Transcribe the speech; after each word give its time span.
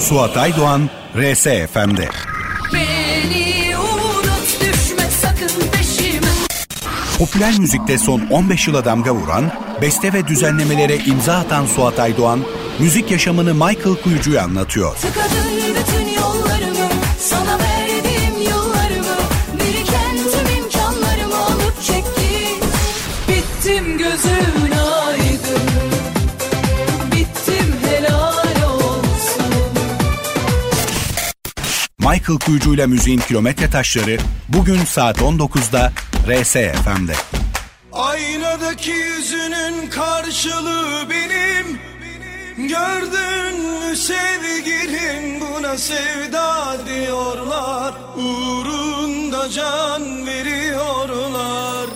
Suat 0.00 0.36
Aydoğan, 0.36 0.90
RSFM'de. 1.16 2.08
Beni 2.72 3.76
unut 3.78 4.60
düşme 4.60 5.10
sakın 5.22 5.70
peşime 5.72 6.26
Popüler 7.18 7.58
müzikte 7.58 7.98
son 7.98 8.20
15 8.30 8.68
yıla 8.68 8.84
damga 8.84 9.14
vuran, 9.14 9.52
beste 9.82 10.12
ve 10.12 10.26
düzenlemelere 10.26 10.96
imza 10.96 11.34
atan 11.34 11.66
Suat 11.66 11.98
Aydoğan, 12.00 12.40
müzik 12.78 13.10
yaşamını 13.10 13.54
Michael 13.54 13.96
Kuyucu'ya 14.04 14.42
anlatıyor. 14.42 14.96
Tıkadın 14.96 15.67
Michael 31.98 32.38
Kuyucu 32.38 32.74
ile 32.74 32.86
müziğin 32.86 33.18
kilometre 33.18 33.70
taşları 33.70 34.18
bugün 34.48 34.84
saat 34.84 35.18
19'da 35.18 35.92
RSFM'de. 36.28 37.12
Aynadaki 37.92 38.90
yüzünün 38.90 39.90
karşılığı 39.90 41.10
benim. 41.10 41.78
Gördün 42.68 43.60
mü 43.60 43.96
sevgilim? 43.96 45.40
Buna 45.40 45.78
sevda 45.78 46.76
diyorlar. 46.86 47.94
Uğrunda 48.16 49.50
can 49.50 50.26
veriyorlar 50.26 51.86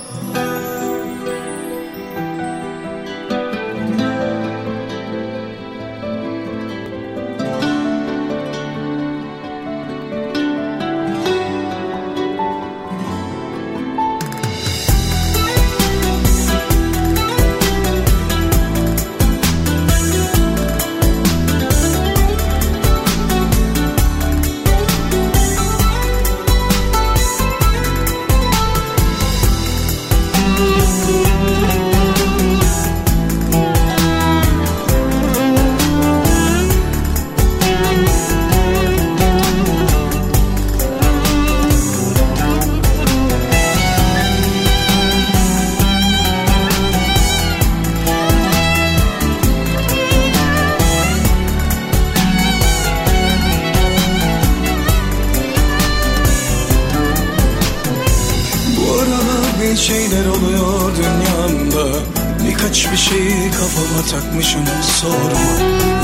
şeyi 63.09 63.51
kafama 63.51 64.01
takmışım 64.11 64.65
sorma. 64.81 65.45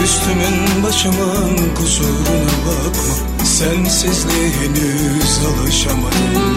Üstümün 0.04 0.84
başımın 0.84 1.76
kusuruna 1.76 2.56
bakma. 2.66 3.46
Sensizliğe 3.46 4.50
henüz 4.50 5.40
alışamadım. 5.50 6.56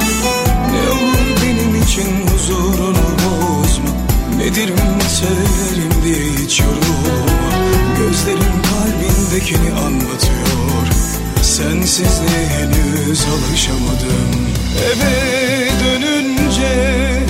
Ne 0.73 0.91
olur 0.91 1.43
benim 1.43 1.83
için 1.83 2.27
huzurunu 2.27 3.09
bozma. 3.25 3.93
Nedir 4.37 4.71
meselerim 4.71 6.05
diye 6.05 6.45
hiç 6.45 6.61
yorulma. 6.61 7.53
Gözlerim 7.99 8.57
kalbindekini 8.71 9.73
anlatıyor. 9.73 10.87
Sensizliğe 11.43 12.47
henüz 12.49 13.25
alışamadım. 13.25 14.33
Eve 14.93 15.69
dönünce 15.85 17.22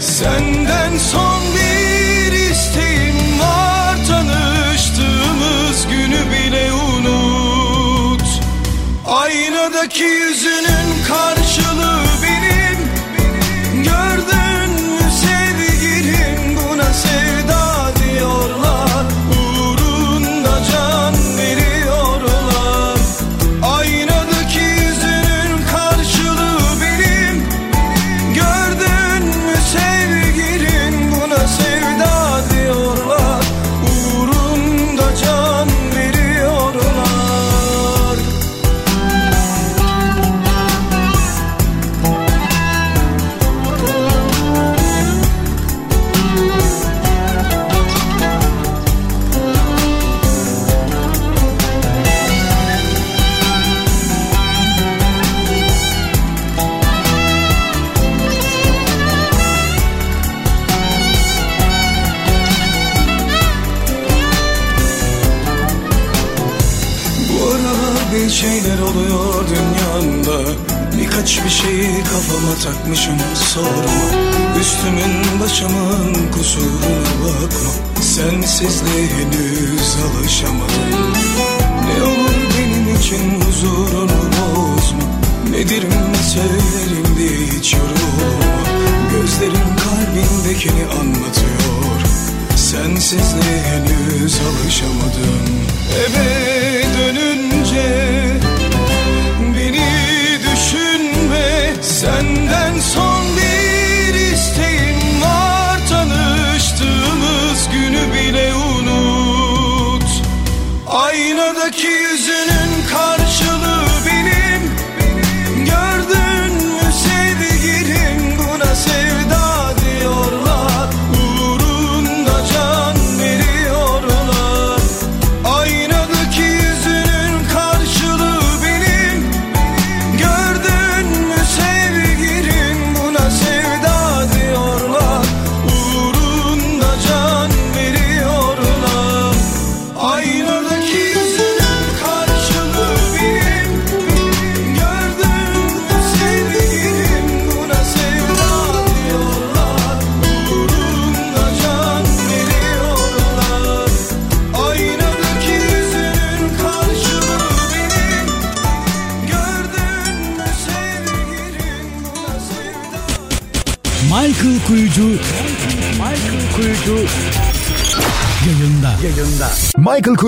Senden 0.00 0.98
son 0.98 1.42
bir 1.54 2.32
isteğim 2.32 3.40
var. 3.40 3.96
Tanıştığımız 4.08 5.86
günü 5.86 6.30
bile 6.30 6.72
unut. 6.72 8.22
Aynadaki 9.06 10.02
yüzünün 10.02 11.04
karşılığı 11.08 11.43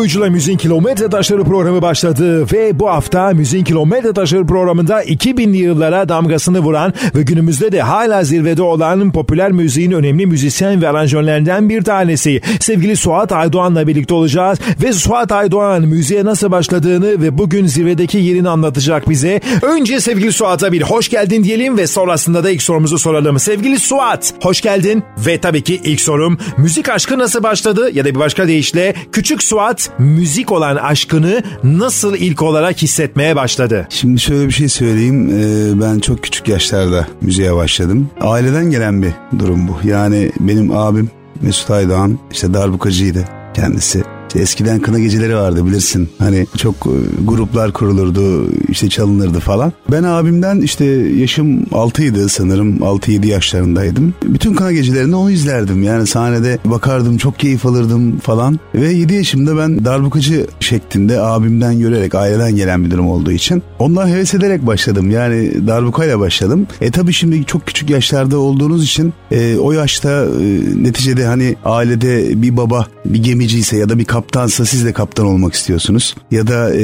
Kuyucu'la 0.06 0.30
Müziğin 0.30 0.58
Kilometre 0.58 1.08
Taşları 1.08 1.44
programı 1.44 1.82
başladı 1.82 2.46
ve 2.52 2.78
bu 2.78 2.88
hafta 2.88 3.30
Müziğin 3.30 3.64
Kilometre 3.64 4.12
Taşları 4.12 4.46
programında 4.46 5.04
2000'li 5.04 5.56
yıllara 5.56 6.08
damgasını 6.08 6.60
vuran 6.60 6.92
ve 7.14 7.22
günümüzde 7.22 7.72
de 7.72 7.82
hala 7.82 8.24
zirvede 8.24 8.62
olan 8.62 9.12
popüler 9.12 9.52
müziğin 9.52 9.92
önemli 9.92 10.26
müzisyen 10.26 10.82
ve 10.82 10.88
aranjörlerinden 10.88 11.68
bir 11.68 11.82
tanesi. 11.82 12.40
Sevgili 12.60 12.96
Suat 12.96 13.32
Aydoğan'la 13.32 13.86
birlikte 13.86 14.14
olacağız 14.14 14.58
ve 14.82 14.92
Suat 14.92 15.32
Aydoğan 15.32 15.82
müziğe 15.82 16.24
nasıl 16.24 16.50
başladığını 16.50 17.22
ve 17.22 17.38
bugün 17.38 17.66
zirvedeki 17.66 18.18
yerini 18.18 18.48
anlatacak 18.48 19.08
bize. 19.08 19.40
Önce 19.62 20.00
sevgili 20.00 20.32
Suat'a 20.32 20.72
bir 20.72 20.82
hoş 20.82 21.08
geldin 21.08 21.44
diyelim 21.44 21.78
ve 21.78 21.86
sonrasında 21.86 22.44
da 22.44 22.50
ilk 22.50 22.62
sorumuzu 22.62 22.98
soralım. 22.98 23.38
Sevgili 23.38 23.78
Suat, 23.78 24.34
hoş 24.42 24.60
geldin 24.60 25.02
ve 25.26 25.38
tabii 25.40 25.62
ki 25.62 25.80
ilk 25.84 26.00
sorum 26.00 26.38
müzik 26.58 26.88
aşkı 26.88 27.18
nasıl 27.18 27.42
başladı 27.42 27.90
ya 27.92 28.04
da 28.04 28.14
bir 28.14 28.20
başka 28.20 28.48
deyişle 28.48 28.94
küçük 29.12 29.42
Suat 29.42 29.95
müzik 29.98 30.52
olan 30.52 30.76
aşkını 30.76 31.42
nasıl 31.64 32.16
ilk 32.16 32.42
olarak 32.42 32.82
hissetmeye 32.82 33.36
başladı? 33.36 33.86
Şimdi 33.90 34.20
şöyle 34.20 34.46
bir 34.46 34.52
şey 34.52 34.68
söyleyeyim. 34.68 35.30
Ee, 35.30 35.80
ben 35.80 35.98
çok 35.98 36.22
küçük 36.22 36.48
yaşlarda 36.48 37.06
müziğe 37.20 37.54
başladım. 37.54 38.10
Aileden 38.20 38.70
gelen 38.70 39.02
bir 39.02 39.12
durum 39.38 39.68
bu. 39.68 39.88
Yani 39.88 40.32
benim 40.40 40.76
abim 40.76 41.10
Mesut 41.42 41.70
Aydoğan 41.70 42.18
işte 42.32 42.54
darbukacıydı 42.54 43.24
kendisi. 43.54 44.15
Eskiden 44.40 44.80
kına 44.80 44.98
geceleri 44.98 45.36
vardı 45.36 45.66
bilirsin. 45.66 46.08
Hani 46.18 46.46
çok 46.56 46.74
e, 46.74 47.24
gruplar 47.24 47.72
kurulurdu, 47.72 48.50
işte 48.68 48.88
çalınırdı 48.88 49.40
falan. 49.40 49.72
Ben 49.92 50.02
abimden 50.02 50.60
işte 50.60 50.84
yaşım 51.16 51.64
6'ydı 51.64 52.28
sanırım. 52.28 52.76
6-7 52.76 53.26
yaşlarındaydım. 53.26 54.14
Bütün 54.24 54.54
kına 54.54 54.72
gecelerinde 54.72 55.16
onu 55.16 55.30
izlerdim. 55.30 55.82
Yani 55.82 56.06
sahnede 56.06 56.58
bakardım, 56.64 57.16
çok 57.16 57.38
keyif 57.38 57.66
alırdım 57.66 58.18
falan. 58.18 58.60
Ve 58.74 58.92
7 58.92 59.14
yaşımda 59.14 59.56
ben 59.56 59.84
darbukacı 59.84 60.46
şeklinde 60.60 61.20
abimden 61.20 61.78
görerek, 61.78 62.14
aileden 62.14 62.56
gelen 62.56 62.84
bir 62.84 62.90
durum 62.90 63.08
olduğu 63.08 63.32
için 63.32 63.62
ondan 63.78 64.08
heves 64.08 64.34
ederek 64.34 64.66
başladım. 64.66 65.10
Yani 65.10 65.66
darbukayla 65.66 66.20
başladım. 66.20 66.66
E 66.80 66.90
tabii 66.90 67.12
şimdi 67.12 67.44
çok 67.44 67.66
küçük 67.66 67.90
yaşlarda 67.90 68.38
olduğunuz 68.38 68.84
için 68.84 69.12
e, 69.30 69.56
o 69.56 69.72
yaşta 69.72 70.10
e, 70.10 70.82
neticede 70.82 71.24
hani 71.24 71.56
ailede 71.64 72.42
bir 72.42 72.56
baba 72.56 72.86
bir 73.04 73.22
gemiciyse 73.22 73.76
ya 73.76 73.88
da 73.88 73.98
bir 73.98 74.04
kaptansa 74.26 74.64
siz 74.64 74.84
de 74.84 74.92
kaptan 74.92 75.26
olmak 75.26 75.54
istiyorsunuz. 75.54 76.14
Ya 76.30 76.46
da 76.46 76.74
e, 76.74 76.82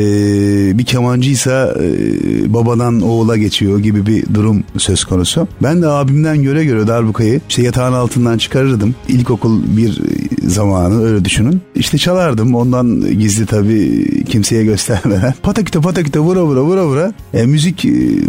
bir 0.79 0.85
kemancıysa 0.85 1.75
e, 1.81 2.55
babadan 2.55 3.01
oğula 3.01 3.37
geçiyor 3.37 3.79
gibi 3.79 4.07
bir 4.07 4.35
durum 4.35 4.65
söz 4.79 5.05
konusu. 5.05 5.49
Ben 5.63 5.83
de 5.83 5.89
abimden 5.89 6.43
göre 6.43 6.65
göre 6.65 6.87
darbukayı 6.87 7.41
işte 7.49 7.63
yatağın 7.63 7.93
altından 7.93 8.39
çıkarırdım. 8.39 8.95
İlkokul 9.09 9.63
bir 9.77 10.03
zamanı 10.47 11.05
öyle 11.05 11.25
düşünün. 11.25 11.61
İşte 11.75 11.99
çalardım 11.99 12.55
ondan 12.55 13.19
gizli 13.19 13.47
tabii 13.47 14.25
kimseye 14.25 14.65
göstermeden. 14.65 15.35
Pataküte 15.43 15.81
pataküte 15.81 16.19
vura 16.19 16.45
vura 16.45 16.63
vura 16.63 16.87
vura 16.87 17.13
e, 17.35 17.47
müzik 17.47 17.85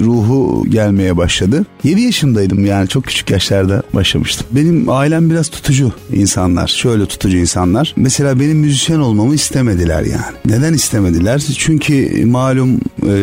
ruhu 0.06 0.66
gelmeye 0.70 1.18
başladı. 1.18 1.66
7 1.84 2.02
yaşındaydım 2.02 2.66
yani 2.66 2.88
çok 2.88 3.04
küçük 3.04 3.32
yaşlarda 3.32 3.84
başlamıştım. 3.94 4.48
Benim 4.52 4.90
ailem 4.90 5.30
biraz 5.30 5.50
tutucu 5.50 5.92
insanlar. 6.14 6.68
Şöyle 6.68 7.06
tutucu 7.06 7.38
insanlar. 7.38 7.94
Mesela 7.98 8.40
benim 8.40 8.58
müzisyen 8.58 8.93
olmamı 9.00 9.36
istemediler 9.36 10.02
yani. 10.02 10.38
Neden 10.46 10.74
istemediler? 10.74 11.40
Çünkü 11.58 12.26
malum 12.26 12.80
e, 13.08 13.14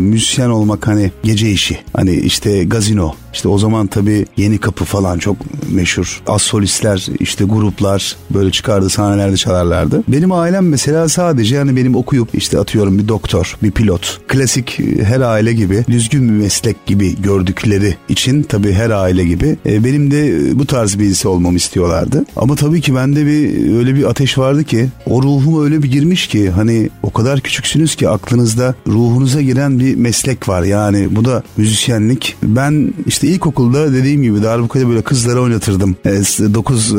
müzisyen 0.00 0.48
olmak 0.48 0.86
hani 0.86 1.12
gece 1.22 1.50
işi. 1.50 1.78
Hani 1.92 2.14
işte 2.16 2.64
gazino. 2.64 3.14
İşte 3.34 3.48
o 3.48 3.58
zaman 3.58 3.86
tabii 3.86 4.26
Yeni 4.36 4.58
Kapı 4.58 4.84
falan 4.84 5.18
çok 5.18 5.36
meşhur. 5.70 6.22
Az 6.26 6.42
solistler, 6.42 7.06
işte 7.20 7.44
gruplar 7.44 8.16
böyle 8.30 8.50
çıkardı 8.50 8.90
sahnelerde 8.90 9.36
çalarlardı. 9.36 10.02
Benim 10.08 10.32
ailem 10.32 10.68
mesela 10.68 11.08
sadece 11.08 11.56
yani 11.56 11.76
benim 11.76 11.96
okuyup 11.96 12.28
işte 12.34 12.58
atıyorum 12.58 12.98
bir 12.98 13.08
doktor, 13.08 13.56
bir 13.62 13.70
pilot. 13.70 14.20
Klasik 14.28 14.80
e, 14.80 15.04
her 15.04 15.20
aile 15.20 15.52
gibi 15.52 15.84
düzgün 15.88 16.28
bir 16.28 16.42
meslek 16.42 16.86
gibi 16.86 17.22
gördükleri 17.22 17.96
için 18.08 18.42
tabii 18.42 18.72
her 18.72 18.90
aile 18.90 19.24
gibi 19.24 19.56
e, 19.66 19.84
benim 19.84 20.10
de 20.10 20.50
bu 20.58 20.66
tarz 20.66 20.98
birisi 20.98 21.28
olmamı 21.28 21.56
istiyorlardı. 21.56 22.24
Ama 22.36 22.54
tabii 22.54 22.80
ki 22.80 22.94
bende 22.94 23.26
bir 23.26 23.74
öyle 23.76 23.94
bir 23.94 24.04
ateş 24.04 24.38
vardı 24.38 24.64
ki 24.64 24.88
o 25.06 25.22
ruhuma 25.22 25.64
öyle 25.64 25.82
bir 25.82 25.90
girmiş 25.90 26.26
ki 26.26 26.50
hani 26.50 26.90
o 27.02 27.12
kadar 27.12 27.40
küçüksünüz 27.40 27.94
ki 27.96 28.08
aklınızda 28.08 28.74
ruhunuza 28.88 29.40
giren 29.40 29.78
bir 29.78 29.94
meslek 29.94 30.48
var. 30.48 30.62
Yani 30.62 31.16
bu 31.16 31.24
da 31.24 31.42
müzisyenlik. 31.56 32.36
Ben 32.42 32.94
işte 33.06 33.23
ilkokulda 33.26 33.92
dediğim 33.92 34.22
gibi 34.22 34.42
darbukada 34.42 34.88
böyle 34.88 35.02
kızlara 35.02 35.40
oynatırdım. 35.40 35.96
9 36.04 36.94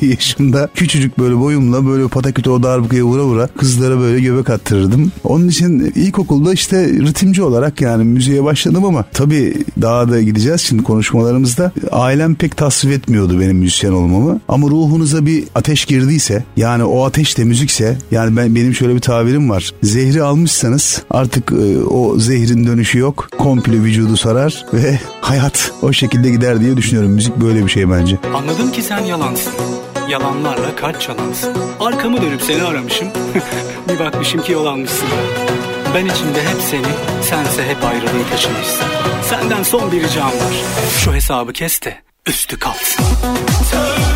yaşımda 0.00 0.68
küçücük 0.74 1.18
böyle 1.18 1.38
boyumla 1.38 1.86
böyle 1.86 2.08
pataküte 2.08 2.50
o 2.50 2.62
darbukaya 2.62 3.04
vura 3.04 3.24
vura 3.24 3.46
kızlara 3.46 3.98
böyle 4.00 4.20
göbek 4.20 4.50
attırırdım. 4.50 5.12
Onun 5.24 5.48
için 5.48 5.92
ilkokulda 5.94 6.52
işte 6.52 6.88
ritimci 6.88 7.42
olarak 7.42 7.80
yani 7.80 8.04
müziğe 8.04 8.44
başladım 8.44 8.84
ama 8.84 9.04
tabii 9.12 9.54
daha 9.82 10.10
da 10.10 10.22
gideceğiz 10.22 10.60
şimdi 10.60 10.82
konuşmalarımızda. 10.82 11.72
Ailem 11.90 12.34
pek 12.34 12.56
tasvip 12.56 12.92
etmiyordu 12.92 13.40
benim 13.40 13.56
müzisyen 13.56 13.92
olmamı. 13.92 14.40
Ama 14.48 14.68
ruhunuza 14.68 15.26
bir 15.26 15.44
ateş 15.54 15.84
girdiyse 15.84 16.44
yani 16.56 16.84
o 16.84 17.04
ateş 17.04 17.38
de 17.38 17.44
müzikse 17.44 17.98
yani 18.10 18.36
ben 18.36 18.54
benim 18.54 18.74
şöyle 18.74 18.94
bir 18.94 19.00
tabirim 19.00 19.50
var. 19.50 19.72
Zehri 19.82 20.22
almışsanız 20.22 21.02
artık 21.10 21.52
e, 21.52 21.78
o 21.78 22.18
zehrin 22.18 22.66
dönüşü 22.66 22.98
yok. 22.98 23.28
Komple 23.38 23.82
vücudu 23.82 24.16
sarar 24.16 24.66
ve 24.72 25.00
hayat 25.20 25.37
o 25.82 25.92
şekilde 25.92 26.30
gider 26.30 26.60
diye 26.60 26.76
düşünüyorum. 26.76 27.10
Müzik 27.10 27.36
böyle 27.36 27.64
bir 27.64 27.70
şey 27.70 27.90
bence. 27.90 28.18
Anladım 28.34 28.72
ki 28.72 28.82
sen 28.82 28.98
yalansın. 28.98 29.52
Yalanlarla 30.08 30.76
kaç 30.76 31.02
çalansın. 31.02 31.54
Arkamı 31.80 32.22
dönüp 32.22 32.42
seni 32.42 32.62
aramışım. 32.62 33.08
bir 33.88 33.98
bakmışım 33.98 34.42
ki 34.42 34.52
yol 34.52 34.66
almışsın. 34.66 35.08
Ben 35.94 36.06
içimde 36.06 36.42
hep 36.42 36.60
seni, 36.70 37.22
sense 37.22 37.66
hep 37.68 37.84
ayrılığı 37.84 38.28
taşımışsın. 38.30 38.86
Senden 39.22 39.62
son 39.62 39.92
bir 39.92 40.02
ricam 40.02 40.26
var. 40.26 40.54
Şu 40.98 41.14
hesabı 41.14 41.52
kes 41.52 41.82
de 41.82 41.94
üstü 42.26 42.58
kalsın. 42.58 43.04
Tövbe. 43.70 44.07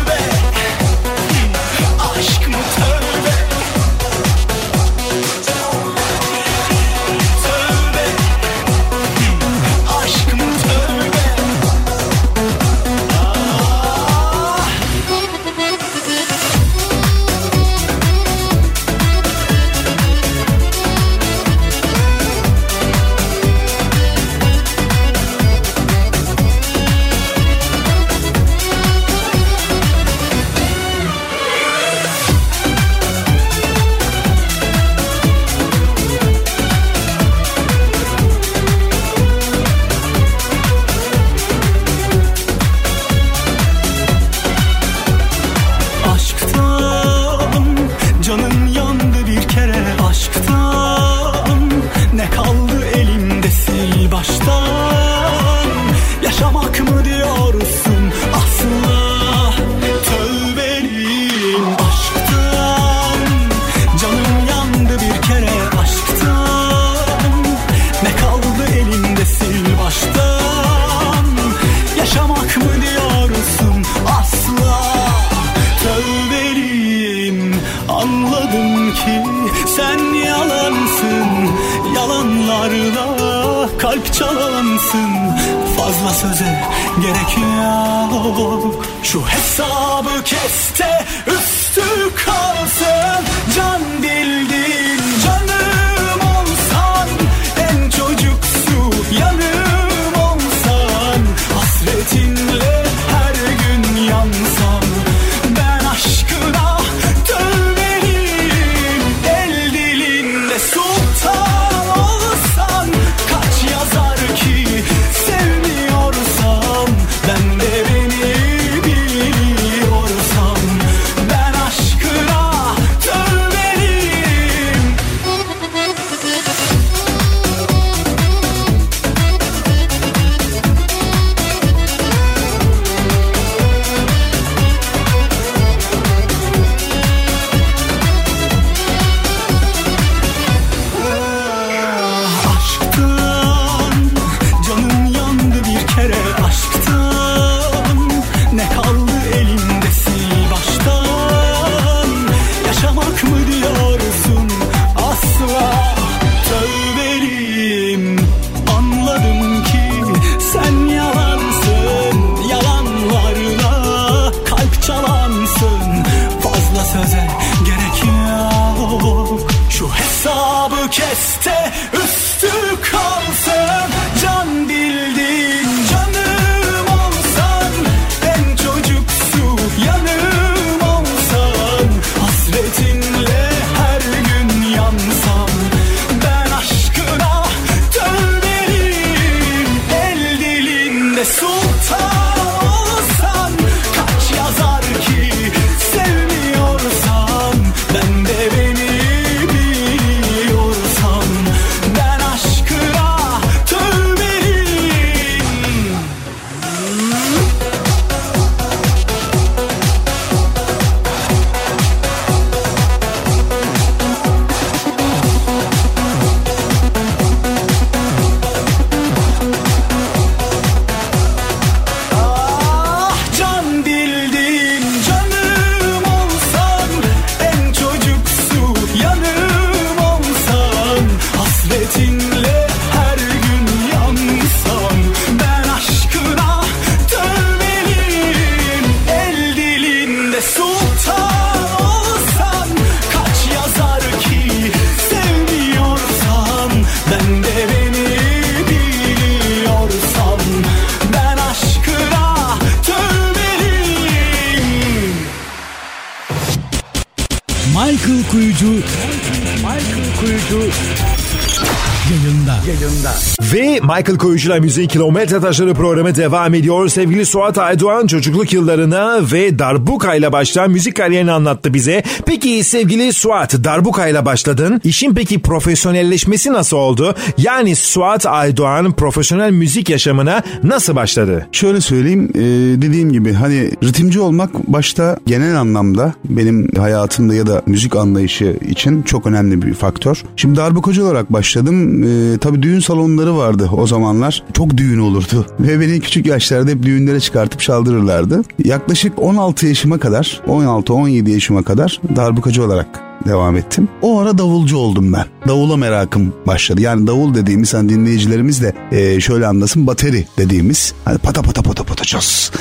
Michael 264.03 264.17
Koyucu'la 264.17 264.59
Müziğin 264.59 264.87
Kilometre 264.87 265.39
Taşları 265.39 265.73
programı 265.73 266.15
devam 266.15 266.53
ediyor. 266.53 266.89
Sevgili 266.89 267.25
Suat 267.25 267.57
Aydoğan 267.57 268.07
çocukluk 268.07 268.53
yıllarına 268.53 269.19
ve 269.31 269.59
Darbuka 269.59 270.15
ile 270.15 270.31
başlayan 270.31 270.71
müzik 270.71 270.95
kariyerini 270.95 271.31
anlattı 271.31 271.73
bize. 271.73 272.03
Peki 272.25 272.63
sevgili 272.63 273.13
Suat, 273.13 273.63
Darbuka 273.63 274.07
ile 274.07 274.25
başladın. 274.25 274.81
İşin 274.83 275.13
peki 275.13 275.39
profesyonelleşmesi 275.39 276.53
nasıl 276.53 276.77
oldu? 276.77 277.15
Yani 277.37 277.75
Suat 277.75 278.25
Aydoğan 278.25 278.91
profesyonel 278.91 279.51
müzik 279.51 279.89
yaşamına 279.89 280.43
nasıl 280.63 280.95
başladı? 280.95 281.47
Şöyle 281.51 281.81
söyleyeyim 281.81 282.31
e, 282.35 282.41
dediğim 282.81 283.11
gibi 283.11 283.33
hani 283.33 283.71
ritimci 283.83 284.19
olmak 284.19 284.67
başta 284.67 285.17
genel 285.25 285.59
anlamda 285.59 286.13
benim 286.25 286.67
hayatımda 286.77 287.33
ya 287.33 287.47
da 287.47 287.61
müzik 287.65 287.95
anlayışı 287.95 288.57
için 288.69 289.01
çok 289.01 289.25
önemli 289.25 289.61
bir 289.61 289.73
faktör. 289.73 290.23
Şimdi 290.35 290.57
darbukacı 290.57 291.03
olarak 291.03 291.33
başladım. 291.33 292.03
E, 292.03 292.37
tabii 292.37 292.61
düğün 292.61 292.79
salonları 292.79 293.37
vardı 293.37 293.69
o 293.77 293.87
zamanlar. 293.93 294.43
Çok 294.53 294.77
düğün 294.77 294.99
olurdu 294.99 295.45
ve 295.59 295.79
beni 295.79 295.99
küçük 295.99 296.25
yaşlarda 296.25 296.71
hep 296.71 296.83
düğünlere 296.83 297.19
çıkartıp 297.19 297.59
çaldırırlardı. 297.59 298.41
Yaklaşık 298.63 299.19
16 299.19 299.67
yaşıma 299.67 299.99
kadar 299.99 300.41
16-17 300.47 301.29
yaşıma 301.29 301.63
kadar 301.63 302.01
darbukacı 302.15 302.65
olarak 302.65 303.12
devam 303.25 303.57
ettim. 303.57 303.87
O 304.01 304.19
ara 304.19 304.37
davulcu 304.37 304.77
oldum 304.77 305.13
ben. 305.13 305.25
Davula 305.47 305.77
merakım 305.77 306.33
başladı. 306.47 306.81
Yani 306.81 307.07
davul 307.07 307.35
dediğimiz 307.35 307.73
hani 307.73 307.89
dinleyicilerimiz 307.89 308.61
de 308.61 308.73
e, 308.91 309.19
şöyle 309.19 309.47
anlasın 309.47 309.87
bateri 309.87 310.25
dediğimiz 310.37 310.93
hani 311.05 311.17
pata 311.17 311.41
pata 311.41 311.61
pata 311.61 311.83
pata 311.83 312.03
ças. 312.03 312.51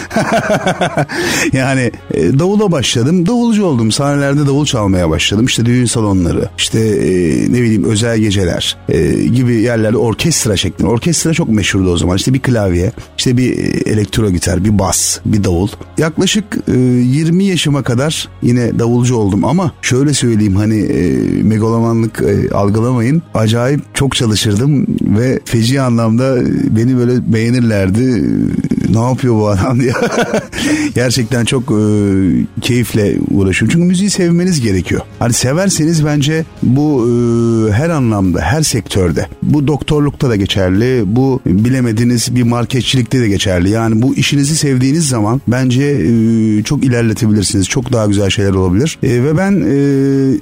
yani 1.52 1.92
e, 2.14 2.38
davula 2.38 2.72
başladım. 2.72 3.26
Davulcu 3.26 3.64
oldum. 3.64 3.92
Sahnelerde 3.92 4.46
davul 4.46 4.66
çalmaya 4.66 5.10
başladım. 5.10 5.46
İşte 5.46 5.66
düğün 5.66 5.84
salonları, 5.84 6.48
işte 6.58 6.80
e, 6.80 7.08
ne 7.52 7.62
bileyim 7.62 7.84
özel 7.84 8.18
geceler 8.18 8.76
e, 8.88 9.12
gibi 9.24 9.54
yerlerde 9.54 9.96
orkestra 9.96 10.56
şeklinde. 10.56 10.90
Orkestra 10.90 11.32
çok 11.32 11.48
meşhurdu 11.48 11.92
o 11.92 11.96
zaman. 11.96 12.16
İşte 12.16 12.34
bir 12.34 12.40
klavye, 12.40 12.92
işte 13.18 13.36
bir 13.36 13.58
e, 13.58 13.90
elektro 13.90 14.30
gitar, 14.30 14.64
bir 14.64 14.78
bas, 14.78 15.18
bir 15.24 15.44
davul. 15.44 15.68
Yaklaşık 15.98 16.44
e, 16.68 16.78
20 16.78 17.44
yaşıma 17.44 17.82
kadar 17.82 18.28
yine 18.42 18.78
davulcu 18.78 19.16
oldum 19.16 19.44
ama 19.44 19.72
şöyle 19.82 20.14
söyleyeyim 20.14 20.51
hani 20.54 20.78
e, 20.78 21.18
megalomanlık 21.42 22.22
e, 22.22 22.54
algılamayın. 22.54 23.22
Acayip 23.34 23.80
çok 23.94 24.14
çalışırdım 24.16 24.86
ve 25.18 25.40
feci 25.44 25.80
anlamda 25.80 26.36
beni 26.76 26.96
böyle 26.96 27.32
beğenirlerdi. 27.32 28.02
E, 28.02 28.92
Ne 28.92 29.02
yapıyor 29.02 29.34
bu 29.34 29.48
adam 29.48 29.80
diye. 29.80 29.92
Gerçekten 30.94 31.44
çok 31.44 31.62
e, 31.62 31.76
keyifle 32.60 33.16
uğraşıyorum. 33.30 33.72
Çünkü 33.72 33.86
müziği 33.88 34.10
sevmeniz 34.10 34.60
gerekiyor. 34.60 35.00
Hani 35.18 35.32
severseniz 35.32 36.04
bence 36.04 36.44
bu 36.62 37.08
e, 37.08 37.72
her 37.72 37.90
anlamda, 37.90 38.40
her 38.40 38.62
sektörde. 38.62 39.26
Bu 39.42 39.66
doktorlukta 39.66 40.30
da 40.30 40.36
geçerli. 40.36 41.02
Bu 41.06 41.40
bilemediğiniz 41.46 42.34
bir 42.36 42.42
marketçilikte 42.42 43.20
de 43.20 43.28
geçerli. 43.28 43.70
Yani 43.70 44.02
bu 44.02 44.14
işinizi 44.14 44.56
sevdiğiniz 44.56 45.08
zaman 45.08 45.40
bence 45.48 45.84
e, 45.84 46.62
çok 46.62 46.84
ilerletebilirsiniz. 46.84 47.68
Çok 47.68 47.92
daha 47.92 48.06
güzel 48.06 48.30
şeyler 48.30 48.50
olabilir. 48.50 48.98
E, 49.02 49.08
ve 49.24 49.36
ben 49.36 49.52
e, 49.52 49.74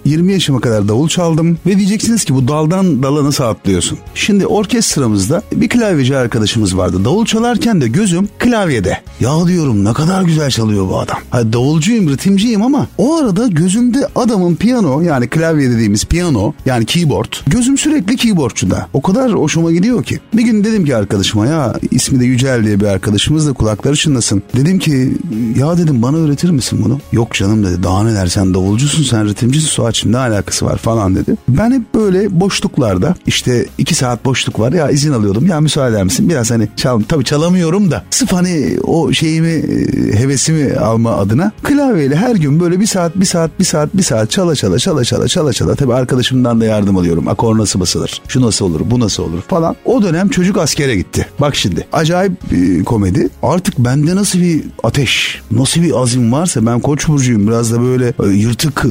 20 0.05 0.33
yaşıma 0.33 0.61
kadar 0.61 0.89
davul 0.89 1.09
çaldım. 1.09 1.59
Ve 1.67 1.77
diyeceksiniz 1.77 2.25
ki 2.25 2.35
bu 2.35 2.49
daldan 2.49 3.03
dala 3.03 3.25
nasıl 3.25 3.45
atlıyorsun? 3.45 3.99
Şimdi 4.15 4.47
orkestramızda 4.47 5.43
bir 5.53 5.69
klavyeci 5.69 6.17
arkadaşımız 6.17 6.77
vardı. 6.77 7.05
Davul 7.05 7.25
çalarken 7.25 7.81
de 7.81 7.89
gözüm 7.89 8.29
klavyede. 8.39 9.01
Ya 9.21 9.47
diyorum 9.47 9.85
ne 9.85 9.93
kadar 9.93 10.23
güzel 10.23 10.51
çalıyor 10.51 10.89
bu 10.89 10.99
adam. 10.99 11.19
Ha, 11.31 11.53
davulcuyum, 11.53 12.09
ritimciyim 12.09 12.63
ama 12.63 12.87
o 12.99 13.17
arada 13.17 13.47
gözümde 13.47 13.99
adamın 14.17 14.55
piyano 14.55 15.01
yani 15.01 15.29
klavye 15.29 15.71
dediğimiz 15.71 16.05
piyano 16.05 16.53
yani 16.67 16.87
keyboard. 16.87 17.33
Gözüm 17.47 17.79
sürekli 17.79 18.17
keyboardçuda. 18.17 18.89
O 18.93 19.03
kadar 19.03 19.33
hoşuma 19.33 19.73
gidiyor 19.73 20.05
ki. 20.05 20.21
Bir 20.35 20.43
gün 20.43 20.65
dedim 20.65 20.85
ki 20.85 20.97
arkadaşıma 20.97 21.47
ya 21.47 21.75
ismi 21.91 22.21
de 22.21 22.25
Yücel 22.25 22.65
diye 22.65 22.81
bir 22.81 22.87
arkadaşımız 22.87 23.47
da 23.49 23.53
kulakları 23.53 23.97
çınlasın. 23.97 24.43
Dedim 24.57 24.79
ki 24.79 25.17
ya 25.57 25.79
dedim 25.79 26.03
bana 26.03 26.17
öğretir 26.17 26.51
misin 26.51 26.81
bunu? 26.85 26.99
Yok 27.13 27.35
canım 27.35 27.65
dedi 27.65 27.83
daha 27.83 28.05
neler 28.05 28.27
sen 28.27 28.55
davulcusun 28.55 29.03
sen 29.03 29.29
ritimcisin 29.29 29.69
Suat'cığım 29.91 30.13
ne 30.13 30.19
alakası 30.19 30.67
var 30.67 30.77
falan 30.77 31.15
dedi. 31.15 31.37
Ben 31.49 31.73
hep 31.73 31.95
böyle 31.95 32.41
boşluklarda 32.41 33.15
işte 33.27 33.67
iki 33.79 33.95
saat 33.95 34.25
boşluk 34.25 34.61
var 34.61 34.73
ya 34.73 34.91
izin 34.91 35.13
alıyordum. 35.13 35.47
Ya 35.47 35.61
müsaade 35.61 35.95
eder 35.95 36.05
misin? 36.05 36.29
Biraz 36.29 36.51
hani 36.51 36.69
çal 36.77 37.01
tabii 37.09 37.25
çalamıyorum 37.25 37.91
da. 37.91 38.05
Sırf 38.11 38.33
hani 38.33 38.79
o 38.85 39.13
şeyimi 39.13 39.49
e, 39.49 40.19
hevesimi 40.19 40.75
alma 40.75 41.17
adına 41.17 41.53
klavyeyle 41.63 42.17
her 42.17 42.35
gün 42.35 42.61
böyle 42.61 42.81
bir 42.81 42.87
saat 42.87 43.17
bir 43.17 43.25
saat 43.25 43.59
bir 43.59 43.65
saat 43.65 43.97
bir 43.97 44.03
saat 44.03 44.31
çala 44.31 44.55
çala 44.55 44.79
çala 44.79 45.05
çala 45.05 45.29
çala 45.29 45.53
çala. 45.53 45.75
Tabii 45.75 45.95
arkadaşımdan 45.95 46.61
da 46.61 46.65
yardım 46.65 46.97
alıyorum. 46.97 47.29
Akor 47.29 47.59
nasıl 47.59 47.81
basılır? 47.81 48.23
Şu 48.29 48.43
nasıl 48.43 48.65
olur? 48.65 48.81
Bu 48.85 49.01
nasıl 49.01 49.23
olur? 49.23 49.41
Falan. 49.49 49.77
O 49.85 50.03
dönem 50.03 50.29
çocuk 50.29 50.59
askere 50.59 50.97
gitti. 50.97 51.27
Bak 51.41 51.57
şimdi. 51.57 51.87
Acayip 51.93 52.33
e, 52.53 52.85
komedi. 52.85 53.29
Artık 53.43 53.79
bende 53.79 54.17
nasıl 54.17 54.41
bir 54.41 54.63
ateş 54.83 55.41
nasıl 55.51 55.83
bir 55.83 56.03
azim 56.03 56.33
varsa 56.33 56.67
ben 56.67 56.81
koç 56.81 57.09
burcuyum. 57.09 57.47
Biraz 57.47 57.73
da 57.73 57.83
böyle 57.83 58.13
e, 58.25 58.27
yırtık 58.29 58.85
e, 58.85 58.89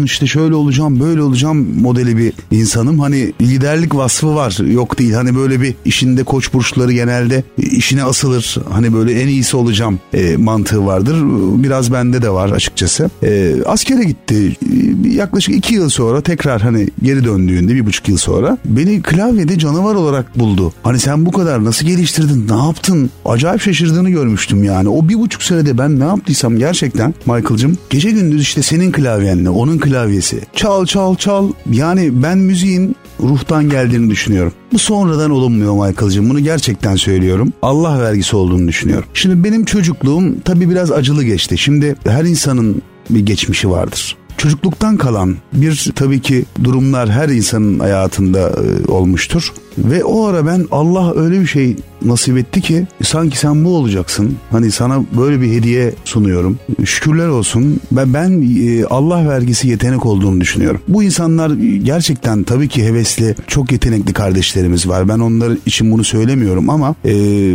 aman 0.00 0.06
işte 0.06 0.26
şöyle 0.26 0.54
olacağım 0.54 1.00
böyle 1.00 1.22
olacağım 1.22 1.80
modeli 1.80 2.16
bir 2.16 2.32
insanım 2.50 2.98
hani 2.98 3.32
liderlik 3.40 3.94
vasfı 3.94 4.34
var 4.34 4.58
yok 4.72 4.98
değil 4.98 5.12
hani 5.12 5.36
böyle 5.36 5.60
bir 5.60 5.74
işinde 5.84 6.24
koç 6.24 6.52
burçları 6.52 6.92
genelde 6.92 7.44
işine 7.58 8.04
asılır. 8.04 8.56
Hani 8.70 8.92
böyle 8.94 9.22
en 9.22 9.28
iyisi 9.28 9.56
olacağım 9.56 10.00
e, 10.14 10.36
mantığı 10.36 10.86
vardır. 10.86 11.16
Biraz 11.62 11.92
bende 11.92 12.22
de 12.22 12.30
var 12.30 12.50
açıkçası. 12.50 13.10
E, 13.22 13.54
askere 13.66 14.04
gitti. 14.04 14.56
E, 14.62 15.10
Yaklaşık 15.10 15.54
iki 15.54 15.74
yıl 15.74 15.88
sonra 15.88 16.20
tekrar 16.20 16.62
hani 16.62 16.88
geri 17.02 17.24
döndüğünde 17.24 17.74
bir 17.74 17.86
buçuk 17.86 18.08
yıl 18.08 18.16
sonra 18.16 18.58
beni 18.64 19.02
klavyede 19.02 19.58
canavar 19.58 19.94
olarak 19.94 20.38
buldu. 20.38 20.72
Hani 20.82 20.98
sen 20.98 21.26
bu 21.26 21.32
kadar 21.32 21.64
nasıl 21.64 21.86
geliştirdin 21.86 22.48
ne 22.48 22.64
yaptın 22.66 23.10
acayip 23.24 23.60
şaşırdığını 23.62 24.10
görmüştüm 24.10 24.64
yani. 24.64 24.88
O 24.88 25.08
bir 25.08 25.14
buçuk 25.14 25.42
senede 25.42 25.78
ben 25.78 26.00
ne 26.00 26.04
yaptıysam 26.04 26.58
gerçekten 26.58 27.14
Michael'cım 27.26 27.78
gece 27.90 28.10
gündüz 28.10 28.42
işte 28.42 28.62
senin 28.62 28.92
klavyenle 28.92 29.50
onun 29.50 29.78
klavyesi 29.80 30.40
çal 30.54 30.86
çal 30.86 31.16
çal 31.16 31.48
yani 31.70 32.22
ben 32.22 32.38
müziğin 32.38 32.96
ruhtan 33.20 33.70
geldiğini 33.70 34.10
düşünüyorum. 34.10 34.52
Bu 34.72 34.78
sonradan 34.78 35.30
olunmuyor 35.30 35.72
Michael'cığım. 35.72 36.30
Bunu 36.30 36.40
gerçekten 36.40 36.96
söylüyorum. 36.96 37.52
Allah 37.62 38.02
vergisi 38.02 38.36
olduğunu 38.36 38.68
düşünüyorum. 38.68 39.08
Şimdi 39.14 39.44
benim 39.44 39.64
çocukluğum 39.64 40.40
tabii 40.44 40.70
biraz 40.70 40.92
acılı 40.92 41.24
geçti. 41.24 41.58
Şimdi 41.58 41.96
her 42.06 42.24
insanın 42.24 42.82
bir 43.10 43.20
geçmişi 43.20 43.70
vardır. 43.70 44.16
Çocukluktan 44.36 44.96
kalan 44.96 45.36
bir 45.52 45.92
tabii 45.94 46.20
ki 46.20 46.44
durumlar 46.64 47.10
her 47.10 47.28
insanın 47.28 47.78
hayatında 47.78 48.40
e, 48.40 48.90
olmuştur. 48.90 49.52
Ve 49.78 50.04
o 50.04 50.26
ara 50.26 50.46
ben 50.46 50.66
Allah 50.70 51.14
öyle 51.14 51.40
bir 51.40 51.46
şey 51.46 51.76
nasip 52.04 52.38
etti 52.38 52.60
ki 52.60 52.86
sanki 53.02 53.38
sen 53.38 53.64
bu 53.64 53.76
olacaksın. 53.76 54.36
Hani 54.50 54.70
sana 54.70 55.04
böyle 55.18 55.40
bir 55.40 55.52
hediye 55.52 55.94
sunuyorum. 56.04 56.58
Şükürler 56.84 57.28
olsun. 57.28 57.80
Ben 57.92 58.14
ben 58.14 58.42
e, 58.66 58.84
Allah 58.84 59.28
vergisi 59.28 59.68
yetenek 59.68 60.06
olduğunu 60.06 60.40
düşünüyorum. 60.40 60.80
Bu 60.88 61.02
insanlar 61.02 61.50
gerçekten 61.82 62.42
tabii 62.42 62.68
ki 62.68 62.84
hevesli, 62.84 63.34
çok 63.46 63.72
yetenekli 63.72 64.12
kardeşlerimiz 64.12 64.88
var. 64.88 65.08
Ben 65.08 65.18
onlar 65.18 65.52
için 65.66 65.92
bunu 65.92 66.04
söylemiyorum 66.04 66.70
ama 66.70 66.94
e, 67.04 67.14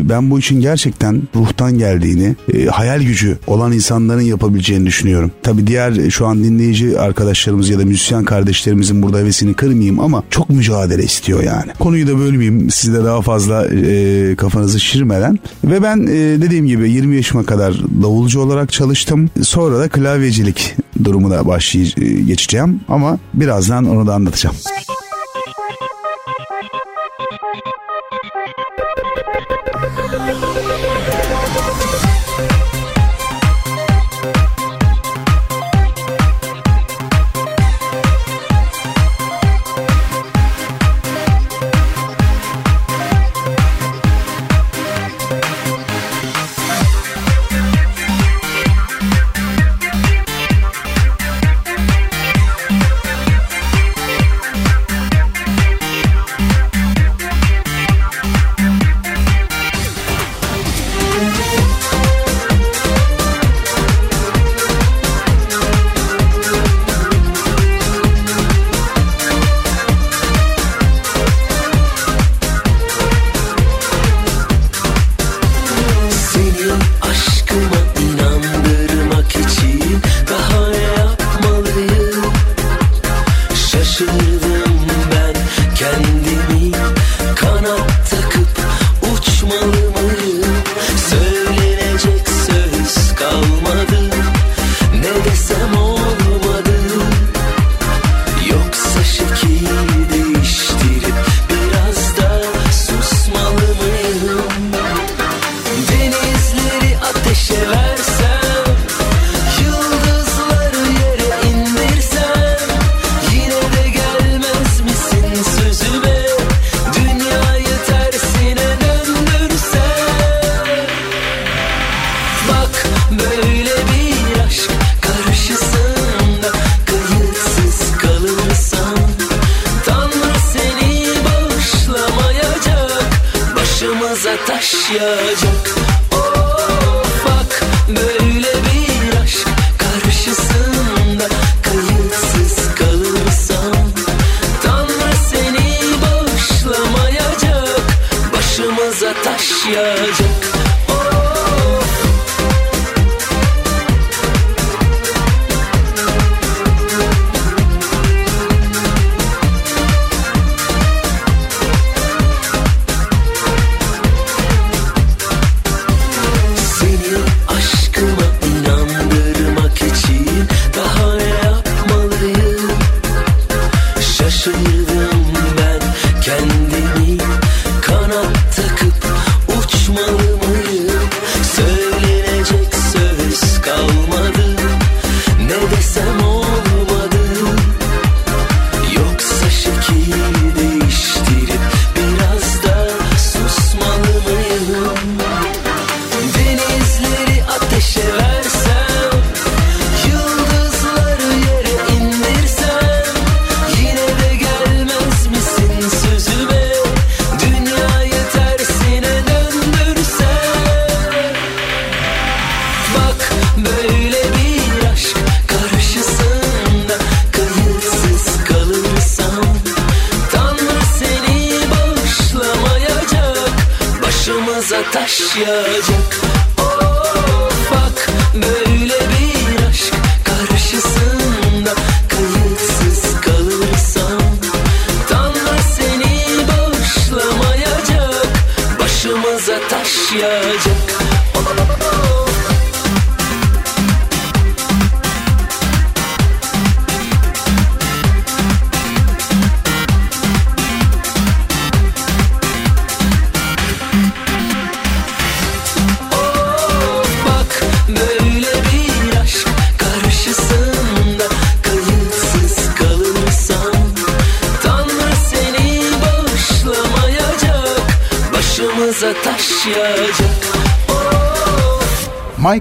ben 0.09 0.31
bu 0.31 0.39
için 0.39 0.61
gerçekten 0.61 1.21
ruhtan 1.35 1.77
geldiğini, 1.77 2.35
e, 2.53 2.65
hayal 2.65 3.01
gücü 3.01 3.37
olan 3.47 3.71
insanların 3.71 4.21
yapabileceğini 4.21 4.85
düşünüyorum. 4.85 5.31
Tabii 5.43 5.67
diğer 5.67 6.09
şu 6.09 6.27
an 6.27 6.43
dinleyici 6.43 6.99
arkadaşlarımız 6.99 7.69
ya 7.69 7.79
da 7.79 7.85
müzisyen 7.85 8.23
kardeşlerimizin 8.23 9.01
burada 9.01 9.17
hevesini 9.17 9.53
kırmayayım 9.53 9.99
ama 9.99 10.23
çok 10.29 10.49
mücadele 10.49 11.03
istiyor 11.03 11.43
yani. 11.43 11.71
Konuyu 11.79 12.07
da 12.07 12.19
bölmeyeyim 12.19 12.69
size 12.69 13.03
daha 13.03 13.21
fazla 13.21 13.67
e, 13.67 14.34
kafanızı 14.35 14.79
şişirmeden. 14.79 15.39
Ve 15.63 15.83
ben 15.83 16.07
e, 16.07 16.41
dediğim 16.41 16.65
gibi 16.65 16.91
20 16.91 17.15
yaşıma 17.15 17.43
kadar 17.43 17.73
davulcu 18.03 18.41
olarak 18.41 18.71
çalıştım. 18.71 19.29
Sonra 19.43 19.79
da 19.79 19.89
klavyecilik 19.89 20.75
durumuna 21.03 21.47
başlayacağım 21.47 22.25
geçeceğim 22.27 22.79
ama 22.87 23.19
birazdan 23.33 23.85
onu 23.85 24.07
da 24.07 24.13
anlatacağım. 24.13 24.55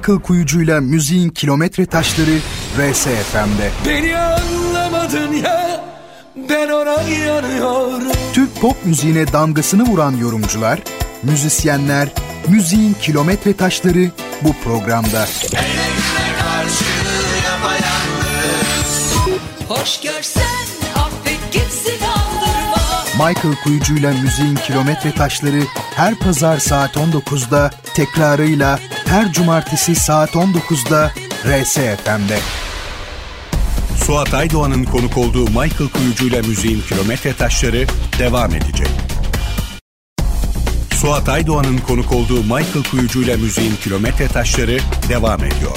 Michael 0.04 0.22
Kuyucu'yla 0.22 0.80
müziğin 0.80 1.28
kilometre 1.28 1.86
taşları 1.86 2.38
RSFM'de. 2.78 3.70
Beni 3.88 4.18
anlamadın 4.18 5.32
ya 5.32 5.84
Ben 6.50 6.68
ona 6.68 7.02
yanıyorum 7.02 8.02
Türk 8.32 8.60
pop 8.60 8.86
müziğine 8.86 9.32
damgasını 9.32 9.82
vuran 9.82 10.16
yorumcular, 10.16 10.78
müzisyenler, 11.22 12.08
müziğin 12.48 12.94
kilometre 12.94 13.56
taşları 13.56 14.10
bu 14.42 14.52
programda. 14.64 15.26
Hoş 19.68 20.00
görsen 20.00 20.42
affet 20.96 21.52
gitsin 21.52 22.04
aldırma 22.06 23.28
Michael 23.28 23.54
Kuyucu'yla 23.64 24.12
müziğin 24.22 24.56
kilometre 24.56 25.12
taşları 25.12 25.60
her 25.94 26.14
pazar 26.14 26.58
saat 26.58 26.96
19'da, 26.96 27.70
tekrarıyla 27.94 28.78
her 29.06 29.32
cumartesi 29.32 29.94
saat 29.94 30.30
19'da 30.30 31.12
RSFM'de. 31.44 32.38
Suat 34.04 34.34
Aydoğan'ın 34.34 34.84
konuk 34.84 35.18
olduğu 35.18 35.44
Michael 35.44 35.90
Kuyucu'yla 35.92 36.42
müziğin 36.42 36.80
kilometre 36.88 37.32
taşları 37.32 37.86
devam 38.18 38.54
edecek. 38.54 38.88
Suat 40.94 41.28
Aydoğan'ın 41.28 41.78
konuk 41.78 42.12
olduğu 42.12 42.42
Michael 42.42 42.84
Kuyucu'yla 42.90 43.36
müziğin 43.36 43.76
kilometre 43.76 44.28
taşları 44.28 44.78
devam 45.08 45.44
ediyor. 45.44 45.76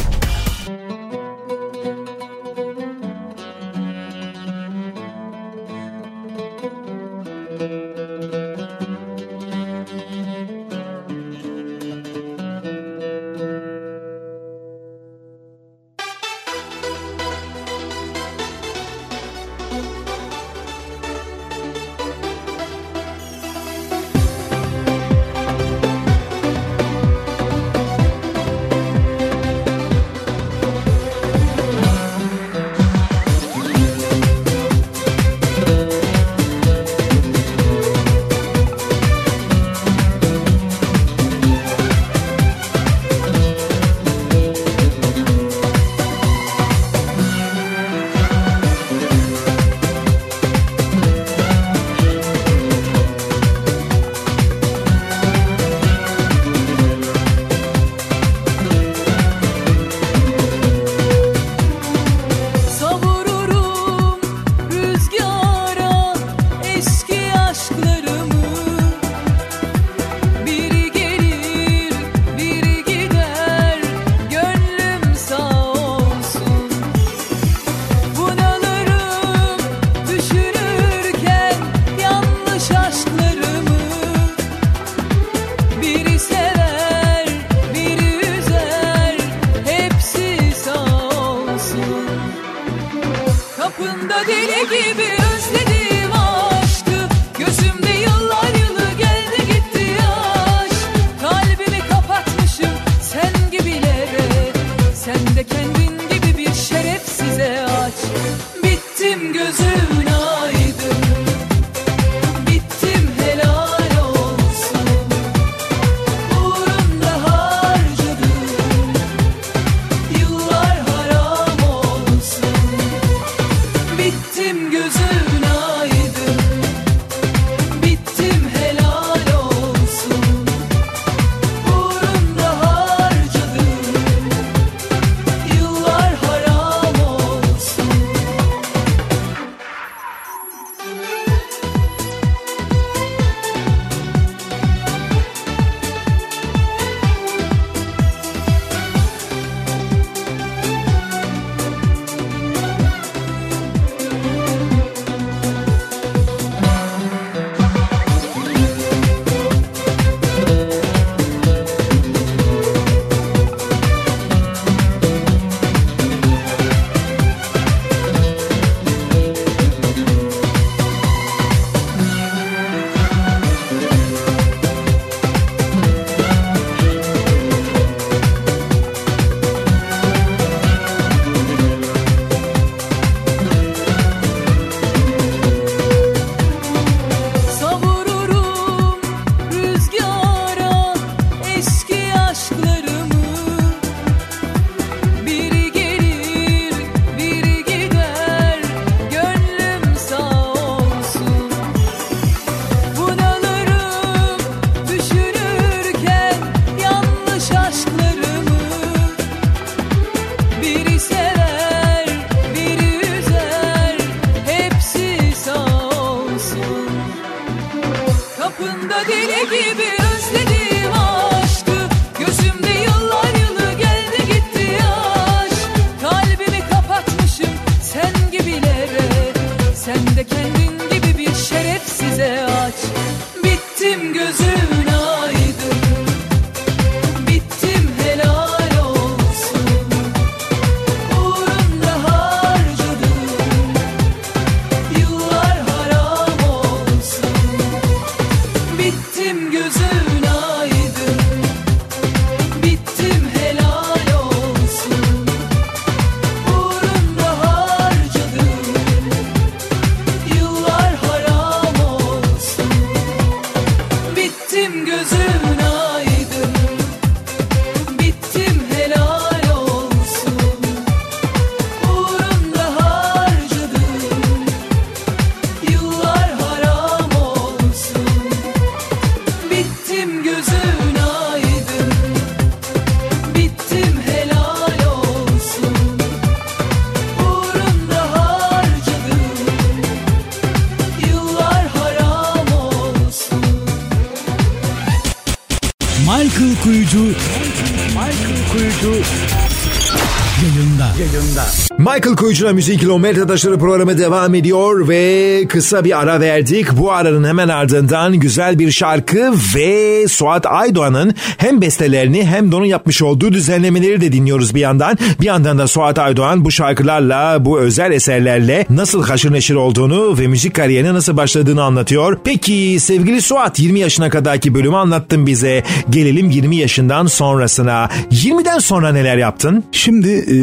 Kuyucu'na 302.27 302.53
Müzik 302.53 302.79
Kilometre 302.79 303.27
Taşları 303.27 303.59
programı 303.59 303.97
devam 303.97 304.35
ediyor 304.35 304.87
ve 304.87 305.43
kısa 305.49 305.83
bir 305.83 305.99
ara 305.99 306.19
verdik. 306.19 306.77
Bu 306.77 306.91
aranın 306.91 307.23
hemen 307.23 307.47
ardından 307.47 308.13
güzel 308.13 308.59
bir 308.59 308.71
şarkı 308.71 309.33
ve 309.55 310.07
Suat 310.07 310.45
Aydoğan'ın 310.45 311.15
hem 311.37 311.61
bestelerini 311.61 312.25
hem 312.25 312.51
de 312.51 312.55
onun 312.55 312.65
yapmış 312.65 313.01
olduğu 313.01 313.33
düzenlemeleri 313.33 314.01
de 314.01 314.11
dinliyoruz 314.11 314.55
bir 314.55 314.59
yandan. 314.59 314.97
Bir 315.21 315.25
yandan 315.25 315.57
da 315.57 315.67
Suat 315.67 315.99
Aydoğan 315.99 316.45
bu 316.45 316.51
şarkılarla, 316.51 317.45
bu 317.45 317.59
özel 317.59 317.91
eserlerle 317.91 318.65
nasıl 318.69 319.03
haşır 319.03 319.33
neşir 319.33 319.55
olduğunu 319.55 320.17
ve 320.17 320.27
müzik 320.27 320.53
kariyerine 320.53 320.93
nasıl 320.93 321.17
başladığını 321.17 321.63
anlatıyor. 321.63 322.17
Peki 322.23 322.77
sevgili 322.79 323.21
Suat 323.21 323.59
20 323.59 323.79
yaşına 323.79 324.09
kadarki 324.09 324.55
bölümü 324.55 324.75
anlattın 324.75 325.27
bize. 325.27 325.63
Gelelim 325.89 326.29
20 326.29 326.55
yaşından 326.55 327.07
sonrasına. 327.07 327.89
20'den 328.11 328.59
sonra 328.59 328.91
neler 328.91 329.17
yaptın? 329.17 329.63
Şimdi 329.71 330.09
e, 330.09 330.35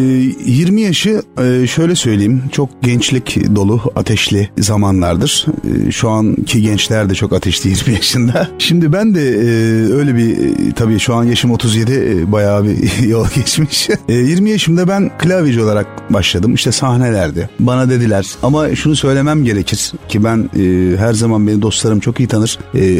20 0.51 0.81
yaşı 0.81 1.23
e, 1.39 1.67
şöyle 1.75 1.95
söyleyeyim 1.95 2.43
çok 2.53 2.83
gençlik 2.83 3.57
dolu 3.57 3.81
ateşli 3.97 4.49
zamanlardır. 4.59 5.47
E, 5.87 5.91
şu 5.91 6.11
anki 6.11 6.63
gençler 6.63 7.11
de 7.11 7.15
çok 7.15 7.33
ateşli 7.33 7.71
20 7.71 7.93
yaşında. 7.95 8.49
Şimdi 8.59 8.93
ben 8.93 9.15
de 9.15 9.29
e, 9.31 9.45
öyle 9.93 10.17
bir 10.17 10.39
e, 10.39 10.73
tabii 10.73 10.99
şu 10.99 11.15
an 11.15 11.25
yaşım 11.25 11.51
37 11.51 11.93
e, 11.93 12.33
bayağı 12.33 12.65
bir 12.65 12.99
yol 13.09 13.27
geçmiş. 13.35 13.89
E, 14.09 14.15
20 14.15 14.51
yaşımda 14.51 14.89
ben 14.89 15.11
klavyeci 15.19 15.63
olarak 15.63 16.13
başladım 16.13 16.55
işte 16.55 16.73
sahnelerde. 16.73 17.49
Bana 17.59 17.91
dediler 17.91 18.27
ama 18.43 18.75
şunu 18.75 18.97
söylemem 18.97 19.45
gerekir 19.45 19.93
ki 20.09 20.25
ben 20.25 20.51
her 20.97 21.13
zaman 21.13 21.47
beni 21.47 21.63
dostlarım 21.63 22.01
çok 22.01 22.21
iyi 22.21 22.29
tanır. 22.29 22.59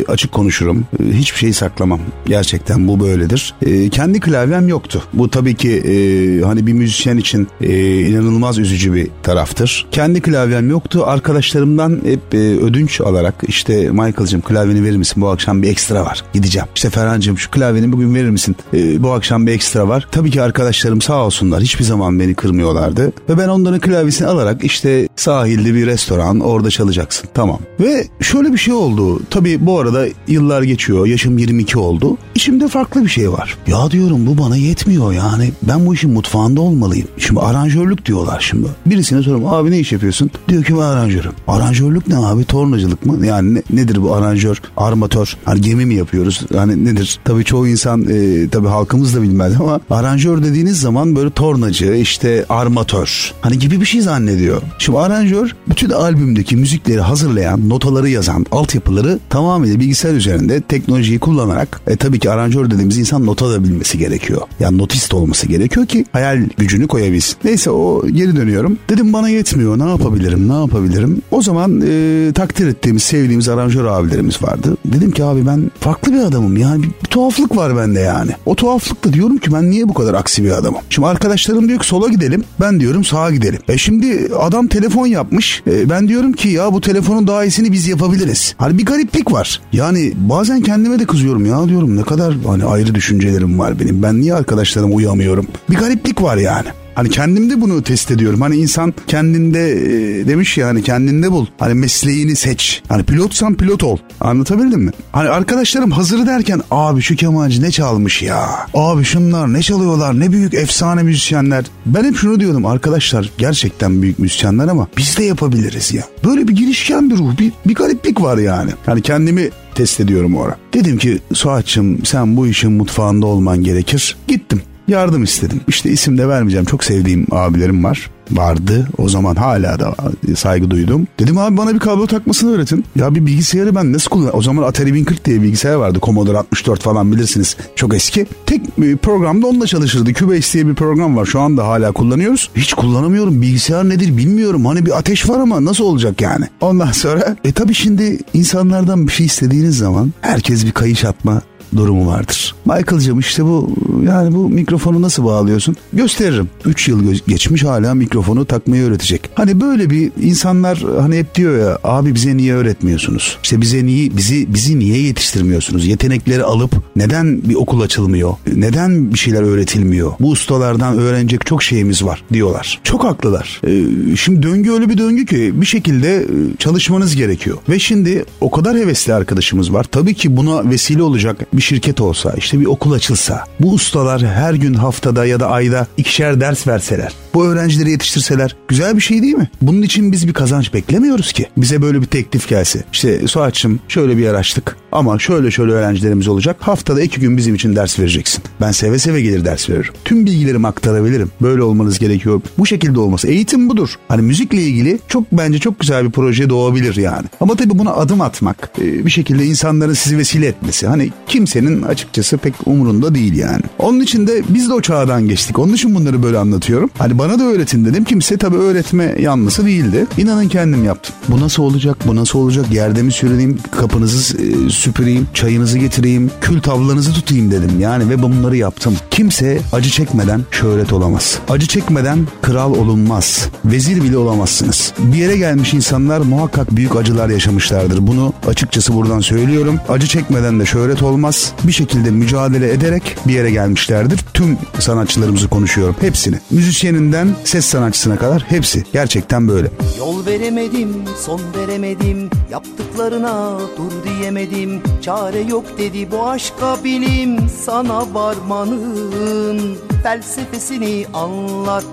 Açık 0.09 0.33
konuşurum. 0.33 0.85
Hiçbir 1.13 1.39
şeyi 1.39 1.53
saklamam. 1.53 2.01
Gerçekten 2.27 2.89
bu 2.89 3.01
böyledir. 3.01 3.55
Kendi 3.91 4.21
klavyem 4.21 4.69
yoktu. 4.69 5.03
Bu 5.13 5.31
tabii 5.31 5.55
ki 5.55 6.43
hani 6.45 6.67
bir 6.67 6.73
müzisyen 6.73 7.17
için 7.17 7.49
inanılmaz 7.61 8.59
üzücü 8.65 8.95
bir 8.95 9.09
taraftır. 9.23 9.87
Kendi 9.93 10.21
klavyem 10.21 10.71
yoktu. 10.71 11.03
Arkadaşlarımdan 11.07 12.01
hep 12.05 12.35
e, 12.35 12.39
ödünç 12.39 13.01
alarak 13.01 13.35
işte 13.49 13.91
Michael'cığım 13.91 14.41
klavyeni 14.41 14.85
verir 14.85 14.97
misin? 14.97 15.23
Bu 15.23 15.29
akşam 15.29 15.63
bir 15.63 15.69
ekstra 15.69 16.05
var. 16.05 16.25
Gideceğim. 16.33 16.69
İşte 16.75 16.91
Ferhan'cığım 16.91 17.39
şu 17.39 17.51
klavyeni 17.51 17.93
bugün 17.93 18.15
verir 18.15 18.31
misin? 18.31 18.57
E, 18.75 19.03
bu 19.03 19.13
akşam 19.13 19.47
bir 19.47 19.53
ekstra 19.53 19.89
var. 19.89 20.09
Tabii 20.13 20.31
ki 20.31 20.43
arkadaşlarım 20.43 21.01
sağ 21.01 21.25
olsunlar. 21.25 21.63
Hiçbir 21.63 21.85
zaman 21.85 22.21
beni 22.21 22.35
kırmıyorlardı. 22.35 23.13
Ve 23.29 23.39
ben 23.39 23.49
onların 23.49 23.81
klavyesini 23.81 24.29
alarak 24.29 24.65
işte 24.65 25.09
sahilde 25.17 25.75
bir 25.75 25.87
restoran 25.87 26.41
orada 26.41 26.71
çalacaksın. 26.71 27.29
Tamam. 27.35 27.59
Ve 27.81 28.07
şöyle 28.21 28.53
bir 28.53 28.59
şey 28.59 28.75
oldu. 28.75 29.21
Tabii 29.31 29.67
bu 29.67 29.81
arada 29.81 30.07
yıllar 30.29 30.63
geçiyor. 30.63 31.07
Yaşım 31.07 31.39
22 31.39 31.79
oldu. 31.79 32.17
İçimde 32.35 32.69
farklı 32.69 33.05
bir 33.05 33.09
şey 33.09 33.33
var. 33.33 33.59
Ya 33.67 33.91
diyorum 33.91 34.27
bu 34.27 34.39
bana 34.39 34.57
yetmiyor 34.57 35.13
yani. 35.13 35.53
Ben 35.63 35.87
bu 35.87 35.95
işin 35.95 36.13
mutfağında 36.13 36.61
olmalıyım. 36.61 37.09
Şimdi 37.19 37.41
aranjörlük 37.41 38.07
diyorlar 38.07 38.41
şimdi. 38.41 38.54
Birisine 38.87 39.23
soruyorum 39.23 39.47
abi 39.47 39.71
ne 39.71 39.79
iş 39.79 39.93
yapıyorsun? 39.93 40.31
Diyor 40.49 40.65
ki 40.65 40.75
ben 40.75 40.81
aranjörüm. 40.81 41.33
Aranjörlük 41.49 42.09
ne 42.09 42.17
abi? 42.17 42.45
Tornacılık 42.45 43.07
mı? 43.07 43.27
Yani 43.27 43.55
ne- 43.55 43.63
nedir 43.71 44.03
bu 44.03 44.15
aranjör? 44.15 44.63
Armatör. 44.77 45.37
Hani 45.45 45.61
gemi 45.61 45.87
mi 45.87 45.95
yapıyoruz? 45.95 46.41
Hani 46.57 46.85
nedir? 46.85 47.19
Tabii 47.25 47.45
çoğu 47.45 47.69
insan 47.69 48.07
e, 48.11 48.49
tabii 48.49 48.69
halkımız 48.69 49.15
da 49.15 49.23
bilmez 49.23 49.53
ama 49.61 49.81
aranjör 49.91 50.43
dediğiniz 50.45 50.81
zaman 50.81 51.17
böyle 51.17 51.31
tornacı 51.31 51.95
işte 51.95 52.45
armatör. 52.49 53.33
Hani 53.41 53.59
gibi 53.59 53.81
bir 53.81 53.87
şey 53.87 54.01
zannediyor. 54.01 54.63
Şimdi 54.79 54.99
aranjör 54.99 55.51
bütün 55.69 55.91
albümdeki 55.91 56.57
müzikleri 56.57 57.01
hazırlayan, 57.01 57.69
notaları 57.69 58.09
yazan, 58.09 58.47
altyapıları 58.53 59.19
tamamıyla 59.29 59.81
bilgisayar 59.81 60.15
üzerinde 60.15 60.61
teknolojiyi 60.61 61.19
kullanarak 61.19 61.81
e, 61.87 61.97
tabii 61.97 62.19
ki 62.19 62.31
aranjör 62.31 62.71
dediğimiz 62.71 62.99
insan 62.99 63.27
nota 63.27 63.51
da 63.51 63.65
bilmesi 63.65 63.99
gerekiyor. 63.99 64.41
Yani 64.61 64.79
notist 64.79 65.15
olması 65.15 65.47
gerekiyor 65.47 65.87
ki 65.87 66.05
hayal 66.13 66.39
gücünü 66.59 66.87
koyabilsin. 66.87 67.37
Neyse 67.45 67.71
o 67.71 68.07
geri 68.07 68.37
dönüyorum. 68.45 68.79
Dedim 68.91 69.13
bana 69.13 69.29
yetmiyor 69.29 69.79
ne 69.79 69.89
yapabilirim 69.89 70.49
ne 70.49 70.53
yapabilirim. 70.53 71.23
O 71.31 71.43
zaman 71.43 71.83
e, 71.87 72.33
takdir 72.35 72.67
ettiğimiz 72.67 73.03
sevdiğimiz 73.03 73.49
aranjör 73.49 73.85
abilerimiz 73.85 74.43
vardı. 74.43 74.77
Dedim 74.85 75.11
ki 75.11 75.25
abi 75.25 75.47
ben 75.47 75.71
farklı 75.81 76.13
bir 76.13 76.19
adamım 76.19 76.57
yani 76.57 76.83
bir, 76.83 76.89
bir 76.89 77.09
tuhaflık 77.11 77.57
var 77.57 77.77
bende 77.77 78.01
yani. 78.01 78.31
O 78.47 78.55
tuhaflıkta 78.55 79.13
diyorum 79.13 79.39
ki 79.39 79.53
ben 79.53 79.71
niye 79.71 79.89
bu 79.89 79.95
kadar 79.95 80.15
aksi 80.15 80.45
bir 80.45 80.51
adamım. 80.51 80.81
Şimdi 80.91 81.09
arkadaşlarım 81.09 81.69
diyor 81.69 81.79
ki 81.79 81.87
sola 81.87 82.09
gidelim 82.09 82.45
ben 82.61 82.81
diyorum 82.81 83.05
sağa 83.05 83.31
gidelim. 83.31 83.61
E 83.69 83.79
şimdi 83.79 84.29
adam 84.39 84.67
telefon 84.67 85.07
yapmış. 85.07 85.63
E, 85.67 85.91
ben 85.91 86.09
diyorum 86.09 86.33
ki 86.33 86.49
ya 86.49 86.73
bu 86.73 86.81
telefonun 86.81 87.27
daha 87.27 87.45
iyisini 87.45 87.73
biz 87.73 87.89
yapabiliriz. 87.89 88.55
Hani 88.59 88.79
bir 88.79 88.87
gariplik 88.87 89.33
var. 89.33 89.61
Yani 89.73 90.13
bazen 90.17 90.61
kendime 90.61 90.99
de 90.99 91.05
kızıyorum 91.05 91.47
ya 91.47 91.69
diyorum 91.69 91.97
ne 91.97 92.03
kadar 92.03 92.35
hani 92.47 92.65
ayrı 92.65 92.95
düşüncelerim 92.95 93.59
var 93.59 93.81
benim. 93.81 94.03
Ben 94.03 94.21
niye 94.21 94.35
arkadaşlarıma 94.35 94.95
uyamıyorum? 94.95 95.47
Bir 95.71 95.77
gariplik 95.77 96.23
var 96.23 96.37
yani. 96.37 96.69
Hani 96.95 97.11
kendimde 97.11 97.61
bunu 97.61 97.83
test 97.83 98.11
ediyorum. 98.11 98.41
Hani 98.41 98.57
insan 98.57 98.95
kendinde 99.07 99.71
e, 99.71 100.29
demiş 100.29 100.59
ya 100.59 100.69
hani 100.69 100.83
kendinde 100.83 101.33
bul. 101.33 101.47
Hani 101.59 101.75
mesleğini 101.75 102.37
seç. 102.37 102.83
Hani 102.89 103.03
pilotsan 103.05 103.55
pilot 103.55 103.83
ol. 103.83 103.97
Anlatabildim 104.21 104.81
mi? 104.81 104.91
Hani 105.13 105.29
arkadaşlarım 105.29 105.91
hazır 105.91 106.27
derken 106.27 106.61
abi 106.71 107.03
şu 107.03 107.17
kemancı 107.17 107.63
ne 107.63 107.71
çalmış 107.71 108.23
ya. 108.23 108.49
Abi 108.75 109.05
şunlar 109.05 109.53
ne 109.53 109.63
çalıyorlar 109.63 110.21
ne 110.21 110.33
büyük 110.33 110.55
efsane 110.55 111.03
müzisyenler. 111.03 111.65
Ben 111.87 112.05
hep 112.05 112.17
şunu 112.17 112.41
diyordum 112.41 112.67
arkadaşlar 112.67 113.31
gerçekten 113.39 114.03
büyük 114.03 114.19
müzisyenler 114.19 114.69
ama 114.69 114.89
biz 114.97 115.19
de 115.19 115.25
yapabiliriz 115.25 115.95
ya. 115.95 116.05
Böyle 116.25 116.49
bir 116.49 116.57
girişken 116.57 117.11
bir 117.11 117.17
ruh 117.17 117.39
bir, 117.39 117.53
bir 117.67 117.75
gariplik 117.75 118.23
var 118.23 118.39
yani. 118.39 118.71
Hani 118.87 119.03
kendimi 119.03 119.51
test 119.75 120.01
ediyorum 120.01 120.37
o 120.37 120.43
ara. 120.43 120.57
Dedim 120.75 120.99
ki 120.99 121.21
Suat'cığım 121.33 122.05
sen 122.05 122.37
bu 122.37 122.47
işin 122.47 122.73
mutfağında 122.73 123.27
olman 123.27 123.65
gerekir. 123.65 124.17
Gittim 124.29 124.63
yardım 124.89 125.23
istedim. 125.23 125.61
İşte 125.69 125.91
isim 125.91 126.19
de 126.19 126.29
vermeyeceğim. 126.29 126.65
Çok 126.65 126.85
sevdiğim 126.85 127.27
abilerim 127.31 127.85
var. 127.85 128.11
Vardı. 128.31 128.89
O 128.99 129.09
zaman 129.09 129.35
hala 129.35 129.79
da 129.81 129.95
saygı 130.37 130.71
duydum. 130.71 131.07
Dedim 131.19 131.39
abi 131.39 131.57
bana 131.57 131.75
bir 131.75 131.79
kablo 131.79 132.07
takmasını 132.07 132.55
öğretin. 132.55 132.85
Ya 132.97 133.15
bir 133.15 133.27
bilgisayarı 133.27 133.75
ben 133.75 133.93
nasıl 133.93 134.11
kullanırım? 134.11 134.39
O 134.39 134.43
zaman 134.43 134.63
Atari 134.63 134.95
1040 134.95 135.25
diye 135.25 135.43
bilgisayar 135.43 135.75
vardı. 135.75 135.99
Commodore 136.03 136.39
64 136.39 136.83
falan 136.83 137.13
bilirsiniz. 137.13 137.57
Çok 137.77 137.95
eski. 137.95 138.27
Tek 138.47 138.81
bir 138.81 138.97
programda 138.97 139.47
onunla 139.47 139.67
çalışırdı. 139.67 140.15
Cubase 140.15 140.53
diye 140.53 140.67
bir 140.67 140.75
program 140.75 141.17
var. 141.17 141.27
Şu 141.27 141.41
anda 141.41 141.67
hala 141.67 141.93
kullanıyoruz. 141.93 142.51
Hiç 142.57 142.75
kullanamıyorum. 142.75 143.43
Bilgisayar 143.43 143.89
nedir 143.89 144.17
bilmiyorum. 144.17 144.67
Hani 144.67 144.87
bir 144.87 144.99
ateş 144.99 145.29
var 145.29 145.39
ama 145.41 145.65
nasıl 145.65 145.85
olacak 145.85 146.21
yani? 146.21 146.45
Ondan 146.61 146.93
sonra 146.93 147.37
e 147.45 147.53
tabii 147.53 147.75
şimdi 147.75 148.19
insanlardan 148.35 149.07
bir 149.07 149.13
şey 149.13 149.27
istediğiniz 149.27 149.79
zaman 149.79 150.13
herkes 150.21 150.67
bir 150.67 150.73
kayış 150.73 151.05
atma 151.05 151.43
durumu 151.77 152.07
vardır. 152.07 152.55
Michael'cığım 152.65 153.19
işte 153.19 153.45
bu 153.45 153.75
yani 154.07 154.35
bu 154.35 154.49
mikrofonu 154.49 155.03
nasıl 155.03 155.25
bağlıyorsun? 155.25 155.77
Gösteririm. 155.93 156.49
3 156.65 156.89
yıl 156.89 157.15
geçmiş 157.29 157.65
hala 157.65 157.95
mikrofonu 157.95 158.45
takmayı 158.45 158.83
öğretecek. 158.83 159.31
Hani 159.35 159.61
böyle 159.61 159.91
bir 159.91 160.13
insanlar 160.23 160.85
hani 161.01 161.19
hep 161.19 161.35
diyor 161.35 161.59
ya 161.59 161.79
abi 161.85 162.15
bize 162.15 162.37
niye 162.37 162.55
öğretmiyorsunuz? 162.55 163.39
İşte 163.43 163.61
bize 163.61 163.87
niye 163.87 164.17
bizi 164.17 164.55
bizi 164.55 164.79
niye 164.79 165.03
yetiştirmiyorsunuz? 165.03 165.87
Yetenekleri 165.87 166.45
alıp 166.45 166.73
neden 166.97 167.43
bir 167.43 167.55
okul 167.55 167.81
açılmıyor? 167.81 168.35
Neden 168.57 169.13
bir 169.13 169.19
şeyler 169.19 169.43
öğretilmiyor? 169.43 170.13
Bu 170.21 170.31
ustalardan 170.31 170.99
öğrenecek 170.99 171.47
çok 171.47 171.63
şeyimiz 171.63 172.05
var 172.05 172.25
diyorlar. 172.33 172.81
Çok 172.85 173.05
haklılar. 173.05 173.61
Ee, 173.67 174.17
şimdi 174.17 174.43
döngü 174.43 174.73
öyle 174.73 174.89
bir 174.89 174.99
döngü 174.99 175.27
ki 175.27 175.61
bir 175.61 175.67
şekilde 175.67 176.17
e, 176.17 176.27
çalışmanız 176.59 177.17
gerekiyor. 177.17 177.57
Ve 177.69 177.79
şimdi 177.79 178.25
o 178.41 178.51
kadar 178.51 178.77
hevesli 178.77 179.15
arkadaşımız 179.15 179.73
var. 179.73 179.87
Tabii 179.91 180.15
ki 180.15 180.37
buna 180.37 180.71
vesile 180.71 181.03
olacak 181.03 181.47
bir 181.57 181.63
şirket 181.63 182.01
olsa, 182.01 182.35
işte 182.37 182.61
bir 182.61 182.67
okul 182.67 182.93
açılsa, 182.93 183.45
bu 183.61 183.73
ustalar 183.73 184.27
her 184.27 184.55
gün 184.55 184.75
haftada 184.75 185.27
ya 185.27 185.41
da 185.41 185.51
ayda 185.51 185.87
ikişer 185.97 186.41
ders 186.41 186.67
verseler, 186.67 187.13
bu 187.35 187.47
öğrencileri 187.47 187.91
yetiştirseler 187.91 188.57
güzel 188.69 188.97
bir 188.97 189.01
şey 189.01 189.23
değil 189.23 189.35
mi? 189.35 189.51
Bunun 189.63 189.83
için 189.83 190.13
biz 190.13 190.29
bir 190.29 190.33
kazanç 190.33 190.75
beklemiyoruz 190.75 191.33
ki. 191.33 191.47
Bize 191.57 191.83
böyle 191.83 192.01
bir 192.01 192.07
teklif 192.07 192.49
gelse. 192.49 192.85
İşte 192.93 193.29
Suat'cığım 193.29 193.81
şöyle 193.89 194.17
bir 194.17 194.23
yer 194.23 194.35
açtık 194.35 194.77
ama 194.95 195.19
şöyle 195.19 195.51
şöyle 195.51 195.73
öğrencilerimiz 195.73 196.29
olacak. 196.29 196.57
Haftada 196.61 197.03
iki 197.03 197.21
gün 197.21 197.37
bizim 197.37 197.55
için 197.55 197.77
ders 197.77 197.99
vereceksin. 197.99 198.45
Ben 198.61 198.73
seve 198.73 198.99
seve 198.99 199.23
gelir 199.23 199.45
ders 199.45 199.71
veririm. 199.71 199.93
Tüm 200.05 200.27
bilgilerimi 200.27 200.67
aktarabilirim. 200.67 201.31
Böyle 201.43 201.63
olmanız 201.63 201.99
gerekiyor. 201.99 202.41
Bu 202.59 202.67
şekilde 202.67 203.01
olması. 203.01 203.29
Eğitim 203.29 203.69
budur. 203.69 203.89
Hani 204.09 204.23
müzikle 204.23 204.63
ilgili 204.63 204.99
çok 205.09 205.33
bence 205.33 205.59
çok 205.59 205.81
güzel 205.81 206.05
bir 206.07 206.11
proje 206.11 206.51
doğabilir 206.51 206.97
yani. 206.97 207.27
Ama 207.41 207.55
tabii 207.55 207.79
buna 207.79 207.93
adım 207.93 208.21
atmak, 208.21 208.71
e, 208.81 209.07
bir 209.07 209.11
şekilde 209.11 209.45
insanların 209.45 209.93
sizi 209.93 210.19
vesile 210.19 210.47
etmesi. 210.47 210.87
Hani 210.87 211.11
kimsenin 211.29 211.83
açıkçası 211.83 212.39
pek 212.39 212.55
umurunda 212.67 213.15
değil 213.15 213.37
yani. 213.37 213.63
Onun 213.79 214.01
için 214.01 214.27
de 214.27 214.43
biz 214.49 214.69
de 214.69 214.73
o 214.73 214.81
çağdan 214.81 215.29
geçtik. 215.29 215.59
Onun 215.59 215.73
için 215.73 215.95
bunları 215.95 216.23
böyle 216.23 216.39
anlatıyorum. 216.39 216.91
Hani 216.99 217.19
bana 217.19 217.39
da 217.39 217.45
öğretin 217.45 217.85
dedim. 217.85 218.05
Kimse 218.05 218.37
tabii 218.37 218.57
öğretme 218.57 219.17
yanlısı 219.21 219.67
değildi. 219.67 220.07
İnanın 220.19 220.49
kendim 220.49 220.85
yaptım. 220.85 221.15
Bu 221.29 221.41
nasıl 221.41 221.63
olacak? 221.63 221.97
Bu 222.07 222.17
nasıl 222.17 222.39
olacak? 222.39 222.67
Yerde 222.73 223.03
mi 223.03 223.13
sürüneyim? 223.13 223.59
Kapınızı 223.71 224.43
e, 224.43 224.71
süpüreyim, 224.85 225.27
çayınızı 225.35 225.79
getireyim, 225.79 226.31
kül 226.41 226.61
tavlanızı 226.61 227.13
tutayım 227.13 227.51
dedim. 227.51 227.81
Yani 227.81 228.11
ve 228.11 228.23
bunları 228.23 228.57
yaptım. 228.57 228.97
Kimse 229.11 229.61
acı 229.73 229.91
çekmeden 229.91 230.41
şöhret 230.51 230.93
olamaz. 230.93 231.39
Acı 231.49 231.67
çekmeden 231.67 232.27
kral 232.43 232.75
olunmaz. 232.75 233.49
Vezir 233.65 234.03
bile 234.03 234.19
olamazsınız. 234.19 234.93
Bir 234.99 235.17
yere 235.17 235.37
gelmiş 235.37 235.75
insanlar 235.75 236.21
muhakkak 236.21 236.77
büyük 236.77 236.97
acılar 236.97 237.29
yaşamışlardır. 237.29 238.07
Bunu 238.07 238.33
açıkçası 238.47 238.95
buradan 238.95 239.21
söylüyorum. 239.21 239.81
Acı 239.89 240.07
çekmeden 240.07 240.61
de 240.61 240.67
şöhret 240.67 241.03
olmaz. 241.03 241.53
Bir 241.65 241.73
şekilde 241.73 242.11
mücadele 242.11 242.73
ederek 242.73 243.17
bir 243.27 243.33
yere 243.33 243.51
gelmişlerdir. 243.51 244.21
Tüm 244.35 244.59
sanatçılarımızı 244.79 245.49
konuşuyorum. 245.49 245.97
Hepsini. 246.01 246.37
Müzisyeninden 246.51 247.29
ses 247.45 247.65
sanatçısına 247.65 248.17
kadar 248.17 248.43
hepsi. 248.49 248.85
Gerçekten 248.93 249.49
böyle. 249.49 249.71
Yol 249.99 250.27
veremedim, 250.27 250.95
son 251.27 251.41
veremedim 251.59 252.31
Yaptıklarına 252.55 253.59
dur 253.77 253.93
diyemedim 254.05 254.74
Çare 255.03 255.41
yok 255.41 255.79
dedi 255.79 256.11
bu 256.11 256.29
aşka 256.29 256.85
bilim 256.85 257.49
Sana 257.49 258.15
varmanın 258.15 259.79
felsefesini 260.03 261.07
anlat 261.15 261.85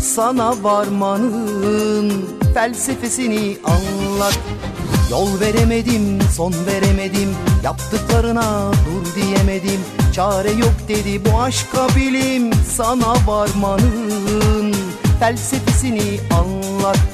Sana 0.00 0.62
varmanın 0.62 2.12
felsefesini 2.54 3.56
anlat. 3.64 4.38
Yol 5.10 5.40
veremedim, 5.40 6.18
son 6.36 6.54
veremedim 6.66 7.36
Yaptıklarına 7.64 8.70
dur 8.72 9.22
diyemedim. 9.22 9.80
Çare 10.12 10.50
yok 10.50 10.74
dedi 10.88 11.24
bu 11.24 11.40
aşka 11.40 11.88
bilim 11.96 12.50
Sana 12.76 13.14
varmanın 13.26 14.74
felsefesini 15.20 16.20
anlat 16.30 17.09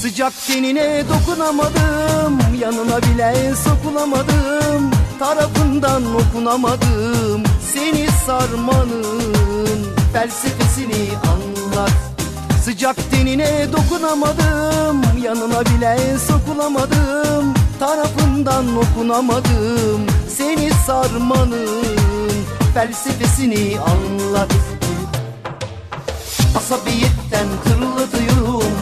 Sıcak 0.00 0.32
tenine 0.46 1.04
dokunamadım 1.08 2.38
Yanına 2.60 3.02
bile 3.02 3.54
sokulamadım 3.64 4.90
Tarafından 5.18 6.02
okunamadım. 6.14 7.42
Seni 7.72 8.08
sarmanın 8.26 9.84
felsefesini 10.12 11.08
anlat. 11.26 11.92
Sıcak 12.64 12.96
tenine 13.10 13.72
dokunamadım 13.72 15.02
Yanına 15.22 15.60
bile 15.60 15.98
sokulamadım 16.28 17.54
Tarafından 17.78 18.66
okunamadım. 18.76 20.06
Seni 20.36 20.70
sarmanın 20.86 21.84
felsefesini 22.74 23.76
anlat. 23.80 24.50
Asabiyetten 26.56 27.46
tırlatıyorum 27.64 28.72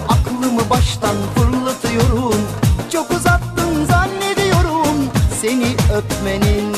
Aklımı 0.59 0.71
baştan 0.71 1.17
fırlatıyorum? 1.35 2.41
Çok 2.93 3.11
uzattın 3.11 3.85
zannediyorum 3.85 5.11
Seni 5.41 5.77
öpmenin 5.95 6.77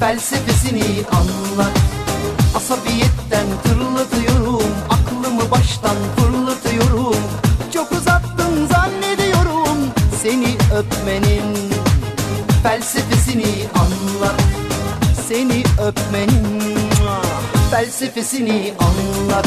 felsefesini 0.00 0.84
anlat. 1.12 1.78
Asabiyetten 2.56 3.46
tırlatıyorum 3.64 4.70
Aklımı 4.90 5.50
baştan 5.50 5.96
fırlatıyorum. 6.16 7.16
Çok 7.74 7.92
uzattın 7.92 8.66
zannediyorum 8.66 9.78
Seni 10.22 10.56
öpmenin 10.74 11.56
felsefesini 12.62 13.54
anlat. 13.74 14.40
Seni 15.28 15.62
öpmenin 15.80 16.76
felsefesini 17.70 18.74
anlat 18.78 19.46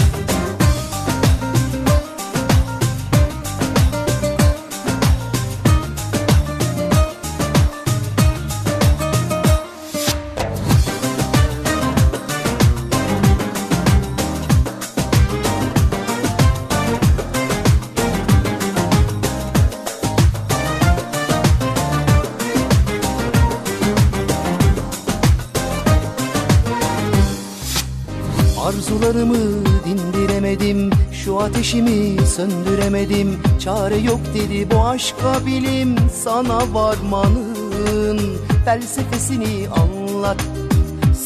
ateşimi 31.69 32.27
söndüremedim. 32.27 33.39
Çare 33.60 33.97
yok 33.97 34.19
dedi 34.34 34.67
bu 34.71 34.86
aşka 34.86 35.45
bilim. 35.45 35.95
Sana 36.23 36.73
varmanın 36.73 38.19
felsefesini 38.65 39.67
anlat. 39.69 40.38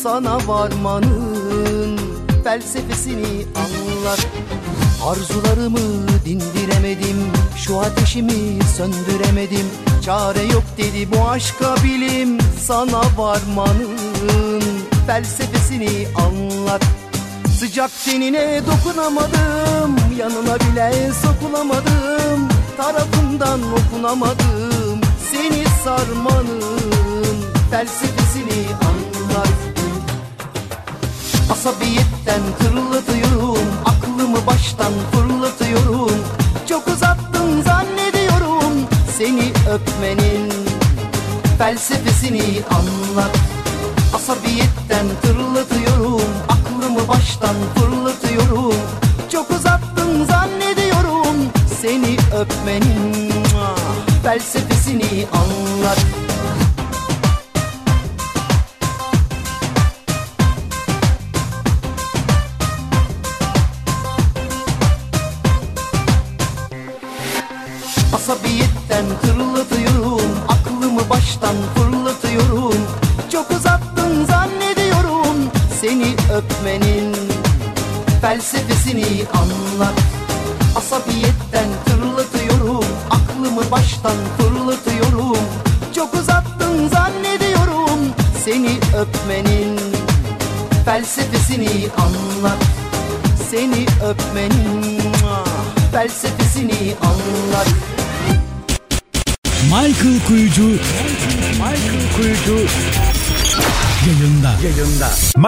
Sana 0.04 0.48
varmanın 0.48 2.00
felsefesini 2.44 3.46
anlat. 3.56 4.28
Arzularımı 5.06 6.08
dindiremedim. 6.26 7.18
Şu 7.58 7.80
ateşimi 7.80 8.64
söndüremedim. 8.78 9.68
Çare 10.06 10.44
yok 10.44 10.64
dedi 10.78 11.08
bu 11.12 11.30
aşka 11.30 11.76
bilim. 11.84 12.38
Sana 12.62 13.02
varmanın 13.18 14.64
felsefesini 15.08 16.08
anlat. 16.16 16.84
Sıcak 17.60 17.92
tenine 18.06 18.62
dokunamadım 18.68 20.03
Yanına 20.18 20.56
bile 20.60 21.12
sokulamadım 21.14 22.48
Tarafından 22.78 23.60
okunamadım 23.74 25.02
Seni 25.32 25.66
sarmanın 25.84 26.62
felsefesini 27.72 28.66
anlat 28.82 29.48
Asabiyetten 31.52 32.42
tırlatıyorum 32.60 33.68
Aklımı 33.86 34.48
baştan 34.48 34.94
fırlatıyorum. 35.12 36.24
Çok 36.70 36.88
uzattın 36.88 37.62
zannediyorum 37.62 38.88
Seni 39.18 39.52
öpmenin 39.70 40.54
felsefesini 41.58 42.62
anlat. 42.70 43.38
Asabiyetten 44.16 45.06
tırlatıyorum 45.22 46.22
Aklımı 46.50 47.08
baştan 47.08 47.56
fırlatıyorum 47.76 48.76
Öpmenin 52.64 53.32
felsefesini 54.24 55.28
anlat 55.32 56.23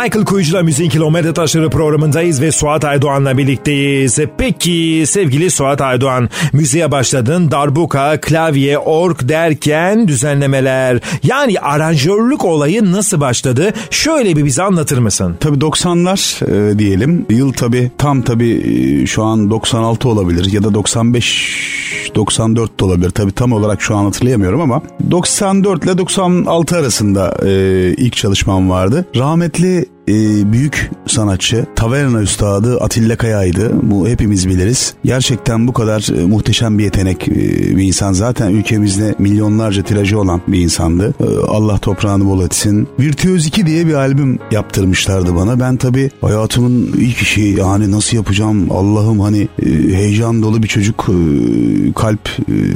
Michael 0.06 0.26
Kuyucu'la 0.26 0.64
Müziğin 0.64 0.90
Kilometre 0.90 1.34
Taşları 1.34 1.70
programındayız 1.70 2.42
ve 2.42 2.52
Suat 2.52 2.86
Aydoğan'la 2.86 3.38
birlikteyiz. 3.38 4.20
Peki 4.38 5.04
sevgili 5.08 5.52
Suat 5.52 5.82
Aydoğan, 5.82 6.30
müziğe 6.54 6.92
başladın, 6.92 7.52
darbuka, 7.52 8.22
klavye, 8.22 8.78
ork 8.78 9.30
derken 9.30 10.08
düzenlemeler. 10.08 11.00
Yani 11.24 11.60
aranjörlük 11.60 12.46
olayı 12.46 12.92
nasıl 12.92 13.20
başladı? 13.20 13.74
Şöyle 13.90 14.36
bir 14.36 14.46
bize 14.46 14.64
anlatır 14.64 14.98
mısın? 14.98 15.38
Tabii 15.40 15.58
90'lar 15.58 16.46
e, 16.74 16.80
diyelim. 16.80 17.26
Yıl 17.30 17.54
tabii 17.54 17.92
tam 17.98 18.22
tabii 18.22 18.52
e, 18.52 19.06
şu 19.06 19.24
an 19.24 19.50
96 19.50 20.10
olabilir 20.10 20.52
ya 20.52 20.64
da 20.64 20.74
95 20.74 21.76
94 22.16 22.80
de 22.80 22.86
olabilir. 22.86 23.10
Tabii 23.10 23.32
tam 23.32 23.54
olarak 23.54 23.82
şu 23.82 23.96
an 23.96 24.04
hatırlayamıyorum 24.04 24.62
ama 24.62 24.82
94 25.12 25.84
ile 25.84 25.98
96 25.98 26.78
arasında 26.78 27.38
e, 27.46 27.50
ilk 27.98 28.16
çalışmam 28.16 28.70
vardı. 28.70 29.06
Rahmetli 29.16 29.95
e, 30.08 30.14
büyük 30.54 30.92
sanatçı 31.08 31.66
Taverna 31.76 32.22
Üstadı 32.22 32.78
Atilla 32.78 33.16
Kaya'ydı. 33.16 33.72
Bu 33.84 34.08
hepimiz 34.08 34.48
biliriz. 34.48 34.94
Gerçekten 35.04 35.68
bu 35.68 35.74
kadar 35.74 36.20
e, 36.20 36.26
muhteşem 36.26 36.80
bir 36.80 36.84
yetenek 36.84 37.28
e, 37.28 37.34
bir 37.78 37.84
insan. 37.84 38.14
Zaten 38.14 38.52
ülkemizde 38.52 39.16
milyonlarca 39.20 39.84
tirajı 39.84 40.20
olan 40.20 40.42
bir 40.48 40.60
insandı. 40.60 41.14
E, 41.20 41.38
Allah 41.48 41.78
toprağını 41.78 42.26
bol 42.26 42.46
etsin. 42.46 42.88
Virtüöz 43.00 43.48
2 43.48 43.66
diye 43.66 43.88
bir 43.88 43.94
albüm 43.94 44.40
yaptırmışlardı 44.52 45.36
bana. 45.36 45.60
Ben 45.60 45.78
tabii 45.78 46.10
hayatımın 46.22 46.94
ilk 46.98 47.18
işi 47.18 47.42
yani 47.42 47.92
nasıl 47.92 48.18
yapacağım 48.18 48.72
Allah'ım 48.72 49.20
hani 49.20 49.48
e, 49.66 49.70
heyecan 49.72 50.42
dolu 50.44 50.64
bir 50.64 50.68
çocuk 50.68 51.10
e, 51.10 51.94
kalp 51.94 52.30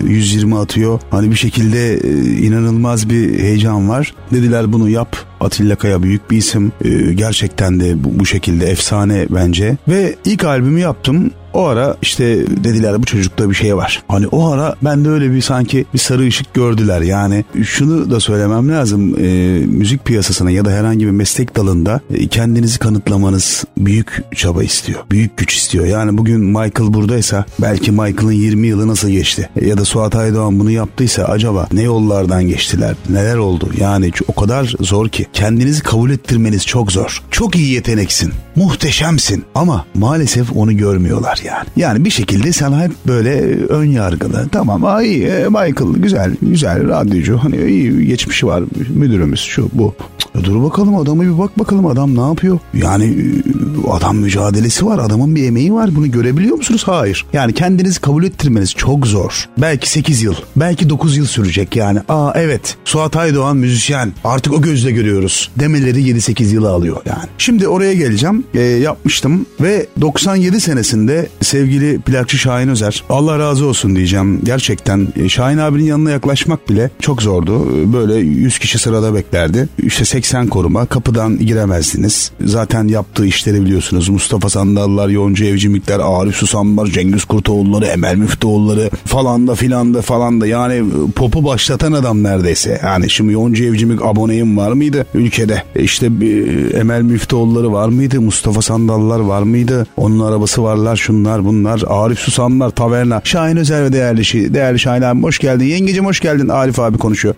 e, 0.07 0.09
120 0.09 0.57
atıyor. 0.57 0.99
Hani 1.11 1.31
bir 1.31 1.35
şekilde 1.35 1.93
e, 1.93 2.37
inanılmaz 2.37 3.09
bir 3.09 3.39
heyecan 3.39 3.89
var. 3.89 4.13
Dediler 4.31 4.73
bunu 4.73 4.89
yap. 4.89 5.15
Atilla 5.39 5.75
Kaya 5.75 6.03
büyük 6.03 6.31
bir 6.31 6.37
isim. 6.37 6.71
E, 6.85 6.89
gerçekten 7.19 7.79
de 7.79 8.03
bu, 8.03 8.19
bu 8.19 8.25
şekilde 8.25 8.65
efsane 8.65 9.27
bence. 9.29 9.77
Ve 9.87 10.15
ilk 10.25 10.43
albümü 10.43 10.79
yaptım. 10.79 11.31
O 11.59 11.65
ara 11.65 11.95
işte 12.01 12.25
dediler 12.63 13.01
bu 13.01 13.05
çocukta 13.05 13.49
bir 13.49 13.55
şey 13.55 13.75
var. 13.75 14.03
Hani 14.07 14.27
o 14.27 14.49
ara 14.49 14.75
ben 14.81 15.05
de 15.05 15.09
öyle 15.09 15.31
bir 15.33 15.41
sanki 15.41 15.85
bir 15.93 15.99
sarı 15.99 16.27
ışık 16.27 16.53
gördüler. 16.53 17.01
Yani 17.01 17.45
şunu 17.63 18.11
da 18.11 18.19
söylemem 18.19 18.69
lazım. 18.69 19.15
E, 19.19 19.27
müzik 19.65 20.05
piyasasına 20.05 20.51
ya 20.51 20.65
da 20.65 20.71
herhangi 20.71 21.05
bir 21.05 21.11
meslek 21.11 21.55
dalında 21.55 22.01
e, 22.13 22.27
kendinizi 22.27 22.79
kanıtlamanız 22.79 23.63
büyük 23.77 24.23
çaba 24.35 24.63
istiyor. 24.63 24.99
Büyük 25.11 25.37
güç 25.37 25.55
istiyor. 25.55 25.85
Yani 25.85 26.17
bugün 26.17 26.41
Michael 26.41 26.93
buradaysa 26.93 27.45
belki 27.61 27.91
Michael'ın 27.91 28.31
20 28.31 28.67
yılı 28.67 28.87
nasıl 28.87 29.09
geçti? 29.09 29.49
Ya 29.61 29.77
da 29.77 29.85
Suat 29.85 30.15
Aydoğan 30.15 30.59
bunu 30.59 30.71
yaptıysa 30.71 31.23
acaba 31.23 31.67
ne 31.71 31.81
yollardan 31.81 32.43
geçtiler? 32.47 32.95
Neler 33.09 33.37
oldu? 33.37 33.69
Yani 33.79 34.11
o 34.27 34.41
kadar 34.41 34.75
zor 34.79 35.09
ki 35.09 35.25
kendinizi 35.33 35.83
kabul 35.83 36.11
ettirmeniz 36.11 36.65
çok 36.65 36.91
zor. 36.91 37.23
Çok 37.31 37.55
iyi 37.55 37.73
yeteneksin. 37.73 38.33
Muhteşemsin. 38.55 39.45
Ama 39.55 39.85
maalesef 39.95 40.57
onu 40.57 40.77
görmüyorlar 40.77 41.41
yani. 41.49 41.67
Yani 41.75 42.05
bir 42.05 42.09
şekilde 42.09 42.53
sen 42.53 42.71
hep 42.71 42.91
böyle 43.07 43.31
ön 43.65 43.85
yargılı. 43.85 44.49
Tamam 44.51 44.85
aa 44.85 45.03
iyi 45.03 45.25
e, 45.25 45.45
Michael 45.47 45.93
güzel 45.97 46.35
güzel 46.41 46.89
radyocu. 46.89 47.37
Hani 47.37 47.57
iyi 47.65 48.07
geçmişi 48.07 48.47
var 48.47 48.63
müdürümüz 48.89 49.39
şu 49.39 49.69
bu. 49.73 49.95
Cık, 50.19 50.43
dur 50.43 50.63
bakalım 50.63 50.95
adamı 50.95 51.23
bir 51.23 51.37
bak 51.39 51.59
bakalım 51.59 51.85
adam 51.85 52.15
ne 52.15 52.21
yapıyor? 52.21 52.59
Yani 52.73 53.05
e, 53.05 53.91
adam 53.91 54.17
mücadelesi 54.17 54.85
var 54.85 54.99
adamın 54.99 55.35
bir 55.35 55.43
emeği 55.43 55.73
var 55.73 55.95
bunu 55.95 56.11
görebiliyor 56.11 56.55
musunuz? 56.55 56.83
Hayır. 56.85 57.25
Yani 57.33 57.53
kendinizi 57.53 58.01
kabul 58.01 58.23
ettirmeniz 58.23 58.73
çok 58.73 59.07
zor. 59.07 59.49
Belki 59.57 59.89
8 59.89 60.21
yıl 60.21 60.35
belki 60.55 60.89
9 60.89 61.17
yıl 61.17 61.25
sürecek 61.25 61.75
yani. 61.75 61.99
Aa 62.09 62.31
evet 62.35 62.77
Suat 62.85 63.15
Aydoğan 63.15 63.57
müzisyen 63.57 64.13
artık 64.23 64.53
o 64.53 64.61
gözle 64.61 64.91
görüyoruz 64.91 65.51
demeleri 65.59 66.01
7-8 66.01 66.43
yılı 66.43 66.69
alıyor 66.69 66.97
yani. 67.05 67.29
Şimdi 67.37 67.67
oraya 67.67 67.93
geleceğim. 67.93 68.43
E, 68.53 68.61
yapmıştım 68.61 69.45
ve 69.61 69.87
97 70.01 70.61
senesinde 70.61 71.28
sevgili 71.41 71.99
plakçı 71.99 72.37
Şahin 72.37 72.67
Özer 72.67 73.03
Allah 73.09 73.39
razı 73.39 73.65
olsun 73.65 73.95
diyeceğim. 73.95 74.41
Gerçekten 74.43 75.07
e, 75.15 75.29
Şahin 75.29 75.57
abinin 75.57 75.83
yanına 75.83 76.11
yaklaşmak 76.11 76.69
bile 76.69 76.89
çok 77.01 77.21
zordu. 77.21 77.67
E, 77.81 77.93
Böyle 77.93 78.15
100 78.15 78.59
kişi 78.59 78.79
sırada 78.79 79.13
beklerdi. 79.15 79.69
İşte 79.83 80.05
80 80.05 80.47
koruma 80.47 80.85
kapıdan 80.85 81.39
giremezdiniz. 81.39 82.31
Zaten 82.45 82.87
yaptığı 82.87 83.25
işleri 83.25 83.65
biliyorsunuz. 83.65 84.09
Mustafa 84.09 84.49
Sandallar, 84.49 85.09
Yonca 85.09 85.45
Evcimikler, 85.45 85.99
Arif 86.03 86.35
Susamlar, 86.35 86.87
Cengiz 86.87 87.25
Kurtoğulları, 87.25 87.85
Emel 87.85 88.15
Müftüoğulları 88.15 88.89
falan 89.05 89.47
da 89.47 89.55
filan 89.55 89.93
da 89.93 90.01
falan 90.01 90.41
da 90.41 90.47
yani 90.47 90.73
e, 90.73 91.11
popu 91.15 91.45
başlatan 91.45 91.91
adam 91.91 92.23
neredeyse. 92.23 92.81
Yani 92.83 93.09
şimdi 93.09 93.33
Yonca 93.33 93.65
Evcimik 93.65 94.01
aboneyim 94.05 94.57
var 94.57 94.71
mıydı 94.71 95.05
ülkede? 95.13 95.63
İşte 95.75 96.21
bir 96.21 96.73
Emel 96.73 97.01
Müftüoğulları 97.01 97.73
var 97.73 97.89
mıydı? 97.89 98.21
Mustafa 98.21 98.61
Sandallar 98.61 99.19
var 99.19 99.41
mıydı? 99.41 99.87
Onun 99.97 100.19
arabası 100.19 100.63
varlar 100.63 100.95
şunlar 101.19 101.45
bunlar. 101.45 101.81
Arif 101.87 102.19
Susamlar, 102.19 102.69
Taverna. 102.69 103.21
Şahin 103.23 103.57
Özer 103.57 103.83
ve 103.83 103.93
değerli, 103.93 104.21
şi- 104.21 104.53
değerli 104.53 104.79
Şahin 104.79 105.01
abi 105.01 105.21
hoş 105.21 105.39
geldin. 105.39 105.65
Yengecim 105.65 106.05
hoş 106.05 106.19
geldin. 106.19 106.47
Arif 106.47 106.79
abi 106.79 106.97
konuşuyor. 106.97 107.35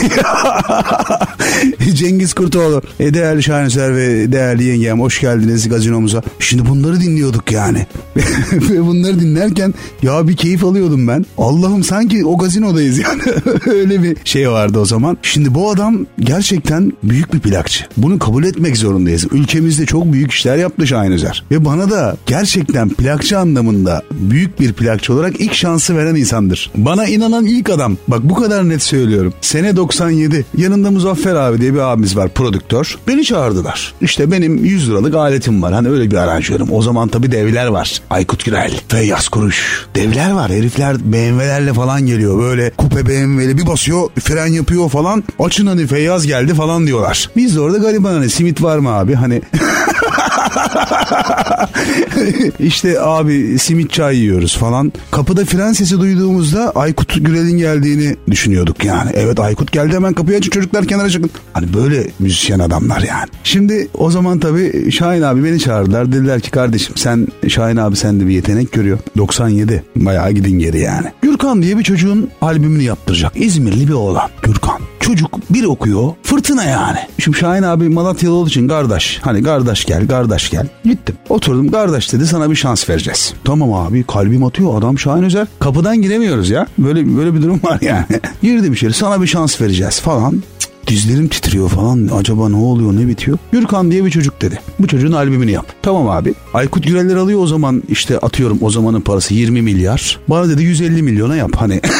Cengiz 1.94 2.32
Kurtoğlu. 2.32 2.82
E, 3.00 3.14
değerli 3.14 3.42
Şahin 3.42 3.64
Özer 3.64 3.96
ve 3.96 4.32
değerli 4.32 4.64
yengem 4.64 5.00
hoş 5.00 5.20
geldiniz 5.20 5.68
gazinomuza. 5.68 6.22
Şimdi 6.38 6.68
bunları 6.68 7.00
dinliyorduk 7.00 7.52
yani. 7.52 7.86
ve 8.52 8.86
bunları 8.86 9.20
dinlerken 9.20 9.74
ya 10.02 10.28
bir 10.28 10.36
keyif 10.36 10.64
alıyordum 10.64 11.08
ben. 11.08 11.26
Allah'ım 11.38 11.84
sanki 11.84 12.24
o 12.24 12.38
gazinodayız 12.38 12.98
yani. 12.98 13.22
Öyle 13.66 14.02
bir 14.02 14.16
şey 14.24 14.50
vardı 14.50 14.78
o 14.78 14.84
zaman. 14.84 15.18
Şimdi 15.22 15.54
bu 15.54 15.70
adam 15.70 16.06
gerçekten 16.20 16.92
büyük 17.02 17.34
bir 17.34 17.40
plakçı. 17.40 17.84
Bunu 17.96 18.18
kabul 18.18 18.44
etmek 18.44 18.76
zorundayız. 18.76 19.26
Ülkemizde 19.32 19.86
çok 19.86 20.12
büyük 20.12 20.32
işler 20.32 20.56
yaptı 20.56 20.86
Şahin 20.86 21.12
Özer. 21.12 21.44
Ve 21.50 21.64
bana 21.64 21.90
da 21.90 22.16
gerçekten 22.26 22.88
plakçı 22.88 23.38
anlamında 23.38 24.02
büyük 24.12 24.60
bir 24.60 24.72
plakçı 24.72 25.14
olarak 25.14 25.40
ilk 25.40 25.54
şansı 25.54 25.96
veren 25.96 26.14
insandır. 26.14 26.70
Bana 26.76 27.06
inanan 27.06 27.46
ilk 27.46 27.70
adam. 27.70 27.96
Bak 28.08 28.20
bu 28.22 28.34
kadar 28.34 28.68
net 28.68 28.82
söylüyorum. 28.82 29.34
Sene 29.40 29.76
97. 29.90 30.44
Yanında 30.56 30.90
Muzaffer 30.90 31.34
abi 31.34 31.60
diye 31.60 31.74
bir 31.74 31.78
abimiz 31.78 32.16
var 32.16 32.28
prodüktör. 32.28 32.98
Beni 33.08 33.24
çağırdılar. 33.24 33.94
İşte 34.00 34.30
benim 34.32 34.64
100 34.64 34.90
liralık 34.90 35.14
aletim 35.14 35.62
var. 35.62 35.72
Hani 35.72 35.88
öyle 35.88 36.10
bir 36.10 36.16
aranjörüm. 36.16 36.72
O 36.72 36.82
zaman 36.82 37.08
tabii 37.08 37.32
devler 37.32 37.66
var. 37.66 38.00
Aykut 38.10 38.44
Gürel, 38.44 38.80
Feyyaz 38.88 39.28
Kuruş. 39.28 39.86
Devler 39.94 40.30
var. 40.30 40.50
Herifler 40.50 40.96
BMW'lerle 41.00 41.72
falan 41.72 42.06
geliyor. 42.06 42.38
Böyle 42.42 42.70
kupe 42.70 43.06
BMW'li 43.06 43.58
bir 43.58 43.66
basıyor 43.66 44.08
fren 44.20 44.46
yapıyor 44.46 44.88
falan. 44.88 45.24
Açın 45.38 45.66
hani 45.66 45.86
Feyyaz 45.86 46.26
geldi 46.26 46.54
falan 46.54 46.86
diyorlar. 46.86 47.30
Biz 47.36 47.56
de 47.56 47.60
orada 47.60 47.78
gariban 47.78 48.12
hani 48.12 48.30
simit 48.30 48.62
var 48.62 48.78
mı 48.78 48.90
abi? 48.90 49.14
Hani 49.14 49.42
işte 52.60 53.00
abi 53.00 53.58
simit 53.58 53.92
çay 53.92 54.16
yiyoruz 54.16 54.56
falan. 54.56 54.92
Kapıda 55.10 55.44
fren 55.44 55.72
sesi 55.72 56.00
duyduğumuzda 56.00 56.72
Aykut 56.74 57.14
Gürel'in 57.26 57.58
geldiğini 57.58 58.16
düşünüyorduk 58.30 58.84
yani. 58.84 59.10
Evet 59.14 59.40
Aykut 59.40 59.72
geldi 59.72 59.94
hemen 59.94 60.12
kapıyı 60.12 60.38
açın 60.38 60.50
çocuklar 60.50 60.86
kenara 60.86 61.10
çıkın. 61.10 61.30
Hani 61.52 61.74
böyle 61.74 62.06
müzisyen 62.18 62.58
adamlar 62.58 63.00
yani. 63.00 63.28
Şimdi 63.44 63.88
o 63.98 64.10
zaman 64.10 64.38
tabii 64.38 64.92
Şahin 64.92 65.22
abi 65.22 65.44
beni 65.44 65.58
çağırdılar. 65.58 66.12
Dediler 66.12 66.40
ki 66.40 66.50
kardeşim 66.50 66.96
sen 66.96 67.28
Şahin 67.48 67.76
abi 67.76 67.96
sende 67.96 68.26
bir 68.26 68.32
yetenek 68.32 68.72
görüyor. 68.72 68.98
97 69.16 69.84
bayağı 69.96 70.32
gidin 70.32 70.58
geri 70.58 70.80
yani. 70.80 71.06
Gürkan 71.22 71.62
diye 71.62 71.78
bir 71.78 71.82
çocuğun 71.84 72.30
albümünü 72.42 72.82
yaptıracak. 72.82 73.32
İzmirli 73.36 73.88
bir 73.88 73.92
oğlan 73.92 74.30
Gürkan. 74.42 74.80
Çocuk 75.00 75.38
bir 75.50 75.64
okuyor 75.64 76.12
fırtına 76.22 76.64
yani. 76.64 76.98
Şimdi 77.18 77.38
Şahin 77.38 77.62
abi 77.62 77.88
Malatyalı 77.88 78.34
olduğu 78.34 78.48
için 78.48 78.68
kardeş. 78.68 79.18
Hani 79.22 79.42
kardeş 79.42 79.84
gel 79.84 80.08
kardeş 80.08 80.39
gel. 80.48 80.66
Gittim 80.84 81.16
oturdum 81.28 81.70
kardeş 81.70 82.12
dedi 82.12 82.26
sana 82.26 82.50
bir 82.50 82.56
şans 82.56 82.90
vereceğiz. 82.90 83.34
Tamam 83.44 83.72
abi 83.72 84.04
kalbim 84.04 84.44
atıyor 84.44 84.78
adam 84.78 84.98
Şahin 84.98 85.22
Özer. 85.22 85.46
Kapıdan 85.60 86.02
giremiyoruz 86.02 86.50
ya. 86.50 86.66
Böyle 86.78 87.16
böyle 87.16 87.34
bir 87.34 87.42
durum 87.42 87.60
var 87.62 87.78
yani. 87.80 88.04
Girdim 88.42 88.72
içeri 88.72 88.92
sana 88.92 89.22
bir 89.22 89.26
şans 89.26 89.60
vereceğiz 89.60 90.00
falan. 90.00 90.42
Dizlerim 90.86 91.28
titriyor 91.28 91.68
falan. 91.68 92.10
Acaba 92.18 92.48
ne 92.48 92.56
oluyor 92.56 92.92
ne 92.96 93.08
bitiyor? 93.08 93.38
Gürkan 93.52 93.90
diye 93.90 94.04
bir 94.04 94.10
çocuk 94.10 94.42
dedi. 94.42 94.60
Bu 94.78 94.86
çocuğun 94.86 95.12
albümünü 95.12 95.50
yap. 95.50 95.66
Tamam 95.82 96.08
abi. 96.08 96.34
Aykut 96.54 96.86
Güreller 96.86 97.16
alıyor 97.16 97.40
o 97.42 97.46
zaman 97.46 97.82
işte 97.88 98.18
atıyorum 98.18 98.58
o 98.60 98.70
zamanın 98.70 99.00
parası 99.00 99.34
20 99.34 99.62
milyar. 99.62 100.18
Bana 100.28 100.48
dedi 100.48 100.62
150 100.62 101.02
milyona 101.02 101.36
yap 101.36 101.50
hani. 101.56 101.80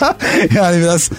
yani 0.54 0.82
biraz 0.82 1.10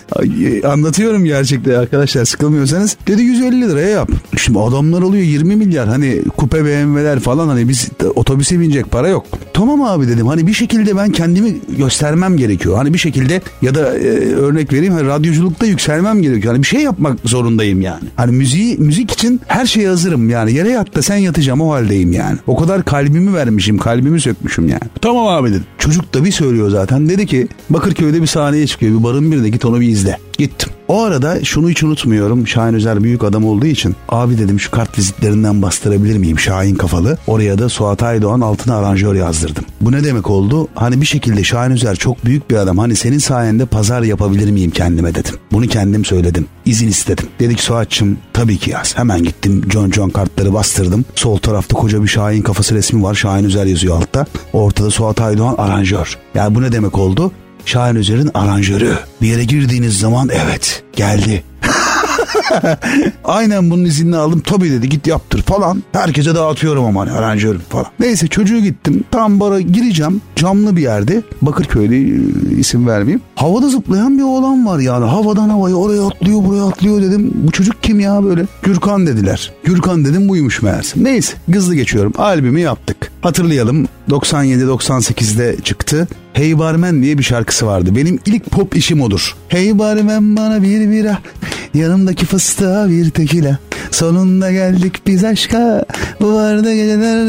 anlatıyorum 0.63 1.25
gerçekten 1.25 1.73
arkadaşlar 1.73 2.25
sıkılmıyorsanız. 2.25 2.97
Dedi 3.07 3.21
150 3.21 3.61
liraya 3.61 3.89
yap. 3.89 4.09
Şimdi 4.37 4.59
adamlar 4.59 5.01
alıyor 5.01 5.23
20 5.23 5.55
milyar 5.55 5.87
hani 5.87 6.21
kupe 6.37 6.65
BMW'ler 6.65 7.19
falan 7.19 7.47
hani 7.47 7.69
biz 7.69 7.89
otobüse 8.15 8.59
binecek 8.59 8.91
para 8.91 9.07
yok. 9.07 9.25
Tamam 9.53 9.81
abi 9.81 10.07
dedim 10.07 10.27
hani 10.27 10.47
bir 10.47 10.53
şekilde 10.53 10.97
ben 10.97 11.11
kendimi 11.11 11.55
göstermem 11.77 12.37
gerekiyor. 12.37 12.77
Hani 12.77 12.93
bir 12.93 12.99
şekilde 12.99 13.41
ya 13.61 13.75
da 13.75 13.97
e, 13.97 14.35
örnek 14.35 14.73
vereyim 14.73 14.93
hani 14.93 15.07
radyoculukta 15.07 15.65
yükselmem 15.65 16.21
gerekiyor. 16.21 16.53
Hani 16.53 16.63
bir 16.63 16.67
şey 16.67 16.81
yapmak 16.81 17.19
zorundayım 17.25 17.81
yani. 17.81 18.03
Hani 18.15 18.31
müziği 18.31 18.77
müzik 18.77 19.11
için 19.11 19.41
her 19.47 19.65
şeye 19.65 19.89
hazırım 19.89 20.29
yani. 20.29 20.53
Yere 20.53 20.69
yat 20.69 20.95
da 20.95 21.01
sen 21.01 21.17
yatacağım 21.17 21.61
o 21.61 21.71
haldeyim 21.73 22.11
yani. 22.11 22.37
O 22.47 22.55
kadar 22.57 22.85
kalbimi 22.85 23.33
vermişim 23.33 23.77
kalbimi 23.77 24.21
sökmüşüm 24.21 24.67
yani. 24.67 24.81
Tamam 25.01 25.27
abi 25.27 25.49
dedim. 25.49 25.63
Çocuk 25.77 26.13
da 26.13 26.25
bir 26.25 26.31
söylüyor 26.31 26.69
zaten. 26.69 27.09
Dedi 27.09 27.25
ki 27.25 27.47
Bakırköy'de 27.69 28.21
bir 28.21 28.27
sahneye 28.27 28.67
çıkıyor. 28.69 28.99
Bir 28.99 29.03
barın 29.03 29.31
birinde 29.31 29.49
git 29.49 29.65
onu 29.65 29.81
bir 29.81 29.87
izle. 29.87 30.17
Gittim. 30.37 30.69
O 30.87 31.01
arada 31.01 31.43
şunu 31.43 31.69
hiç 31.69 31.83
unutmuyorum. 31.83 32.47
Şahin 32.47 32.73
Özer 32.73 33.03
büyük 33.03 33.23
adam 33.23 33.45
olduğu 33.45 33.65
için 33.65 33.95
abi 34.09 34.37
dedim 34.37 34.59
şu 34.59 34.71
kart 34.71 34.97
vizitlerinden 34.97 35.61
bastırabilir 35.61 36.17
miyim 36.17 36.39
Şahin 36.39 36.75
kafalı. 36.75 37.17
Oraya 37.27 37.57
da 37.57 37.69
Suat 37.69 38.03
Aydoğan 38.03 38.41
altına 38.41 38.75
aranjör 38.75 39.15
yazdırdım. 39.15 39.65
Bu 39.81 39.91
ne 39.91 40.03
demek 40.03 40.29
oldu? 40.29 40.67
Hani 40.75 41.01
bir 41.01 41.05
şekilde 41.05 41.43
Şahin 41.43 41.71
Özer 41.71 41.95
çok 41.95 42.25
büyük 42.25 42.51
bir 42.51 42.55
adam. 42.55 42.77
Hani 42.77 42.95
senin 42.95 43.17
sayende 43.17 43.65
pazar 43.65 44.01
yapabilir 44.01 44.51
miyim 44.51 44.71
kendime 44.71 45.15
dedim. 45.15 45.35
Bunu 45.51 45.67
kendim 45.67 46.05
söyledim. 46.05 46.45
İzin 46.65 46.87
istedim. 46.87 47.27
Dedik 47.39 47.59
Suat'cığım 47.59 48.17
tabii 48.33 48.57
ki 48.57 48.71
yaz. 48.71 48.97
Hemen 48.97 49.23
gittim 49.23 49.63
John 49.71 49.91
John 49.91 50.09
kartları 50.09 50.53
bastırdım. 50.53 51.05
Sol 51.15 51.37
tarafta 51.37 51.75
koca 51.75 52.03
bir 52.03 52.07
Şahin 52.07 52.41
kafası 52.41 52.75
resmi 52.75 53.03
var. 53.03 53.15
Şahin 53.15 53.45
Özer 53.45 53.65
yazıyor 53.65 53.97
altta. 53.97 54.25
Ortada 54.53 54.89
Suat 54.91 55.21
Aydoğan 55.21 55.55
aranjör. 55.57 56.17
Yani 56.35 56.55
bu 56.55 56.61
ne 56.61 56.71
demek 56.71 56.97
oldu? 56.97 57.31
Şahin 57.69 57.95
Özer'in 57.95 58.31
aranjörü. 58.33 58.93
Bir 59.21 59.27
yere 59.27 59.43
girdiğiniz 59.43 59.99
zaman 59.99 60.29
evet 60.33 60.83
geldi. 60.95 61.43
Aynen 63.23 63.71
bunun 63.71 63.85
iznini 63.85 64.17
aldım. 64.17 64.39
Tabii 64.45 64.71
dedi 64.71 64.89
git 64.89 65.07
yaptır 65.07 65.41
falan. 65.41 65.83
Herkese 65.91 66.35
dağıtıyorum 66.35 66.85
ama 66.85 67.01
hani 67.01 67.11
aranjörüm 67.11 67.61
falan. 67.69 67.85
Neyse 67.99 68.27
çocuğu 68.27 68.59
gittim. 68.59 69.03
Tam 69.11 69.39
bara 69.39 69.61
gireceğim. 69.61 70.21
Camlı 70.35 70.75
bir 70.75 70.81
yerde. 70.81 71.23
Bakırköy'de 71.41 71.97
e, 71.97 72.11
isim 72.57 72.87
vermeyeyim. 72.87 73.21
Havada 73.35 73.69
zıplayan 73.69 74.17
bir 74.17 74.23
oğlan 74.23 74.65
var 74.65 74.79
yani. 74.79 75.05
Havadan 75.05 75.49
havaya 75.49 75.75
oraya 75.75 76.07
atlıyor 76.07 76.45
buraya 76.45 76.63
atlıyor 76.63 77.01
dedim. 77.01 77.31
Bu 77.35 77.51
çocuk 77.51 77.83
kim 77.83 77.99
ya 77.99 78.23
böyle? 78.23 78.45
Gürkan 78.63 79.07
dediler. 79.07 79.51
Gürkan 79.63 80.05
dedim 80.05 80.29
buymuş 80.29 80.61
meğerse. 80.61 81.03
Neyse 81.03 81.33
hızlı 81.53 81.75
geçiyorum. 81.75 82.13
Albümü 82.17 82.59
yaptık. 82.59 83.11
Hatırlayalım 83.21 83.87
97-98'de 84.09 85.57
çıktı. 85.63 86.07
Hey 86.33 86.59
Barmen 86.59 87.03
diye 87.03 87.17
bir 87.17 87.23
şarkısı 87.23 87.65
vardı. 87.65 87.95
Benim 87.95 88.19
ilk 88.25 88.51
pop 88.51 88.75
işim 88.75 89.01
odur. 89.01 89.35
Hey 89.47 89.79
Barmen 89.79 90.35
bana 90.35 90.63
bir 90.63 90.91
bira, 90.91 91.19
yanımdaki 91.73 92.25
fıstığa 92.25 92.89
bir 92.89 93.09
tekila. 93.09 93.57
Sonunda 93.91 94.51
geldik 94.51 95.01
biz 95.07 95.23
aşka. 95.23 95.85
Bu 96.21 96.33
vardı 96.33 96.73
geceler. 96.73 97.19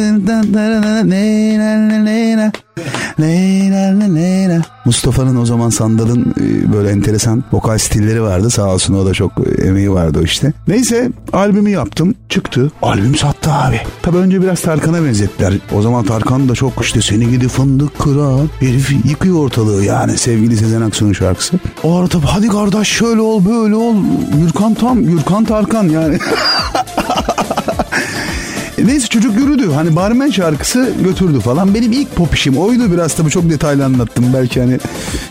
Mustafa'nın 4.90 5.36
o 5.36 5.46
zaman 5.46 5.70
Sandal'ın 5.70 6.34
e, 6.40 6.72
böyle 6.72 6.90
enteresan 6.90 7.44
vokal 7.52 7.78
stilleri 7.78 8.22
vardı. 8.22 8.50
Sağ 8.50 8.74
olsun 8.74 8.94
o 8.94 9.06
da 9.06 9.14
çok 9.14 9.32
e, 9.46 9.66
emeği 9.66 9.92
vardı 9.92 10.20
işte. 10.24 10.52
Neyse 10.68 11.10
albümü 11.32 11.70
yaptım. 11.70 12.14
Çıktı. 12.28 12.72
Albüm 12.82 13.14
sattı 13.14 13.52
abi. 13.52 13.80
Tabii 14.02 14.16
önce 14.16 14.42
biraz 14.42 14.60
Tarkan'a 14.60 15.04
benzettiler. 15.04 15.54
O 15.72 15.82
zaman 15.82 16.04
Tarkan 16.04 16.48
da 16.48 16.54
çok 16.54 16.72
işte 16.80 17.02
seni 17.02 17.30
gidi 17.30 17.48
fındık 17.48 17.98
kıran 17.98 18.50
herif 18.60 18.90
yıkıyor 19.04 19.38
ortalığı 19.38 19.84
yani 19.84 20.18
sevgili 20.18 20.56
Sezen 20.56 20.80
Aksu'nun 20.80 21.12
şarkısı. 21.12 21.56
O 21.84 21.96
arada 21.96 22.18
hadi 22.24 22.48
kardeş 22.48 22.88
şöyle 22.88 23.20
ol 23.20 23.44
böyle 23.44 23.74
ol. 23.74 23.94
Gürkan 24.34 24.74
tam 24.74 25.04
Gürkan 25.04 25.44
Tarkan 25.44 25.88
yani. 25.88 26.18
Neyse 28.84 29.08
çocuk 29.08 29.38
yürüdü. 29.38 29.72
Hani 29.72 29.96
barmen 29.96 30.30
şarkısı 30.30 30.90
götürdü 31.04 31.40
falan. 31.40 31.74
Benim 31.74 31.92
ilk 31.92 32.16
pop 32.16 32.34
işim 32.34 32.58
oydu. 32.58 32.92
Biraz 32.92 33.14
tabii 33.14 33.30
çok 33.30 33.50
detaylı 33.50 33.84
anlattım. 33.84 34.24
Belki 34.34 34.60
hani 34.60 34.78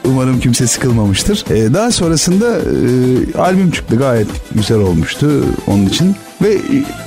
umarım 0.05 0.39
kimse 0.39 0.67
sıkılmamıştır. 0.67 1.45
Ee, 1.49 1.73
daha 1.73 1.91
sonrasında 1.91 2.57
e, 2.57 3.37
albüm 3.37 3.71
çıktı. 3.71 3.95
Gayet 3.95 4.27
güzel 4.55 4.77
olmuştu 4.77 5.45
onun 5.67 5.85
için. 5.85 6.15
Ve 6.41 6.57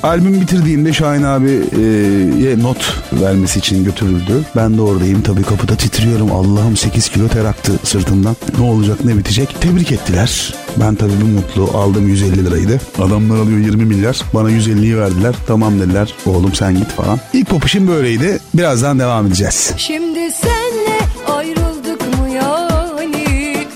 albüm 0.02 0.40
bitirdiğimde 0.40 0.92
Şahin 0.92 1.22
abiye 1.22 2.62
not 2.62 3.02
vermesi 3.12 3.58
için 3.58 3.84
götürüldü. 3.84 4.44
Ben 4.56 4.76
de 4.76 4.80
oradayım. 4.80 5.22
Tabii 5.22 5.42
kapıda 5.42 5.76
titriyorum. 5.76 6.32
Allah'ım 6.32 6.76
8 6.76 7.08
kilo 7.08 7.28
ter 7.28 7.44
aktı 7.44 7.72
sırtımdan. 7.84 8.36
Ne 8.58 8.64
olacak 8.64 9.04
ne 9.04 9.18
bitecek? 9.18 9.56
Tebrik 9.60 9.92
ettiler. 9.92 10.54
Ben 10.76 10.94
tabii 10.94 11.12
bir 11.20 11.34
mutlu 11.34 11.78
aldım 11.78 12.08
150 12.08 12.44
liraydı. 12.44 12.80
Adamlar 12.98 13.36
alıyor 13.36 13.58
20 13.58 13.84
milyar. 13.84 14.22
Bana 14.34 14.50
150'yi 14.50 14.98
verdiler. 14.98 15.34
Tamam 15.46 15.80
dediler. 15.80 16.14
Oğlum 16.26 16.54
sen 16.54 16.74
git 16.74 16.88
falan. 16.88 17.20
İlk 17.32 17.48
pop 17.48 17.64
işim 17.64 17.88
böyleydi. 17.88 18.38
Birazdan 18.54 18.98
devam 18.98 19.26
edeceğiz. 19.26 19.72
Şimdi 19.76 20.30
senle 20.32 20.98
ayrıldık 21.36 22.00
mı 22.18 22.30
yani 22.30 23.66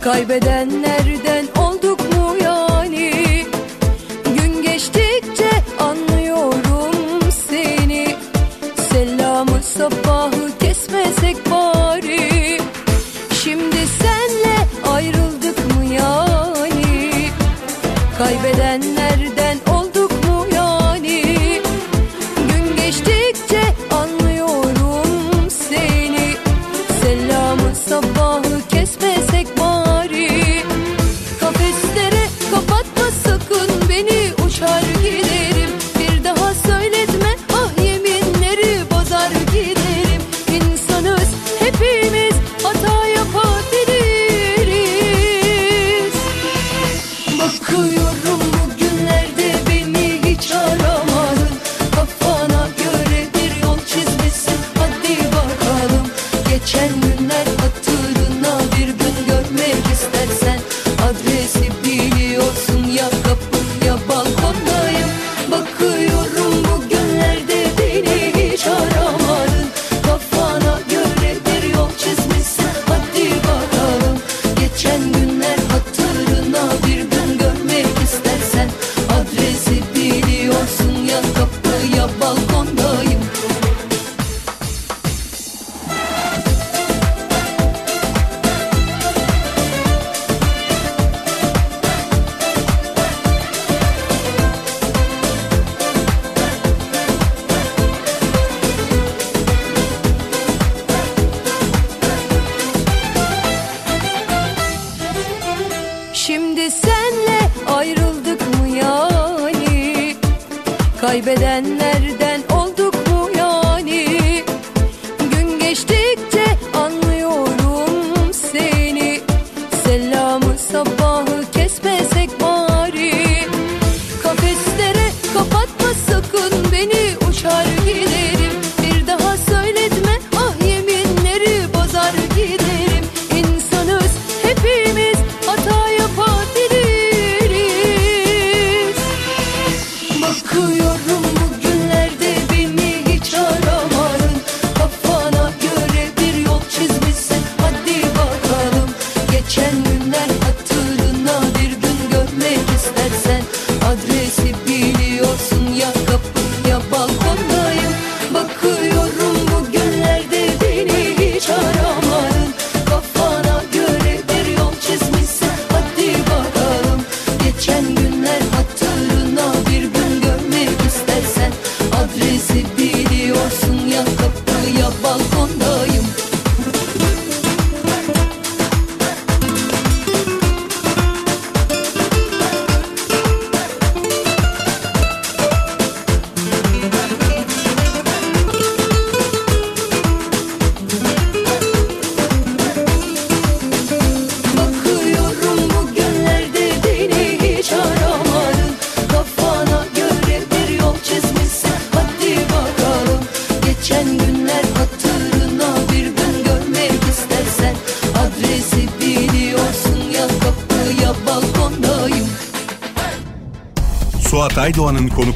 Kaybedenlerden 0.00 0.97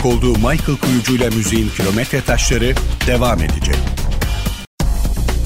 konuk 0.02 0.14
olduğu 0.14 0.38
Michael 0.38 0.78
Kuyucu 0.78 1.14
ile 1.14 1.30
müziğin 1.30 1.68
kilometre 1.68 2.20
taşları 2.20 2.74
devam 3.06 3.42
edecek. 3.42 3.76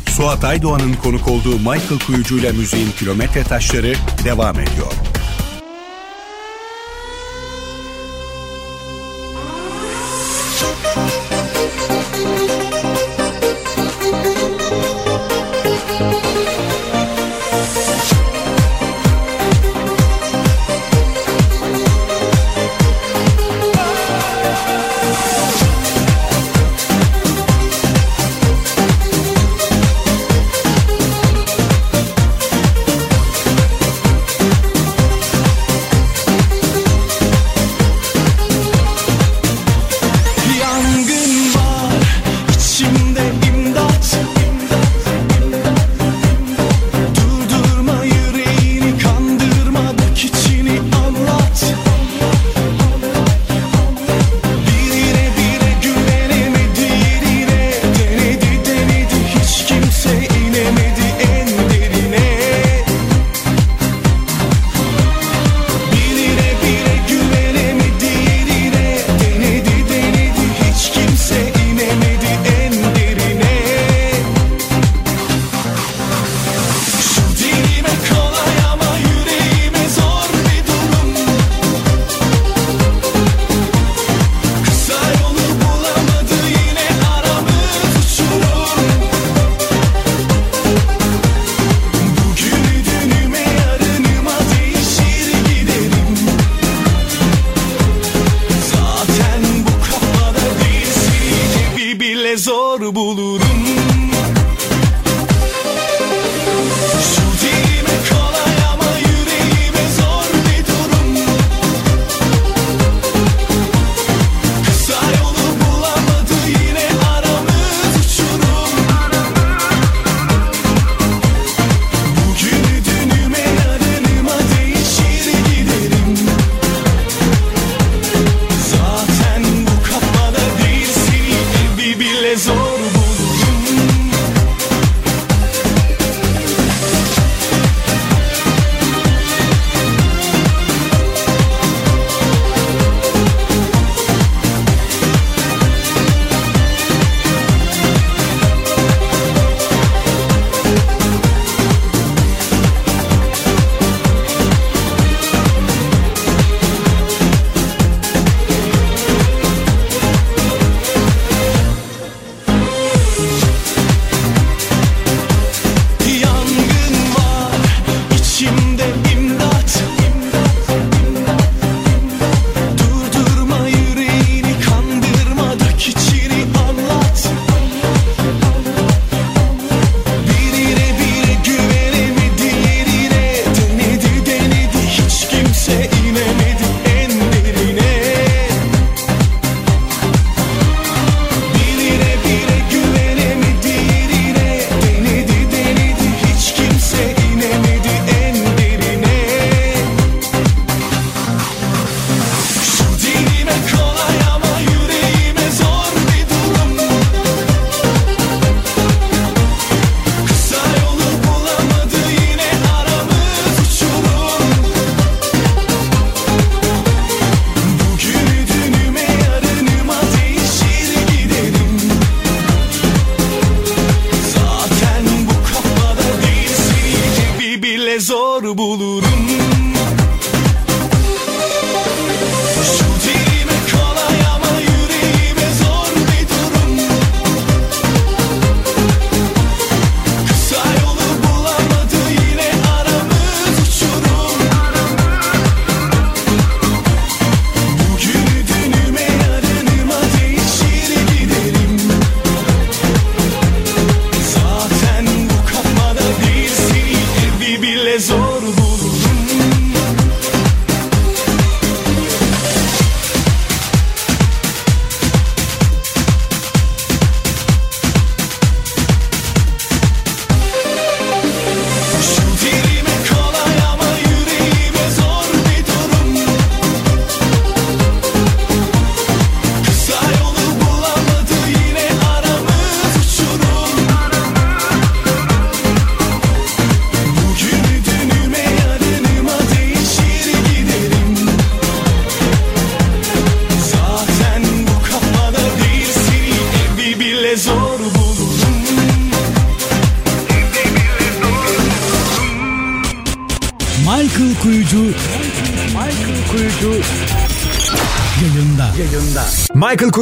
Suat 0.09 0.44
Aydoğan'ın 0.44 0.94
konuk 0.94 1.28
olduğu 1.28 1.59
Michael 1.59 2.00
Kuyucu 2.07 2.38
ile 2.38 2.52
müziğin 2.52 2.90
kilometre 2.98 3.44
taşları 3.44 3.94
devam 4.24 4.61
ediyor. 4.61 5.05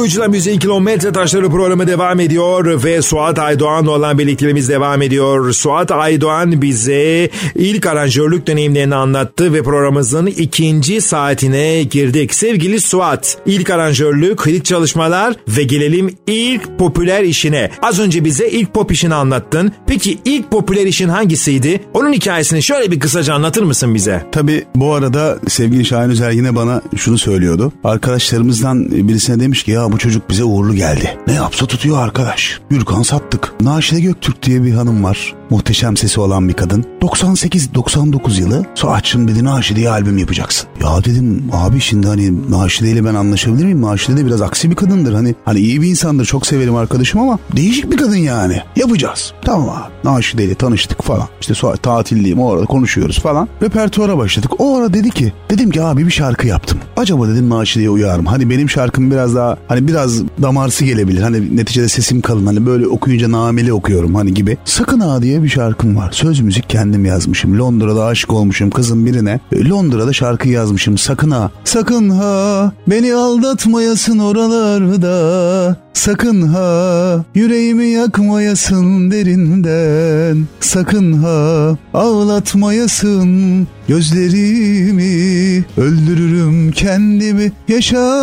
Kuyucu'la 0.05 0.27
Müziğin 0.27 0.59
Kilometre 0.59 1.11
Taşları 1.11 1.49
programı 1.49 1.87
devam 1.87 2.19
ediyor 2.19 2.83
ve 2.83 3.01
Suat 3.01 3.39
Aydoğan'la 3.39 3.91
olan 3.91 4.17
birlikteliğimiz 4.17 4.69
devam 4.69 5.01
ediyor. 5.01 5.53
Suat 5.53 5.91
Aydoğan 5.91 6.61
bize 6.61 7.29
ilk 7.55 7.85
aranjörlük 7.85 8.47
deneyimlerini 8.47 8.95
anlattı 8.95 9.53
ve 9.53 9.63
programımızın 9.63 10.25
ikinci 10.25 11.01
saatine 11.01 11.83
girdik. 11.83 12.33
Sevgili 12.33 12.79
Suat, 12.79 13.37
ilk 13.45 13.69
aranjörlük, 13.69 14.39
ilk 14.45 14.65
çalışmalar 14.65 15.35
ve 15.47 15.63
gelelim 15.63 16.17
ilk 16.27 16.79
popüler 16.79 17.23
işine. 17.23 17.71
Az 17.81 17.99
önce 17.99 18.25
bize 18.25 18.49
ilk 18.49 18.73
pop 18.73 18.91
işini 18.91 19.13
anlattın. 19.13 19.71
Peki 19.87 20.17
ilk 20.25 20.51
popüler 20.51 20.85
işin 20.85 21.09
hangisiydi? 21.09 21.81
Onun 21.93 22.13
hikayesini 22.13 22.63
şöyle 22.63 22.91
bir 22.91 22.99
kısaca 22.99 23.33
anlatır 23.33 23.63
mısın 23.63 23.95
bize? 23.95 24.25
Tabii 24.31 24.65
bu 24.75 24.93
arada 24.93 25.39
sevgili 25.47 25.85
Şahin 25.85 26.09
Özer 26.09 26.31
yine 26.31 26.55
bana 26.55 26.81
şunu 26.97 27.17
söylüyordu. 27.17 27.73
Arkadaşlarımızdan 27.83 29.07
birisine 29.07 29.39
demiş 29.39 29.63
ki 29.63 29.71
ya 29.71 29.94
bu 29.95 29.99
çocuk 29.99 30.29
bize 30.29 30.43
uğurlu 30.43 30.75
geldi. 30.75 31.17
Ne 31.27 31.33
yapsa 31.33 31.65
tutuyor 31.65 32.03
arkadaş. 32.03 32.59
Gürkan 32.69 33.01
sattık. 33.01 33.53
Naşide 33.61 33.99
Göktürk 33.99 34.43
diye 34.43 34.63
bir 34.63 34.73
hanım 34.73 35.03
var. 35.03 35.35
Muhteşem 35.49 35.97
sesi 35.97 36.19
olan 36.19 36.49
bir 36.49 36.53
kadın. 36.53 36.85
98-99 37.01 38.39
yılı 38.39 38.65
Suat'cığım 38.75 39.27
dedi 39.27 39.43
Naşide'ye 39.43 39.89
albüm 39.89 40.17
yapacaksın. 40.17 40.67
Ya 40.81 41.03
dedim 41.03 41.43
abi 41.53 41.81
şimdi 41.81 42.07
hani 42.07 42.51
Naşide 42.51 42.89
ile 42.89 43.05
ben 43.05 43.15
anlaşabilir 43.15 43.65
miyim? 43.65 43.81
Naşide 43.81 44.17
de 44.17 44.25
biraz 44.25 44.41
aksi 44.41 44.69
bir 44.69 44.75
kadındır. 44.75 45.13
Hani 45.13 45.35
hani 45.45 45.59
iyi 45.59 45.81
bir 45.81 45.87
insandır 45.87 46.25
çok 46.25 46.47
severim 46.47 46.75
arkadaşım 46.75 47.21
ama 47.21 47.39
değişik 47.55 47.91
bir 47.91 47.97
kadın 47.97 48.15
yani. 48.15 48.61
Yapacağız. 48.75 49.33
Tamam 49.41 49.69
abi. 49.69 50.09
Naşide 50.09 50.43
ile 50.43 50.55
tanıştık 50.55 51.03
falan. 51.03 51.27
İşte 51.41 51.53
Suat 51.53 51.83
tatildeyim 51.83 52.39
o 52.39 52.53
arada 52.53 52.65
konuşuyoruz 52.65 53.19
falan. 53.19 53.47
Repertuara 53.61 54.17
başladık. 54.17 54.51
O 54.59 54.77
ara 54.77 54.93
dedi 54.93 55.09
ki 55.09 55.33
dedim 55.49 55.71
ki 55.71 55.81
abi 55.81 56.05
bir 56.05 56.11
şarkı 56.11 56.47
yaptım. 56.47 56.79
Acaba 56.97 57.27
dedim 57.27 57.49
Naşide'ye 57.49 57.89
uyar 57.89 58.19
mı? 58.19 58.29
Hani 58.29 58.49
benim 58.49 58.69
şarkım 58.69 59.11
biraz 59.11 59.35
daha 59.35 59.57
hani 59.67 59.84
biraz 59.87 60.23
damarsı 60.41 60.85
gelebilir. 60.85 61.21
Hani 61.21 61.57
neticede 61.57 61.89
sesim 61.89 62.21
kalın. 62.21 62.45
Hani 62.45 62.65
böyle 62.65 62.87
okuyunca 62.87 63.31
nameli 63.31 63.73
okuyorum 63.73 64.15
hani 64.15 64.33
gibi. 64.33 64.57
Sakın 64.65 64.99
ha 64.99 65.21
diye 65.21 65.43
bir 65.43 65.49
şarkım 65.49 65.95
var. 65.95 66.11
Söz 66.11 66.39
müzik 66.39 66.69
kendim 66.69 67.05
yazmışım. 67.05 67.59
Londra'da 67.59 68.05
aşık 68.05 68.33
olmuşum 68.33 68.69
kızın 68.69 69.05
birine. 69.05 69.39
E, 69.51 69.69
Londra'da 69.69 70.13
şarkı 70.13 70.49
yazmışım. 70.49 70.97
Sakın 70.97 71.31
ha. 71.31 71.51
Sakın 71.63 72.09
ha. 72.09 72.71
Beni 72.87 73.13
aldatmayasın 73.13 74.19
oralarda. 74.19 75.85
Sakın 75.93 76.41
ha. 76.41 77.25
Yüreğimi 77.35 77.85
yakmayasın 77.85 79.11
derinden. 79.11 80.47
Sakın 80.59 81.13
ha. 81.13 81.77
Ağlatmayasın 81.93 83.67
gözlerimi. 83.87 85.63
Öldürürüm 85.77 86.71
kendimi. 86.71 87.51
Yaşayamam. 87.67 88.15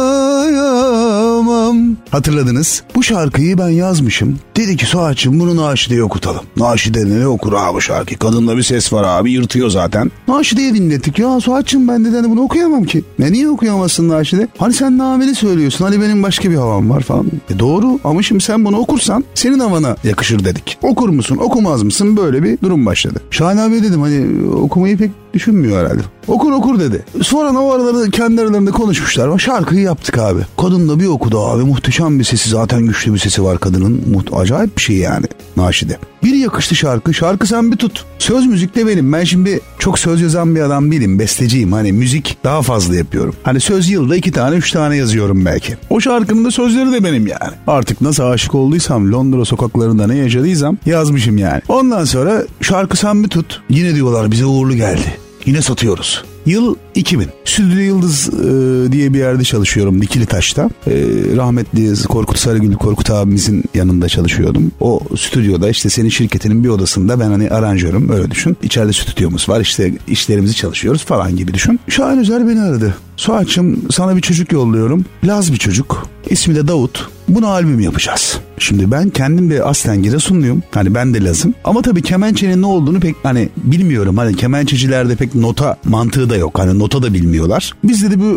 Hatırladınız. 2.11 2.83
Bu 2.95 3.03
şarkıyı 3.03 3.59
ben 3.59 3.69
yazmışım. 3.69 4.39
Dedi 4.57 4.77
ki 4.77 4.87
Suat'cığım 4.87 5.41
bunu 5.41 5.57
Naşide'ye 5.57 6.03
okutalım. 6.03 6.43
Naşide 6.57 7.11
ne 7.11 7.27
okur 7.27 7.53
abi 7.53 7.81
şarkı? 7.81 8.19
Kadında 8.19 8.57
bir 8.57 8.63
ses 8.63 8.93
var 8.93 9.05
abi 9.05 9.33
yırtıyor 9.33 9.71
zaten. 9.71 10.11
Naşide'ye 10.29 10.75
dinlettik. 10.75 11.19
Ya 11.19 11.41
Suat'cığım 11.41 11.89
ben 11.89 12.05
de 12.05 12.11
hani 12.11 12.31
bunu 12.31 12.41
okuyamam 12.41 12.85
ki. 12.85 13.05
Ne 13.19 13.33
niye 13.33 13.49
okuyamazsın 13.49 14.09
Naşide? 14.09 14.49
Hani 14.59 14.73
sen 14.73 14.99
nameli 14.99 15.35
söylüyorsun. 15.35 15.85
Hani 15.85 16.01
benim 16.01 16.23
başka 16.23 16.51
bir 16.51 16.57
havam 16.57 16.91
var 16.91 17.01
falan. 17.01 17.27
E 17.51 17.59
doğru 17.59 17.99
ama 18.05 18.23
şimdi 18.23 18.45
sen 18.45 18.65
bunu 18.65 18.77
okursan 18.79 19.25
senin 19.35 19.59
havana 19.59 19.97
yakışır 20.05 20.45
dedik. 20.45 20.79
Okur 20.83 21.09
musun 21.09 21.37
okumaz 21.37 21.83
mısın 21.83 22.17
böyle 22.17 22.43
bir 22.43 22.59
durum 22.63 22.87
başladı. 22.87 23.21
Şahin 23.31 23.57
abi 23.57 23.83
dedim 23.83 24.01
hani 24.01 24.49
okumayı 24.51 24.99
pek 24.99 25.11
düşünmüyor 25.35 25.85
herhalde. 25.85 26.03
Okur 26.29 26.53
okur 26.53 26.81
dedi. 26.81 27.05
Sonra 27.23 27.59
o 27.59 27.73
aralarda 27.73 28.11
kendi 28.11 28.41
aralarında 28.41 28.71
konuşmuşlar. 28.71 29.39
Şarkıyı 29.39 29.83
yaptık 29.83 30.19
abi. 30.19 30.41
Kadın 30.61 30.89
da 30.89 31.01
bir 31.01 31.07
okudu 31.07 31.41
abi. 31.41 31.63
Muhteşem 31.63 32.19
bir 32.19 32.25
sesi 32.25 32.51
zaten 32.51 32.87
güçlü 32.87 33.15
bir 33.15 33.19
sesi 33.19 33.45
var 33.45 33.59
kadının. 33.59 34.03
Muht 34.13 34.33
acayip 34.33 34.77
bir 34.77 34.83
şey 34.83 34.97
yani 34.97 35.27
Naşide. 35.57 35.99
Bir 36.25 36.35
yakıştı 36.35 36.75
şarkı. 36.75 37.15
Şarkı 37.15 37.47
sen 37.47 37.73
bir 37.73 37.77
tut. 37.77 38.05
Söz 38.19 38.47
müzik 38.47 38.77
de 38.77 38.87
benim. 38.87 39.13
Ben 39.13 39.25
şimdi 39.25 39.61
çok 39.79 39.99
söz 39.99 40.21
yazan 40.21 40.55
bir 40.55 40.61
adam 40.61 40.93
değilim. 40.93 41.19
Besteciyim. 41.19 41.73
Hani 41.73 41.93
müzik 41.93 42.37
daha 42.45 42.63
fazla 42.63 42.97
yapıyorum. 42.97 43.35
Hani 43.43 43.61
söz 43.61 43.89
yılda 43.89 44.17
iki 44.17 44.33
tane 44.33 44.57
üç 44.57 44.73
tane 44.73 44.97
yazıyorum 44.97 45.45
belki. 45.45 45.77
O 45.91 46.01
şarkının 46.01 46.45
da 46.45 46.51
sözleri 46.51 46.93
de 46.93 47.05
benim 47.05 47.27
yani. 47.27 47.55
Artık 47.67 48.01
nasıl 48.01 48.25
aşık 48.25 48.55
olduysam 48.55 49.13
Londra 49.13 49.45
sokaklarında 49.45 50.07
ne 50.07 50.17
yaşadıysam 50.17 50.79
yazmışım 50.87 51.39
yani. 51.39 51.63
Ondan 51.69 52.05
sonra 52.05 52.43
şarkı 52.61 52.97
sen 52.97 53.25
bir 53.25 53.29
tut. 53.29 53.63
Yine 53.71 53.95
diyorlar 53.95 54.31
bize 54.31 54.47
uğurlu 54.47 54.75
geldi. 54.75 55.19
Yine 55.47 55.63
satıyoruz. 55.63 56.25
Yıl 56.47 56.77
2000. 56.95 57.29
Stüdyo 57.45 57.79
Yıldız 57.79 58.29
e, 58.29 58.93
diye 58.93 59.15
bir 59.15 59.19
yerde 59.19 59.45
çalışıyorum 59.45 60.03
Dikili 60.03 60.27
Taş'ta. 60.27 60.71
E, 60.87 60.93
rahmetli 61.37 62.03
Korkut 62.09 62.39
Sarıgül 62.39 62.75
Korkut 62.75 63.11
abimizin 63.11 63.65
yanında 63.75 64.09
çalışıyordum. 64.09 64.73
O 64.81 65.01
stüdyoda 65.17 65.71
işte 65.71 65.91
senin 65.91 66.09
şirketinin 66.09 66.65
bir 66.65 66.69
odasında 66.69 67.21
ben 67.21 67.29
hani 67.29 67.51
aranjörüm 67.51 68.11
öyle 68.13 68.31
düşün. 68.31 68.57
İçeride 68.63 68.93
stüdyomuz 68.93 69.49
var 69.49 69.61
işte 69.61 69.93
işlerimizi 70.09 70.55
çalışıyoruz 70.55 71.05
falan 71.05 71.37
gibi 71.37 71.55
düşün. 71.55 71.81
Şahin 71.89 72.19
Özer 72.19 72.49
beni 72.49 72.61
aradı. 72.61 72.95
Suat'cığım 73.17 73.83
sana 73.91 74.17
bir 74.17 74.21
çocuk 74.21 74.53
yolluyorum. 74.53 75.05
Laz 75.25 75.53
bir 75.53 75.59
çocuk. 75.59 76.07
İsmi 76.31 76.55
de 76.55 76.69
Davut. 76.69 77.09
Buna 77.29 77.49
albüm 77.49 77.81
yapacağız. 77.81 78.41
Şimdi 78.59 78.91
ben 78.91 79.11
kendim 79.11 79.51
de 79.51 79.65
aslen 79.65 80.03
Giresunluyum. 80.03 80.63
Hani 80.71 80.95
ben 80.95 81.15
de 81.15 81.25
Lazım. 81.25 81.55
Ama 81.65 81.83
tabii 81.83 82.03
kemençenin 82.03 82.63
ne 82.63 82.67
olduğunu 82.67 83.01
pek 83.01 83.17
hani 83.23 83.49
bilmiyorum. 83.57 84.17
Hani 84.17 84.37
kemençecilerde 84.37 85.17
pek 85.17 85.35
nota 85.35 85.77
mantığı 85.85 86.31
da 86.33 86.37
yok. 86.37 86.59
Hani 86.59 86.79
nota 86.79 87.03
da 87.03 87.15
bilmiyorlar. 87.15 87.73
Biz 87.85 88.03
dedi 88.05 88.21
bu 88.21 88.29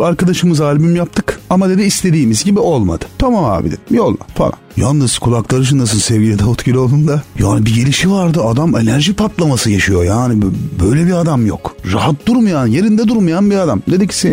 e, 0.00 0.04
arkadaşımız 0.04 0.60
albüm 0.60 0.96
yaptık. 0.96 1.40
Ama 1.50 1.68
dedi 1.68 1.82
istediğimiz 1.82 2.44
gibi 2.44 2.60
olmadı. 2.60 3.04
Tamam 3.18 3.44
abi 3.44 3.66
dedim 3.70 3.80
yolla 3.90 4.16
falan. 4.34 4.52
Yalnız 4.80 5.18
kulakları 5.18 5.64
çınlasın 5.64 5.98
sevgili 5.98 6.38
Davut 6.38 6.64
Güloğlu'nun 6.64 7.08
da. 7.08 7.22
Yani 7.38 7.66
bir 7.66 7.74
gelişi 7.74 8.10
vardı 8.10 8.42
adam 8.42 8.76
enerji 8.76 9.14
patlaması 9.14 9.70
yaşıyor 9.70 10.04
yani 10.04 10.42
böyle 10.82 11.06
bir 11.06 11.12
adam 11.12 11.46
yok. 11.46 11.76
Rahat 11.92 12.26
durmayan 12.26 12.66
yerinde 12.66 13.08
durmayan 13.08 13.50
bir 13.50 13.56
adam. 13.56 13.82
Dedik 13.90 14.10
ki 14.10 14.28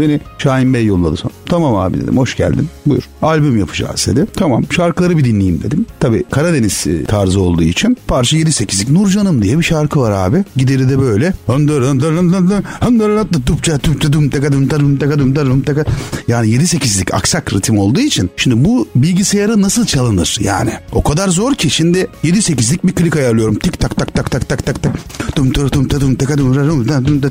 beni 0.00 0.20
Şahin 0.38 0.74
Bey 0.74 0.84
yolladı 0.84 1.16
sonra. 1.16 1.34
Tamam 1.46 1.76
abi 1.76 2.00
dedim 2.00 2.16
hoş 2.16 2.36
geldin 2.36 2.68
buyur. 2.86 3.02
Albüm 3.22 3.58
yapacağız 3.58 4.06
dedi. 4.06 4.26
Tamam 4.36 4.64
şarkıları 4.70 5.18
bir 5.18 5.24
dinleyeyim 5.24 5.62
dedim. 5.62 5.86
Tabi 6.00 6.24
Karadeniz 6.30 6.86
tarzı 7.08 7.40
olduğu 7.40 7.62
için 7.62 7.96
parça 8.06 8.36
7-8'lik 8.36 8.90
Nurcanım 8.90 9.42
diye 9.42 9.58
bir 9.58 9.64
şarkı 9.64 10.00
var 10.00 10.10
abi. 10.10 10.44
Gideri 10.56 10.88
de 10.88 10.98
böyle. 10.98 11.34
Yani 16.28 16.48
7-8'lik 16.48 17.14
aksak 17.14 17.52
ritim 17.54 17.78
olduğu 17.78 18.00
için 18.00 18.30
şimdi 18.36 18.64
bu 18.64 18.88
nasıl 19.62 19.86
çalınır 19.86 20.36
yani? 20.40 20.72
O 20.92 21.02
kadar 21.02 21.28
zor 21.28 21.54
ki 21.54 21.70
şimdi 21.70 22.06
7-8'lik 22.24 22.84
bir 22.86 22.92
klik 22.92 23.16
ayarlıyorum. 23.16 23.54
Tik 23.54 23.80
tak 23.80 23.96
tak 23.96 24.14
tak 24.14 24.30
tak 24.30 24.48
tak 24.48 24.66
tak 24.66 24.82
tak. 24.82 24.92
Tum 25.34 25.52
tum 25.52 25.68
tum 25.68 25.88
tum 25.88 26.14
tak 26.14 26.28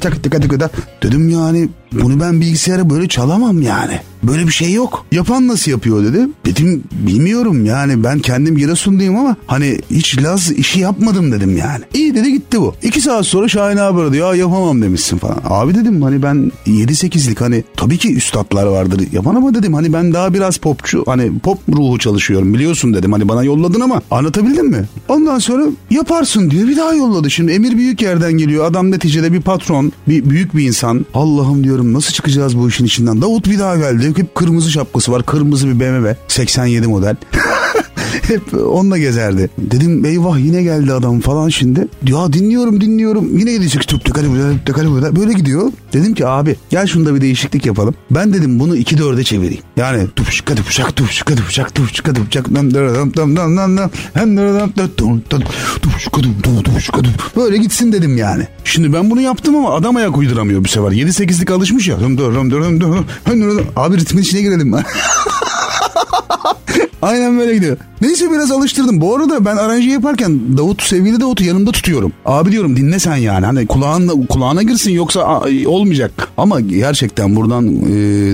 tak 0.02 0.24
tak 0.24 0.60
tak 0.60 0.72
Dedim 1.04 1.30
yani 1.30 1.70
bunu 1.92 2.20
ben 2.20 2.42
bilgisayara 2.42 2.90
böyle 2.90 3.08
çalamam 3.08 3.62
yani. 3.62 4.00
Böyle 4.24 4.48
bir 4.48 4.52
şey 4.52 4.74
yok. 4.74 5.06
Yapan 5.12 5.48
nasıl 5.48 5.72
yapıyor 5.72 6.04
dedi. 6.04 6.28
Dedim 6.46 6.84
bilmiyorum 6.92 7.66
yani 7.66 8.04
ben 8.04 8.20
kendim 8.20 8.58
Giresun'dayım 8.58 9.18
ama 9.18 9.36
hani 9.48 9.80
hiç 9.92 10.24
Laz 10.24 10.52
işi 10.52 10.80
yapmadım 10.80 11.32
dedim 11.32 11.58
yani. 11.58 11.84
İyi 11.94 12.16
dedi 12.16 12.32
gitti 12.32 12.62
bu. 12.62 12.74
İki 12.84 13.02
saat 13.02 13.26
sonra 13.26 13.48
Şahin 13.48 13.78
abi 13.78 14.02
aradı 14.02 14.16
ya 14.16 14.36
yapamam 14.36 14.82
demişsin 14.82 15.18
falan. 15.18 15.42
Abi 15.46 15.76
dedim 15.76 16.02
hani 16.02 16.24
ben 16.24 16.52
7-8'lik 16.68 17.42
hani 17.42 17.64
tabii 17.78 17.98
ki 17.98 18.16
üstadlar 18.16 18.66
vardır 18.66 19.08
yapan 19.12 19.36
ama 19.36 19.54
dedim 19.54 19.74
hani 19.74 19.94
ben 19.94 20.14
daha 20.14 20.34
biraz 20.34 20.58
popçu 20.58 21.04
hani 21.08 21.40
pop 21.40 21.60
ruhu 21.70 22.00
çalışıyorum 22.00 22.54
biliyorsun 22.54 22.94
dedim. 22.94 23.12
Hani 23.12 23.30
bana 23.30 23.44
yolladın 23.44 23.80
ama 23.80 24.02
anlatabildim 24.12 24.68
mi? 24.68 24.86
Ondan 25.08 25.40
sonra 25.40 25.66
yaparsın 25.90 26.52
diyor 26.52 26.68
bir 26.68 26.78
daha 26.78 26.94
yolladı. 26.94 27.30
Şimdi 27.30 27.52
Emir 27.52 27.78
büyük 27.78 28.02
yerden 28.02 28.34
geliyor. 28.34 28.66
Adam 28.66 28.92
neticede 28.92 29.34
bir 29.34 29.42
patron, 29.42 29.92
bir 30.08 30.30
büyük 30.30 30.56
bir 30.56 30.68
insan. 30.68 31.06
Allah'ım 31.14 31.64
diyorum 31.80 31.94
nasıl 31.94 32.14
çıkacağız 32.14 32.58
bu 32.58 32.70
işin 32.70 32.86
içinden? 32.86 33.22
Davut 33.22 33.46
bir 33.46 33.60
daha 33.60 33.78
geldi. 33.78 34.14
Hep 34.18 34.36
kırmızı 34.36 34.72
şapkası 34.72 35.12
var. 35.12 35.26
Kırmızı 35.26 35.68
bir 35.68 35.80
BMW. 35.80 36.16
87 36.28 36.88
model. 36.88 37.16
Hep 38.28 38.54
onunla 38.54 38.98
gezerdi. 38.98 39.50
Dedim 39.58 40.06
eyvah 40.06 40.40
yine 40.40 40.64
geldi 40.64 40.94
adam 40.94 41.20
falan 41.20 41.50
şimdi. 41.50 41.88
Ya 42.04 42.34
dinliyorum 42.34 42.82
dinliyorum. 42.82 43.38
Yine 43.38 43.52
gidecek 43.52 43.88
tüp 43.88 44.06
böyle 45.16 45.34
gidiyor. 45.34 45.72
Dedim 45.94 46.14
ki 46.14 46.28
abi 46.28 46.56
gel 46.70 46.88
şunda 46.88 47.16
bir 47.16 47.22
değişiklik 47.22 47.66
yapalım. 47.66 47.96
Ben 48.12 48.34
dedim 48.34 48.60
bunu 48.60 48.78
2-4'e 48.78 49.24
çevireyim. 49.24 49.64
Yani 49.78 50.08
tupşuka 50.16 50.56
tupşak 50.56 50.96
tupşuka 50.96 51.36
tupşak 51.36 51.76
tupşuka 51.76 52.14
tupşak 52.14 52.50
böyle 57.36 57.58
gitsin 57.58 57.92
dedim 57.92 58.18
yani. 58.18 58.48
Şimdi 58.64 58.94
ben 58.94 59.10
bunu 59.10 59.22
yaptım 59.22 59.56
ama 59.56 59.76
adam 59.76 59.96
ayak 59.96 60.18
uyduramıyor 60.18 60.64
bu 60.64 60.68
sefer. 60.68 60.92
7-8'lik 60.92 61.52
alışmış 61.52 61.88
ya. 61.88 61.98
Abi 63.76 63.98
ritmin 63.98 64.22
içine 64.22 64.42
girelim. 64.42 64.74
Aynen 67.02 67.40
böyle 67.40 67.54
gidiyor. 67.54 67.78
Neyse 68.02 68.32
biraz 68.32 68.52
alıştırdım. 68.52 69.02
Bu 69.02 69.16
arada 69.16 69.46
ben 69.46 69.58
aranji 69.58 69.90
yaparken 69.90 70.58
Davut 70.58 70.82
sevgili 70.84 71.20
Davut'u 71.20 71.44
yanımda 71.44 71.72
tutuyorum. 71.72 72.14
Abi 72.26 72.52
diyorum 72.52 72.76
dinle 72.78 73.00
sen 73.00 73.16
yani. 73.16 73.46
Hani 73.46 73.68
kulağına, 73.68 74.12
kulağına 74.30 74.64
girsin 74.64 74.92
yoksa 74.92 75.42
olmayacak. 75.66 76.12
Ama 76.38 76.60
gerçekten 76.60 77.36
buradan 77.36 77.68
e, 77.68 77.92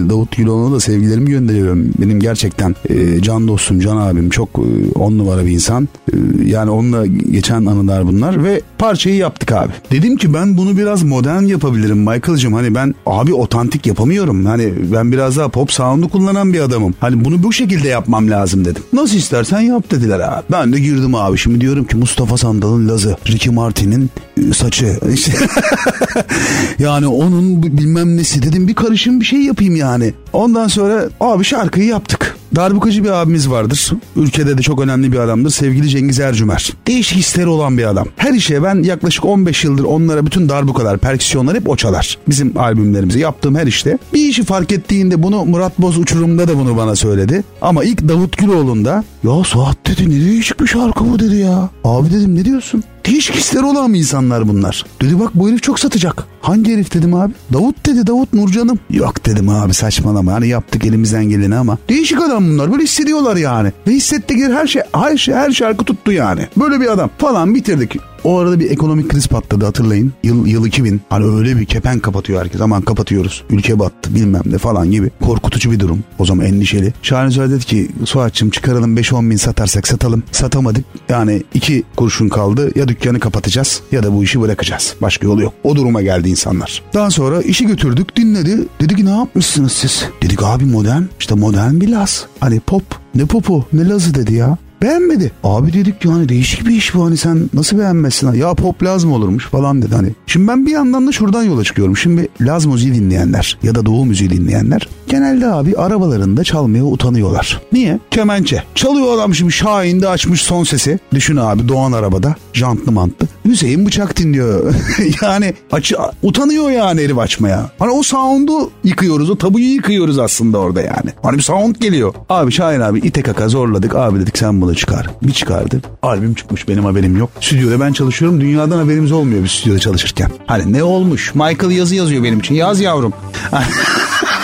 Davut 0.09 0.37
Güloğlu'na 0.37 0.75
da 0.75 0.79
sevgilerimi 0.79 1.29
gönderiyorum. 1.29 1.89
Benim 2.01 2.19
gerçekten 2.19 2.75
e, 2.89 3.21
can 3.21 3.47
dostum, 3.47 3.79
can 3.79 3.97
abim 3.97 4.29
çok 4.29 4.49
e, 4.49 4.99
on 4.99 5.17
numara 5.17 5.45
bir 5.45 5.51
insan. 5.51 5.87
E, 6.13 6.15
yani 6.45 6.69
onunla 6.69 7.05
geçen 7.05 7.65
anılar 7.65 8.07
bunlar 8.07 8.43
ve 8.43 8.61
parçayı 8.77 9.15
yaptık 9.15 9.51
abi. 9.51 9.71
Dedim 9.91 10.17
ki 10.17 10.33
ben 10.33 10.57
bunu 10.57 10.77
biraz 10.77 11.03
modern 11.03 11.43
yapabilirim 11.43 11.97
Michael'cığım. 11.97 12.53
Hani 12.53 12.75
ben 12.75 12.95
abi 13.05 13.33
otantik 13.33 13.85
yapamıyorum. 13.87 14.45
Hani 14.45 14.73
ben 14.93 15.11
biraz 15.11 15.37
daha 15.37 15.49
pop 15.49 15.71
sound'u 15.71 16.09
kullanan 16.09 16.53
bir 16.53 16.59
adamım. 16.59 16.93
Hani 16.99 17.25
bunu 17.25 17.43
bu 17.43 17.53
şekilde 17.53 17.87
yapmam 17.87 18.29
lazım 18.29 18.54
dedim. 18.65 18.83
Nasıl 18.93 19.15
istersen 19.15 19.59
yap 19.59 19.91
dediler 19.91 20.19
abi. 20.19 20.43
Ben 20.51 20.73
de 20.73 20.79
girdim 20.79 21.15
abi. 21.15 21.37
Şimdi 21.37 21.61
diyorum 21.61 21.85
ki 21.85 21.97
Mustafa 21.97 22.37
Sandal'ın 22.37 22.89
Lazı, 22.89 23.17
Ricky 23.27 23.55
Martin'in 23.55 24.09
e, 24.37 24.53
saçı. 24.53 24.99
İşte 25.13 25.31
yani 26.79 27.07
onun 27.07 27.63
bilmem 27.63 28.17
nesi 28.17 28.43
dedim 28.43 28.67
bir 28.67 28.75
karışım 28.75 29.19
bir 29.19 29.25
şey 29.25 29.39
yapayım 29.39 29.75
yani. 29.75 30.13
Ondan 30.33 30.67
sonra 30.67 31.09
abi 31.19 31.43
şarkıyı 31.43 31.85
yaptık. 31.85 32.35
Darbukacı 32.55 33.03
bir 33.03 33.09
abimiz 33.09 33.49
vardır. 33.49 33.91
Ülkede 34.15 34.57
de 34.57 34.61
çok 34.61 34.81
önemli 34.81 35.11
bir 35.11 35.19
adamdır. 35.19 35.49
Sevgili 35.49 35.89
Cengiz 35.89 36.19
Ercümer. 36.19 36.73
Değişik 36.87 37.17
hisleri 37.17 37.47
olan 37.47 37.77
bir 37.77 37.83
adam. 37.83 38.07
Her 38.15 38.33
işe 38.33 38.63
ben 38.63 38.83
yaklaşık 38.83 39.25
15 39.25 39.63
yıldır 39.63 39.83
onlara 39.83 40.25
bütün 40.25 40.49
darbukalar, 40.49 40.97
perküsyonlar 40.97 41.55
hep 41.55 41.69
o 41.69 41.75
çalar. 41.75 42.17
Bizim 42.27 42.57
albümlerimizi 42.57 43.19
yaptığım 43.19 43.55
her 43.55 43.67
işte. 43.67 43.97
Bir 44.13 44.27
işi 44.27 44.43
fark 44.43 44.71
ettiğinde 44.71 45.23
bunu 45.23 45.45
Murat 45.45 45.79
Boz 45.79 45.97
Uçurum'da 45.97 46.47
da 46.47 46.57
bunu 46.57 46.77
bana 46.77 46.95
söyledi. 46.95 47.43
Ama 47.61 47.83
ilk 47.83 48.07
Davut 48.07 48.37
Güloğlu'nda 48.45 49.03
ya 49.23 49.43
Suat 49.43 49.77
dedi 49.87 50.09
ne 50.09 50.25
değişik 50.25 50.59
bir 50.59 50.67
şarkı 50.67 51.11
bu 51.11 51.19
dedi 51.19 51.35
ya. 51.35 51.69
Abi 51.83 52.11
dedim 52.11 52.35
ne 52.35 52.45
diyorsun? 52.45 52.83
Değişik 53.05 53.35
hisleri 53.35 53.63
olan 53.63 53.89
mı 53.89 53.97
insanlar 53.97 54.47
bunlar? 54.47 54.85
Dedi 55.01 55.19
bak 55.19 55.29
bu 55.33 55.49
herif 55.49 55.63
çok 55.63 55.79
satacak. 55.79 56.27
Hangi 56.41 56.73
herif 56.73 56.93
dedim 56.93 57.13
abi? 57.13 57.33
Davut 57.53 57.85
dedi 57.85 58.07
Davut 58.07 58.33
Nurcan'ım. 58.33 58.79
Yok 58.89 59.25
dedim 59.25 59.49
abi 59.49 59.73
saçmalama. 59.73 60.33
Hani 60.33 60.47
yaptık 60.47 60.85
elimizden 60.85 61.25
geleni 61.25 61.55
ama. 61.55 61.77
Değişik 61.89 62.21
adam 62.21 62.47
bunlar 62.47 62.71
böyle 62.71 62.83
hissediyorlar 62.83 63.35
yani. 63.35 63.71
Ve 63.87 63.91
hissettikleri 63.91 64.53
her 64.53 64.67
şey 64.67 64.81
her, 64.93 65.17
şey, 65.17 65.35
her 65.35 65.51
şarkı 65.51 65.85
tuttu 65.85 66.11
yani. 66.11 66.47
Böyle 66.57 66.81
bir 66.81 66.91
adam 66.91 67.09
falan 67.17 67.55
bitirdik. 67.55 67.97
O 68.25 68.37
arada 68.37 68.59
bir 68.59 68.71
ekonomik 68.71 69.09
kriz 69.09 69.27
patladı 69.27 69.65
hatırlayın. 69.65 70.13
Yıl, 70.23 70.47
yıl 70.47 70.65
2000. 70.65 71.01
Hani 71.09 71.25
öyle 71.25 71.57
bir 71.57 71.65
kepen 71.65 71.99
kapatıyor 71.99 72.41
herkes. 72.41 72.61
Aman 72.61 72.81
kapatıyoruz. 72.81 73.43
Ülke 73.49 73.79
battı 73.79 74.15
bilmem 74.15 74.41
ne 74.45 74.57
falan 74.57 74.91
gibi. 74.91 75.09
Korkutucu 75.25 75.71
bir 75.71 75.79
durum. 75.79 76.03
O 76.19 76.25
zaman 76.25 76.45
endişeli. 76.45 76.93
Şahin 77.01 77.29
Söyle 77.29 77.53
dedi 77.53 77.65
ki 77.65 77.89
Suat'cığım 78.05 78.49
çıkaralım 78.49 78.97
5-10 78.97 79.29
bin 79.29 79.35
satarsak 79.35 79.87
satalım. 79.87 80.23
Satamadık. 80.31 80.85
Yani 81.09 81.43
iki 81.53 81.83
kurşun 81.95 82.29
kaldı. 82.29 82.71
Ya 82.75 82.87
dükkanı 82.87 83.19
kapatacağız 83.19 83.81
ya 83.91 84.03
da 84.03 84.13
bu 84.13 84.23
işi 84.23 84.41
bırakacağız. 84.41 84.95
Başka 85.01 85.27
yolu 85.27 85.41
yok. 85.41 85.53
O 85.63 85.75
duruma 85.75 86.01
geldi 86.01 86.29
insanlar. 86.29 86.81
Daha 86.93 87.11
sonra 87.11 87.41
işi 87.41 87.67
götürdük 87.67 88.15
dinledi. 88.15 88.57
Dedi 88.81 88.95
ki 88.95 89.05
ne 89.05 89.09
yapmışsınız 89.09 89.71
siz? 89.71 90.05
Dedik 90.21 90.43
abi 90.43 90.65
modern. 90.65 91.03
İşte 91.19 91.35
modern 91.35 91.81
bir 91.81 91.89
Laz. 91.89 92.25
Hani 92.39 92.59
pop. 92.59 92.83
Ne 93.15 93.25
popu 93.25 93.65
ne 93.73 93.89
Lazı 93.89 94.15
dedi 94.15 94.33
ya. 94.33 94.57
Beğenmedi. 94.81 95.31
Abi 95.43 95.73
dedik 95.73 96.05
yani 96.05 96.29
değişik 96.29 96.67
bir 96.67 96.75
iş 96.75 96.95
bu 96.95 97.05
hani 97.05 97.17
sen 97.17 97.49
nasıl 97.53 97.79
beğenmezsin? 97.79 98.33
Ya 98.33 98.53
pop 98.53 98.83
Laz 98.83 99.03
mı 99.03 99.15
olurmuş 99.15 99.45
falan 99.45 99.81
dedi 99.81 99.95
hani. 99.95 100.09
Şimdi 100.27 100.47
ben 100.47 100.65
bir 100.65 100.71
yandan 100.71 101.07
da 101.07 101.11
şuradan 101.11 101.43
yola 101.43 101.63
çıkıyorum. 101.63 101.97
Şimdi 101.97 102.27
Laz 102.41 102.65
müziği 102.65 102.93
dinleyenler 102.93 103.57
ya 103.63 103.75
da 103.75 103.85
Doğu 103.85 104.05
müziği 104.05 104.29
dinleyenler 104.29 104.87
genelde 105.09 105.47
abi 105.47 105.77
arabalarında 105.77 106.43
çalmaya 106.43 106.85
utanıyorlar. 106.85 107.61
Niye? 107.71 107.99
Kemençe. 108.11 108.63
Çalıyor 108.75 109.13
adam 109.17 109.35
şimdi 109.35 109.51
Şahin'de 109.51 110.07
açmış 110.07 110.41
son 110.41 110.63
sesi. 110.63 110.99
Düşün 111.13 111.35
abi 111.35 111.67
Doğan 111.67 111.91
arabada 111.91 112.35
jantlı 112.53 112.91
mantlı. 112.91 113.27
Hüseyin 113.45 113.85
bıçak 113.85 114.17
dinliyor. 114.17 114.75
yani 115.21 115.53
açı, 115.71 115.95
utanıyor 116.23 116.69
yani 116.69 117.01
herif 117.01 117.17
açmaya. 117.17 117.71
Hani 117.79 117.91
o 117.91 118.03
sound'u 118.03 118.71
yıkıyoruz 118.83 119.29
o 119.29 119.37
tabuyu 119.37 119.65
yıkıyoruz 119.65 120.19
aslında 120.19 120.57
orada 120.57 120.81
yani. 120.81 121.09
Hani 121.23 121.37
bir 121.37 121.43
sound 121.43 121.75
geliyor. 121.75 122.13
Abi 122.29 122.51
Şahin 122.51 122.79
abi 122.79 122.99
ite 122.99 123.21
kaka 123.21 123.49
zorladık. 123.49 123.95
Abi 123.95 124.19
dedik 124.19 124.37
sen 124.37 124.61
bunu 124.61 124.64
çıkar. 124.73 125.07
Bir 125.21 125.33
çıkardı. 125.33 125.81
Albüm 126.01 126.33
çıkmış 126.33 126.67
benim 126.67 126.85
haberim 126.85 127.17
yok. 127.17 127.29
Stüdyoda 127.41 127.79
ben 127.79 127.93
çalışıyorum. 127.93 128.41
Dünyadan 128.41 128.77
haberimiz 128.77 129.11
olmuyor 129.11 129.43
bir 129.43 129.47
stüdyoda 129.47 129.79
çalışırken. 129.79 130.31
Hani 130.47 130.73
ne 130.73 130.83
olmuş? 130.83 131.35
Michael 131.35 131.71
yazı 131.71 131.95
yazıyor 131.95 132.23
benim 132.23 132.39
için. 132.39 132.55
Yaz 132.55 132.81
yavrum. 132.81 133.13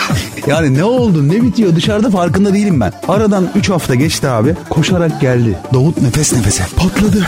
Yani 0.46 0.74
ne 0.74 0.84
oldu 0.84 1.28
ne 1.28 1.42
bitiyor 1.42 1.76
dışarıda 1.76 2.10
farkında 2.10 2.54
değilim 2.54 2.80
ben. 2.80 2.92
Aradan 3.08 3.48
3 3.54 3.70
hafta 3.70 3.94
geçti 3.94 4.28
abi. 4.28 4.54
Koşarak 4.70 5.20
geldi. 5.20 5.58
Davut 5.74 6.02
nefes 6.02 6.32
nefese. 6.32 6.64
Patladı. 6.76 7.26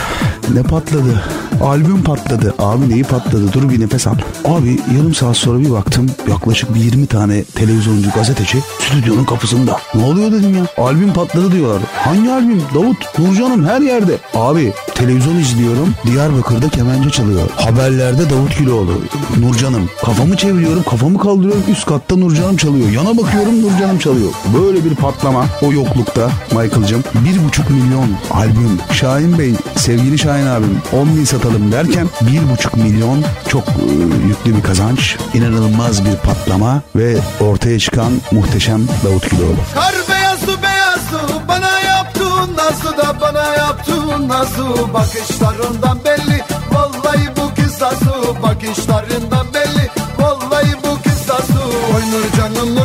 Ne 0.53 0.63
patladı? 0.63 1.23
Albüm 1.61 2.03
patladı. 2.03 2.53
Abi 2.59 2.89
neyi 2.89 3.03
patladı? 3.03 3.53
Dur 3.53 3.69
bir 3.69 3.79
nefes 3.79 4.07
al. 4.07 4.15
Abi 4.45 4.79
yarım 4.97 5.13
saat 5.15 5.37
sonra 5.37 5.59
bir 5.59 5.71
baktım. 5.71 6.05
Yaklaşık 6.29 6.75
bir 6.75 6.79
20 6.79 7.07
tane 7.07 7.43
televizyoncu 7.43 8.09
gazeteci 8.15 8.57
stüdyonun 8.79 9.23
kapısında. 9.25 9.77
Ne 9.95 10.03
oluyor 10.03 10.31
dedim 10.31 10.55
ya. 10.57 10.83
Albüm 10.85 11.13
patladı 11.13 11.51
diyorlar. 11.51 11.81
Hangi 11.95 12.31
albüm? 12.31 12.61
Davut, 12.75 13.19
Nurcan'ım 13.19 13.65
her 13.65 13.81
yerde. 13.81 14.17
Abi 14.33 14.73
televizyon 14.95 15.35
izliyorum. 15.35 15.93
Diyarbakır'da 16.05 16.69
kemence 16.69 17.09
çalıyor. 17.09 17.49
Haberlerde 17.55 18.29
Davut 18.29 18.57
Güloğlu. 18.59 18.91
Nurcan'ım. 19.39 19.89
Kafamı 20.05 20.37
çeviriyorum. 20.37 20.83
Kafamı 20.83 21.17
kaldırıyorum. 21.19 21.63
Üst 21.71 21.85
katta 21.85 22.15
Nurcan'ım 22.17 22.57
çalıyor. 22.57 22.89
Yana 23.05 23.17
bakıyorum 23.17 23.61
Nurcan'ım 23.61 23.99
çalıyor. 23.99 24.33
Böyle 24.59 24.85
bir 24.85 24.95
patlama 24.95 25.45
o 25.61 25.71
yoklukta 25.71 26.29
Michael'cığım. 26.51 27.03
Bir 27.15 27.45
buçuk 27.45 27.69
milyon 27.69 28.09
albüm. 28.31 28.79
Şahin 28.91 29.39
Bey, 29.39 29.53
sevgili 29.75 30.17
Şahin 30.17 30.47
abim 30.47 30.81
10 30.93 31.17
bin 31.17 31.25
satalım 31.25 31.71
derken 31.71 32.09
bir 32.21 32.51
buçuk 32.51 32.77
milyon 32.77 33.23
çok 33.47 33.63
e, 33.67 34.27
yüklü 34.27 34.57
bir 34.57 34.63
kazanç. 34.63 35.17
inanılmaz 35.33 36.05
bir 36.05 36.15
patlama 36.15 36.81
ve 36.95 37.17
ortaya 37.39 37.79
çıkan 37.79 38.11
muhteşem 38.31 38.87
Davut 39.03 39.31
Güloğlu. 39.31 39.55
Kar 39.73 39.95
beyazdı 40.09 40.63
beyazdı 40.63 41.47
bana 41.47 41.79
yaptın 41.79 42.55
nasıl 42.57 42.97
da 42.97 43.21
bana 43.21 43.55
yaptın 43.55 44.29
nasıl 44.29 44.93
bakışlarından 44.93 45.99
belli 46.05 46.41
vallahi 46.71 47.29
bu 47.37 47.61
kız 47.61 47.81
nasıl 47.81 48.43
bakışlarından 48.43 49.45
belli 49.53 49.54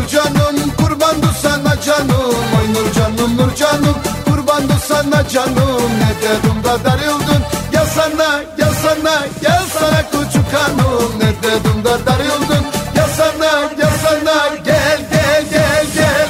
nur 0.01 0.09
canım 0.09 0.41
canım 0.61 0.71
kurbandı 0.77 1.27
sana 1.43 1.81
canım. 1.81 2.35
Oy 2.61 2.75
nur 2.75 2.93
canım 2.93 3.37
nur 3.37 3.55
canım 3.55 3.97
kurbandı 4.25 4.73
sana 4.89 5.29
canım. 5.29 5.91
Ne 6.01 6.15
dedim 6.23 6.65
da 6.65 6.85
darıldın? 6.85 7.43
Gel 7.73 7.87
sana 7.95 8.43
gel 8.59 8.75
sana 8.83 9.27
gel 9.43 9.63
sana 9.79 10.03
küçük 10.11 10.53
hanım. 10.53 11.19
Ne 11.19 11.29
dedim 11.43 11.85
da 11.85 12.07
darıldın? 12.07 12.67
Gel 12.95 13.09
sana 13.17 13.71
gel 13.77 13.93
sana 14.03 14.49
gel 14.65 15.01
gel 15.11 15.45
gel 15.51 15.87
gel. 15.95 16.29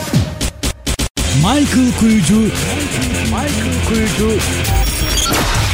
Michael 1.36 1.92
Kuyucu. 2.00 2.40
Michael 3.24 3.88
Kuyucu 3.88 4.40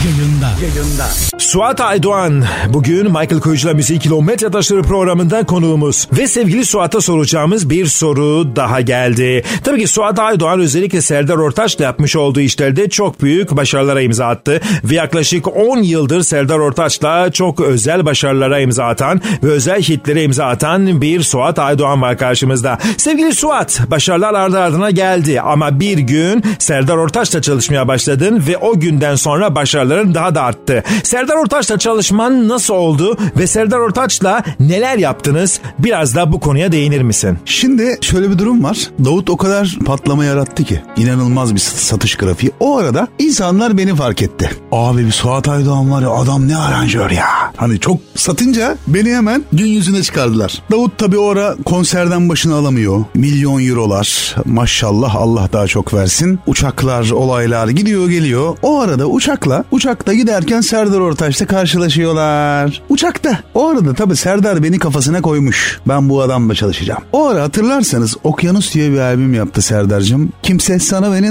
yayında. 0.07 0.51
Yayında. 0.63 1.07
Suat 1.39 1.81
Aydoğan 1.81 2.45
bugün 2.69 3.07
Michael 3.07 3.41
Kuyucu'la 3.41 3.75
Müzik 3.75 4.03
Kilometre 4.03 4.51
Taşları 4.51 4.83
programında 4.83 5.47
konuğumuz. 5.47 6.09
Ve 6.19 6.27
sevgili 6.27 6.65
Suat'a 6.65 7.01
soracağımız 7.01 7.71
bir 7.71 7.87
soru 7.87 8.57
daha 8.57 8.81
geldi. 8.81 9.45
Tabii 9.65 9.81
ki 9.81 9.87
Suat 9.87 10.19
Aydoğan 10.19 10.61
özellikle 10.61 11.01
Serdar 11.01 11.37
Ortaç'la 11.37 11.85
yapmış 11.85 12.17
olduğu 12.17 12.41
işlerde 12.41 12.89
çok 12.89 13.23
büyük 13.23 13.57
başarılara 13.57 14.01
imza 14.01 14.27
attı. 14.27 14.61
Ve 14.85 14.95
yaklaşık 14.95 15.57
10 15.57 15.79
yıldır 15.79 16.23
Serdar 16.23 16.59
Ortaç'la 16.59 17.33
çok 17.33 17.61
özel 17.61 18.07
başarılara 18.07 18.61
imza 18.61 18.85
atan 18.85 19.21
ve 19.43 19.51
özel 19.51 19.83
hitlere 19.83 20.23
imza 20.23 20.47
atan 20.47 21.01
bir 21.01 21.23
Suat 21.23 21.59
Aydoğan 21.59 22.03
var 22.03 22.19
karşımızda. 22.19 22.79
Sevgili 22.97 23.35
Suat 23.35 23.81
başarılar 23.91 24.35
ardı 24.35 24.59
ardına 24.59 24.91
geldi 24.91 25.41
ama 25.41 25.81
bir 25.81 25.99
gün 25.99 26.45
Serdar 26.59 26.97
Ortaç'la 26.97 27.43
çalışmaya 27.43 27.89
başladın 27.89 28.43
ve 28.49 28.57
o 28.57 28.81
günden 28.81 29.15
sonra 29.15 29.55
başarıların 29.97 30.15
daha 30.15 30.35
da 30.35 30.43
arttı. 30.43 30.83
Serdar 31.03 31.37
Ortaç'la 31.37 31.79
çalışman 31.79 32.49
nasıl 32.49 32.75
oldu 32.75 33.17
ve 33.39 33.47
Serdar 33.47 33.79
Ortaç'la 33.79 34.43
neler 34.61 34.99
yaptınız? 34.99 35.61
Biraz 35.79 36.15
da 36.15 36.33
bu 36.33 36.41
konuya 36.41 36.73
değinir 36.73 37.03
misin? 37.03 37.39
Şimdi 37.45 37.99
şöyle 38.01 38.31
bir 38.31 38.39
durum 38.39 38.65
var. 38.65 38.91
Davut 39.05 39.31
o 39.31 39.37
kadar 39.37 39.77
patlama 39.87 40.25
yarattı 40.25 40.65
ki. 40.65 40.83
İnanılmaz 40.97 41.55
bir 41.55 41.61
satış 41.61 42.17
grafiği. 42.17 42.53
O 42.61 42.79
arada 42.79 43.09
insanlar 43.19 43.79
beni 43.79 43.95
fark 43.95 44.23
etti. 44.23 44.51
Abi 44.73 45.07
bir 45.07 45.13
Suat 45.13 45.49
Aydoğan 45.49 45.91
var 45.91 46.03
ya 46.03 46.11
adam 46.11 46.49
ne 46.49 46.57
aranjör 46.57 47.11
ya. 47.11 47.27
Hani 47.57 47.81
çok 47.81 48.01
satınca 48.15 48.77
beni 48.87 49.15
hemen 49.15 49.45
gün 49.53 49.67
yüzüne 49.67 50.03
çıkardılar. 50.03 50.63
Davut 50.71 50.99
tabii 50.99 51.19
o 51.19 51.29
ara 51.29 51.55
konserden 51.65 52.29
başını 52.29 52.55
alamıyor. 52.55 53.05
Milyon 53.15 53.69
eurolar. 53.69 54.37
Maşallah 54.45 55.17
Allah 55.17 55.49
daha 55.53 55.67
çok 55.67 55.95
versin. 55.95 56.39
Uçaklar, 56.47 57.11
olaylar 57.11 57.69
gidiyor 57.69 58.09
geliyor. 58.09 58.57
O 58.63 58.81
arada 58.81 59.07
uçakla 59.07 59.65
uçak 59.71 59.86
uçakta 59.87 60.15
giderken 60.15 60.61
Serdar 60.61 61.01
Ortaç'la 61.01 61.47
karşılaşıyorlar. 61.47 62.83
Uçakta. 62.89 63.39
O 63.55 63.69
arada 63.69 63.95
tabii 63.95 64.17
Serdar 64.17 64.63
beni 64.63 64.79
kafasına 64.79 65.23
koymuş. 65.23 65.81
Ben 65.89 66.09
bu 66.09 66.23
adamla 66.23 66.55
çalışacağım. 66.55 67.03
O 67.13 67.27
ara 67.27 67.43
hatırlarsanız 67.43 68.17
Okyanus 68.25 68.75
diye 68.75 68.93
bir 68.93 68.99
albüm 68.99 69.35
yaptı 69.35 69.63
Serdar'cığım. 69.63 70.33
Kimse 70.43 70.79
sana 70.79 71.13
beni... 71.13 71.27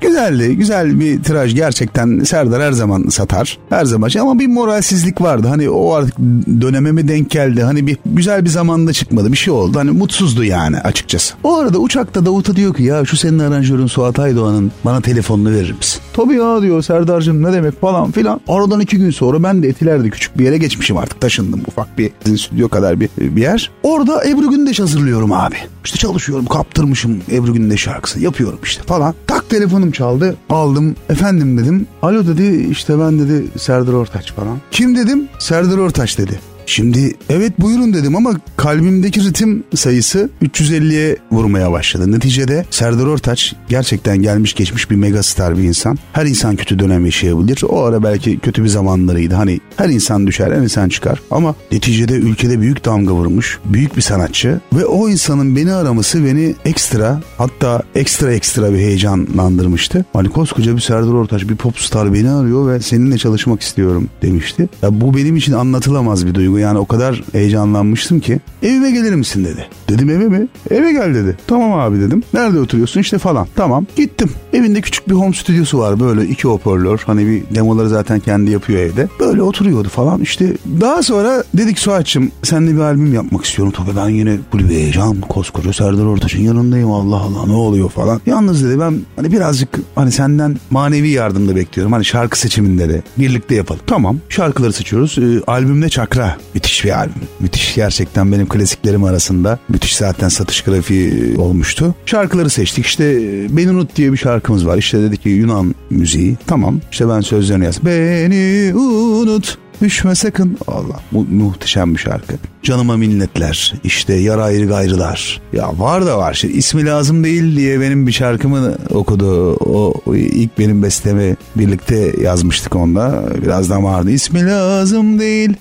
Güzeldi. 0.00 0.56
Güzel 0.56 1.00
bir 1.00 1.22
tiraj. 1.22 1.54
Gerçekten 1.54 2.20
Serdar 2.24 2.62
her 2.62 2.72
zaman 2.72 3.08
satar. 3.08 3.58
Her 3.68 3.84
zaman. 3.84 4.08
şey 4.08 4.22
Ama 4.22 4.38
bir 4.38 4.46
moralsizlik 4.46 5.20
vardı. 5.20 5.48
Hani 5.48 5.70
o 5.70 5.92
artık 5.92 6.18
döneme 6.60 6.92
mi 6.92 7.08
denk 7.08 7.30
geldi? 7.30 7.62
Hani 7.62 7.86
bir 7.86 7.98
güzel 8.06 8.44
bir 8.44 8.50
zamanda 8.50 8.92
çıkmadı. 8.92 9.32
Bir 9.32 9.36
şey 9.36 9.54
oldu. 9.54 9.78
Hani 9.78 9.90
mutsuzdu 9.90 10.44
yani 10.44 10.78
açıkçası. 10.78 11.34
O 11.42 11.56
arada 11.56 11.78
uçakta 11.78 12.26
Davut'a 12.26 12.56
diyor 12.56 12.74
ki 12.74 12.82
ya 12.82 13.04
şu 13.04 13.16
senin 13.16 13.38
aranjörün 13.38 13.86
Suat 13.86 14.18
Aydoğan'ın 14.18 14.72
bana 14.84 15.00
telefonunu 15.00 15.50
verir 15.50 15.72
misin? 15.72 16.00
Tabii 16.12 16.34
ya 16.34 16.62
diyor 16.62 16.82
Serdar'cığım 17.24 17.42
ne 17.42 17.52
demek 17.52 17.80
falan 17.80 18.10
filan. 18.10 18.40
Aradan 18.48 18.80
iki 18.80 18.96
gün 18.98 19.10
sonra 19.10 19.42
ben 19.42 19.62
de 19.62 19.68
Etiler'de 19.68 20.10
küçük 20.10 20.38
bir 20.38 20.44
yere 20.44 20.58
geçmişim 20.58 20.96
artık. 20.96 21.20
Taşındım 21.20 21.60
ufak 21.66 21.98
bir 21.98 22.10
stüdyo 22.38 22.68
kadar 22.68 23.00
bir, 23.00 23.08
bir 23.18 23.42
yer. 23.42 23.70
Orada 23.82 24.24
Ebru 24.24 24.50
Gündeş 24.50 24.80
hazırlıyorum 24.80 25.32
abi. 25.32 25.56
İşte 25.84 25.98
çalışıyorum 25.98 26.46
kaptırmışım 26.46 27.22
Ebru 27.32 27.52
Gündeş 27.52 27.80
şarkısı 27.80 28.20
yapıyorum 28.20 28.58
işte 28.62 28.82
falan. 28.82 29.14
Tak 29.26 29.50
telefonum 29.50 29.90
çaldı 29.90 30.36
aldım 30.50 30.96
efendim 31.10 31.58
dedim. 31.58 31.86
Alo 32.02 32.26
dedi 32.26 32.68
işte 32.70 32.98
ben 32.98 33.18
dedi 33.18 33.58
Serdar 33.58 33.92
Ortaç 33.92 34.32
falan. 34.32 34.58
Kim 34.70 34.96
dedim? 34.96 35.28
Serdar 35.38 35.78
Ortaç 35.78 36.18
dedi. 36.18 36.40
Şimdi 36.66 37.14
evet 37.30 37.60
buyurun 37.60 37.94
dedim 37.94 38.16
ama 38.16 38.32
kalbimdeki 38.56 39.24
ritim 39.24 39.64
sayısı 39.74 40.30
350'ye 40.42 41.16
vurmaya 41.32 41.72
başladı. 41.72 42.12
Neticede 42.12 42.64
Serdar 42.70 43.06
Ortaç 43.06 43.54
gerçekten 43.68 44.22
gelmiş 44.22 44.54
geçmiş 44.54 44.90
bir 44.90 44.96
megastar 44.96 45.58
bir 45.58 45.62
insan. 45.62 45.98
Her 46.12 46.26
insan 46.26 46.56
kötü 46.56 46.78
dönem 46.78 47.04
yaşayabilir. 47.04 47.62
O 47.68 47.84
ara 47.84 48.02
belki 48.02 48.38
kötü 48.38 48.62
bir 48.62 48.68
zamanlarıydı. 48.68 49.34
Hani 49.34 49.60
her 49.76 49.88
insan 49.88 50.26
düşer, 50.26 50.52
her 50.52 50.62
insan 50.62 50.88
çıkar. 50.88 51.20
Ama 51.30 51.54
neticede 51.72 52.12
ülkede 52.12 52.60
büyük 52.60 52.84
damga 52.84 53.14
vurmuş. 53.14 53.58
Büyük 53.64 53.96
bir 53.96 54.02
sanatçı. 54.02 54.60
Ve 54.72 54.86
o 54.86 55.08
insanın 55.08 55.56
beni 55.56 55.72
araması 55.72 56.24
beni 56.24 56.54
ekstra 56.64 57.20
hatta 57.38 57.82
ekstra 57.94 58.32
ekstra 58.32 58.72
bir 58.72 58.78
heyecanlandırmıştı. 58.78 60.04
Hani 60.12 60.28
koskoca 60.28 60.76
bir 60.76 60.80
Serdar 60.80 61.12
Ortaç 61.12 61.48
bir 61.48 61.56
popstar 61.56 62.14
beni 62.14 62.30
arıyor 62.30 62.68
ve 62.72 62.80
seninle 62.80 63.18
çalışmak 63.18 63.62
istiyorum 63.62 64.08
demişti. 64.22 64.68
Ya 64.82 65.00
bu 65.00 65.16
benim 65.16 65.36
için 65.36 65.52
anlatılamaz 65.52 66.26
bir 66.26 66.34
duygu. 66.34 66.53
Yani 66.58 66.78
o 66.78 66.86
kadar 66.86 67.22
heyecanlanmıştım 67.32 68.20
ki 68.20 68.40
evime 68.62 68.90
gelir 68.90 69.14
misin 69.14 69.44
dedi. 69.44 69.66
Dedim 69.88 70.10
eve 70.10 70.28
mi? 70.28 70.48
Eve 70.70 70.92
gel 70.92 71.14
dedi. 71.14 71.36
Tamam 71.46 71.72
abi 71.72 72.00
dedim. 72.00 72.22
Nerede 72.34 72.60
oturuyorsun 72.60 73.00
işte 73.00 73.18
falan. 73.18 73.46
Tamam 73.56 73.86
gittim. 73.96 74.30
Evinde 74.52 74.80
küçük 74.80 75.08
bir 75.08 75.14
home 75.14 75.34
stüdyosu 75.34 75.78
var 75.78 76.00
böyle 76.00 76.24
iki 76.28 76.48
hoparlör. 76.48 77.02
Hani 77.06 77.26
bir 77.26 77.54
demoları 77.54 77.88
zaten 77.88 78.20
kendi 78.20 78.50
yapıyor 78.50 78.80
evde. 78.80 79.08
Böyle 79.20 79.42
oturuyordu 79.42 79.88
falan 79.88 80.20
işte. 80.20 80.56
Daha 80.80 81.02
sonra 81.02 81.44
dedik 81.54 81.78
Suat'cığım 81.78 82.30
seninle 82.42 82.74
bir 82.74 82.80
albüm 82.80 83.14
yapmak 83.14 83.44
istiyorum. 83.44 83.74
Tabii 83.76 83.96
ben 83.96 84.08
yine 84.08 84.38
bir 84.54 84.68
heyecan. 84.68 85.20
Koskoca 85.20 85.72
Serdar 85.72 86.04
Ortaç'ın 86.04 86.42
yanındayım 86.42 86.90
Allah 86.90 87.16
Allah 87.16 87.46
ne 87.46 87.52
oluyor 87.52 87.88
falan. 87.90 88.20
Yalnız 88.26 88.64
dedi 88.64 88.80
ben 88.80 89.00
hani 89.16 89.32
birazcık 89.32 89.68
hani 89.94 90.12
senden 90.12 90.56
manevi 90.70 91.08
yardım 91.08 91.48
da 91.48 91.56
bekliyorum. 91.56 91.92
Hani 91.92 92.04
şarkı 92.04 92.38
seçiminde 92.38 92.88
de 92.88 93.02
birlikte 93.18 93.54
yapalım. 93.54 93.80
Tamam 93.86 94.18
şarkıları 94.28 94.72
seçiyoruz. 94.72 95.18
Ee, 95.18 95.40
albümde 95.46 95.88
Çakra. 95.88 96.36
Müthiş 96.54 96.84
bir 96.84 96.98
albüm. 96.98 97.14
Müthiş 97.40 97.74
gerçekten 97.74 98.32
benim 98.32 98.48
klasiklerim 98.48 99.04
arasında. 99.04 99.58
Müthiş 99.68 99.96
zaten 99.96 100.28
satış 100.28 100.62
grafiği 100.62 101.36
olmuştu. 101.38 101.94
Şarkıları 102.06 102.50
seçtik. 102.50 102.86
İşte 102.86 103.04
e, 103.04 103.56
Beni 103.56 103.70
Unut 103.70 103.96
diye 103.96 104.12
bir 104.12 104.16
şarkımız 104.16 104.66
var. 104.66 104.78
İşte 104.78 105.00
dedik 105.02 105.22
ki 105.22 105.28
Yunan 105.28 105.74
müziği. 105.90 106.36
Tamam. 106.46 106.80
İşte 106.92 107.08
ben 107.08 107.20
sözlerini 107.20 107.64
yazdım. 107.64 107.86
Beni 107.86 108.74
unut 108.74 109.58
Düşme 109.82 110.14
sakın. 110.14 110.58
Allah 110.66 111.00
mu- 111.10 111.26
muhteşem 111.30 111.94
bir 111.94 111.98
şarkı. 111.98 112.34
Canıma 112.64 112.96
minnetler. 112.96 113.74
İşte 113.84 114.14
yar 114.14 114.38
ayrı 114.38 114.66
gayrılar. 114.66 115.40
Ya 115.52 115.78
var 115.78 116.06
da 116.06 116.18
var. 116.18 116.34
Şimdi 116.34 116.56
ismi 116.56 116.86
lazım 116.86 117.24
değil 117.24 117.56
diye 117.56 117.80
benim 117.80 118.06
bir 118.06 118.12
şarkımı 118.12 118.74
okudu. 118.90 119.52
O, 119.52 119.94
ilk 120.14 120.58
benim 120.58 120.82
bestemi 120.82 121.36
birlikte 121.56 122.12
yazmıştık 122.22 122.76
onda. 122.76 123.24
Biraz 123.42 123.70
da 123.70 123.82
vardı. 123.82 124.10
İsmi 124.10 124.46
lazım 124.46 125.18
değil. 125.18 125.52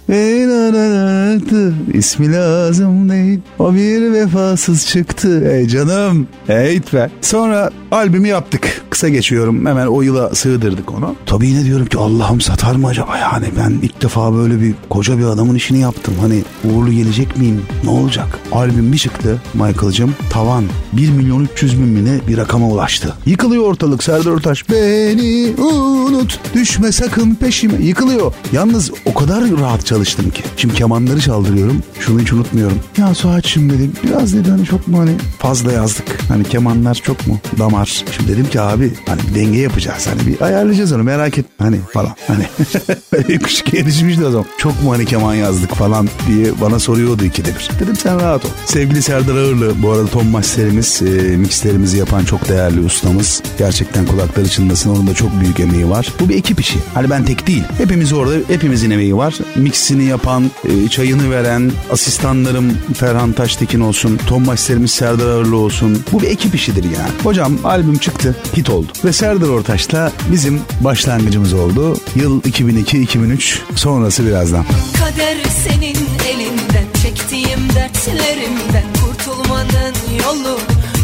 İsmi 1.94 2.34
lazım 2.34 3.10
değil. 3.10 3.40
O 3.60 3.74
bir 3.74 4.14
vefasız 4.14 4.88
çıktı. 4.88 5.52
Ey 5.52 5.68
canım. 5.68 6.28
Hey 6.48 6.82
be. 6.94 7.10
Sonra 7.22 7.70
albümü 7.92 8.28
yaptık. 8.28 8.82
Kısa 8.90 9.10
geçiyorum. 9.10 9.66
Hemen 9.66 9.88
o 9.88 10.02
yıla 10.02 10.36
sığdırdık 10.36 10.94
onu. 10.94 11.16
Tabii 11.26 11.48
yine 11.48 11.66
diyorum 11.66 11.86
ki 11.86 11.98
Allah'ım 11.98 12.42
satar 12.42 12.76
mı 12.76 12.88
acaba 12.88 13.18
yani? 13.18 13.46
Ben 13.60 13.72
ilk 13.82 14.02
defa 14.02 14.34
böyle 14.34 14.62
bir 14.62 14.74
koca 14.90 15.18
bir 15.18 15.24
adamın 15.24 15.56
işini 15.56 15.80
yaptım. 15.80 16.14
Hani 16.22 16.44
uğurlu 16.64 16.93
gelecek 16.96 17.38
miyim? 17.38 17.62
Ne 17.84 17.90
olacak? 17.90 18.40
Albüm 18.52 18.94
bir 18.94 18.98
çıktı 18.98 19.42
Michael'cım. 19.54 20.16
Tavan 20.30 20.64
1 20.94 21.10
milyon 21.10 21.44
300 21.54 21.80
bin 21.80 21.88
mi 21.88 22.06
ne 22.06 22.28
bir 22.28 22.38
rakama 22.38 22.68
ulaştı. 22.68 23.14
Yıkılıyor 23.26 23.64
ortalık 23.64 24.04
Serdar 24.04 24.32
Ortaç. 24.32 24.70
Beni 24.70 25.54
unut 25.62 26.40
düşme 26.54 26.92
sakın 26.92 27.36
peşime. 27.36 27.86
Yıkılıyor. 27.86 28.34
Yalnız 28.52 28.92
o 29.06 29.14
kadar 29.14 29.44
rahat 29.60 29.86
çalıştım 29.86 30.30
ki. 30.30 30.44
Şimdi 30.58 30.74
kemanları 30.74 31.20
çaldırıyorum. 31.20 31.84
Şunu 32.00 32.20
hiç 32.20 32.34
unutmuyorum. 32.34 32.80
Ya 32.98 33.16
Suat'cığım 33.16 33.70
dedim. 33.70 33.94
Biraz 34.04 34.34
dedi 34.34 34.50
hani 34.50 34.66
çok 34.66 34.88
mu 34.88 35.00
hani 35.00 35.12
fazla 35.40 35.72
yazdık. 35.72 36.20
Hani 36.28 36.44
kemanlar 36.44 36.96
çok 36.96 37.28
mu 37.28 37.40
damar. 37.60 38.04
Şimdi 38.12 38.32
dedim 38.32 38.46
ki 38.46 38.62
abi 38.62 38.94
hani 39.08 39.22
denge 39.36 39.60
yapacağız. 39.60 40.08
Hani 40.08 40.28
bir 40.28 40.42
ayarlayacağız 40.42 40.92
onu 40.92 41.04
merak 41.04 41.38
et. 41.38 41.46
Hani 41.64 41.80
falan. 41.94 42.16
Hani 42.28 42.46
böyle 43.14 43.40
kuş 43.40 43.64
gelişmişti 43.64 44.26
o 44.26 44.32
zaman. 44.32 44.46
Çok 44.58 44.84
mu 44.84 44.92
hani 44.92 45.06
keman 45.06 45.34
yazdık 45.34 45.76
falan 45.76 46.10
diye 46.28 46.46
bana 46.62 46.80
soruyordu 46.80 47.24
ikide 47.24 47.48
bir. 47.48 47.70
Dedim 47.80 47.96
sen 47.96 48.20
rahat 48.20 48.46
ol. 48.46 48.50
Sevgili 48.66 49.02
Serdar 49.02 49.36
Ağırlı 49.36 49.84
bu 49.84 49.92
arada 49.92 50.08
Tom 50.08 50.28
Master'imiz 50.28 51.02
e, 51.02 51.38
mixlerimizi 51.38 51.98
yapan 51.98 52.26
çok 52.26 52.50
değerli 52.50 52.80
ustamız. 52.80 53.44
Gerçekten 53.58 54.06
kulakları 54.06 54.50
çınlasın 54.50 54.90
onun 54.90 55.08
da 55.08 55.14
çok 55.14 55.42
büyük 55.42 55.60
emeği 55.60 55.90
var. 55.90 56.14
Bu 56.20 56.30
bir 56.30 56.36
ekip 56.36 56.60
işi. 56.60 56.80
Hani 56.94 57.10
ben 57.10 57.26
tek 57.26 57.48
değil. 57.48 57.64
Hepimiz 57.78 58.14
orada 58.14 58.34
hepimizin 58.48 58.92
emeği 58.92 59.18
var. 59.18 59.36
Mixini 59.56 60.04
yapan, 60.04 60.52
e, 60.66 60.88
çayını 60.90 61.32
veren, 61.32 61.72
asistanlarım 61.92 62.78
Ferhan 62.96 63.32
Taştekin 63.32 63.80
olsun, 63.80 64.20
Tom 64.28 64.46
Master'imiz 64.46 64.92
Serdar 64.92 65.28
Ağırlı 65.28 65.58
olsun. 65.58 66.04
Bu 66.12 66.22
bir 66.22 66.28
ekip 66.28 66.56
işidir 66.56 66.84
yani. 66.84 67.12
Hocam 67.24 67.58
albüm 67.64 67.98
çıktı, 67.98 68.36
hit 68.58 68.70
oldu. 68.70 68.88
Ve 69.06 69.14
Serdar 69.14 69.48
Ortaç'la 69.48 70.12
bizim 70.32 70.62
başlangıcımız 70.82 71.53
oldu. 71.54 71.98
Yıl 72.16 72.42
2002-2003 72.42 73.58
sonrası 73.76 74.26
birazdan. 74.26 74.66
Kader 75.00 75.38
senin 75.64 75.98
elinden 76.30 76.86
Çektiğim 77.04 77.70
dertlerimden 77.76 78.84
Kurtulmanın 79.06 79.96
yolu. 80.24 80.60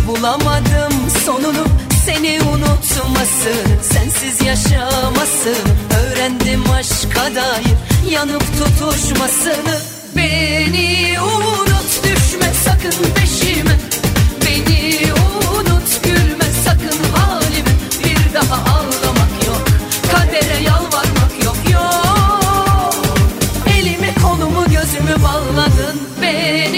Bulamadım 0.08 0.94
sonunu 1.26 1.66
Seni 2.06 2.40
unutmasın 2.42 3.82
Sensiz 3.82 4.42
yaşamasın 4.42 5.58
Öğrendim 6.02 6.72
aşka 6.72 7.36
dair 7.36 7.78
Yanıp 8.12 8.44
tutuşmasını. 8.58 9.80
Beni 10.16 11.16
unut 11.22 12.04
düşme 12.04 12.54
sakın 12.66 13.14
peşime. 13.16 13.78
Beni 14.46 15.00
unut 15.54 16.04
gülme 16.04 16.46
sakın 16.66 17.04
halime. 17.14 17.70
Bir 18.04 18.34
daha 18.34 18.69
away. 26.36 26.69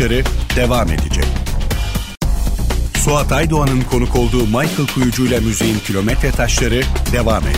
satışları 0.00 0.24
devam 0.56 0.88
edecek. 0.88 1.24
Suat 2.96 3.32
Aydoğan'ın 3.32 3.80
konuk 3.80 4.16
olduğu 4.16 4.46
Michael 4.46 4.86
Kuyucu 4.94 5.26
ile 5.26 5.40
müziğin 5.40 5.78
kilometre 5.78 6.30
taşları 6.30 6.82
devam 7.12 7.42
edecek. 7.42 7.49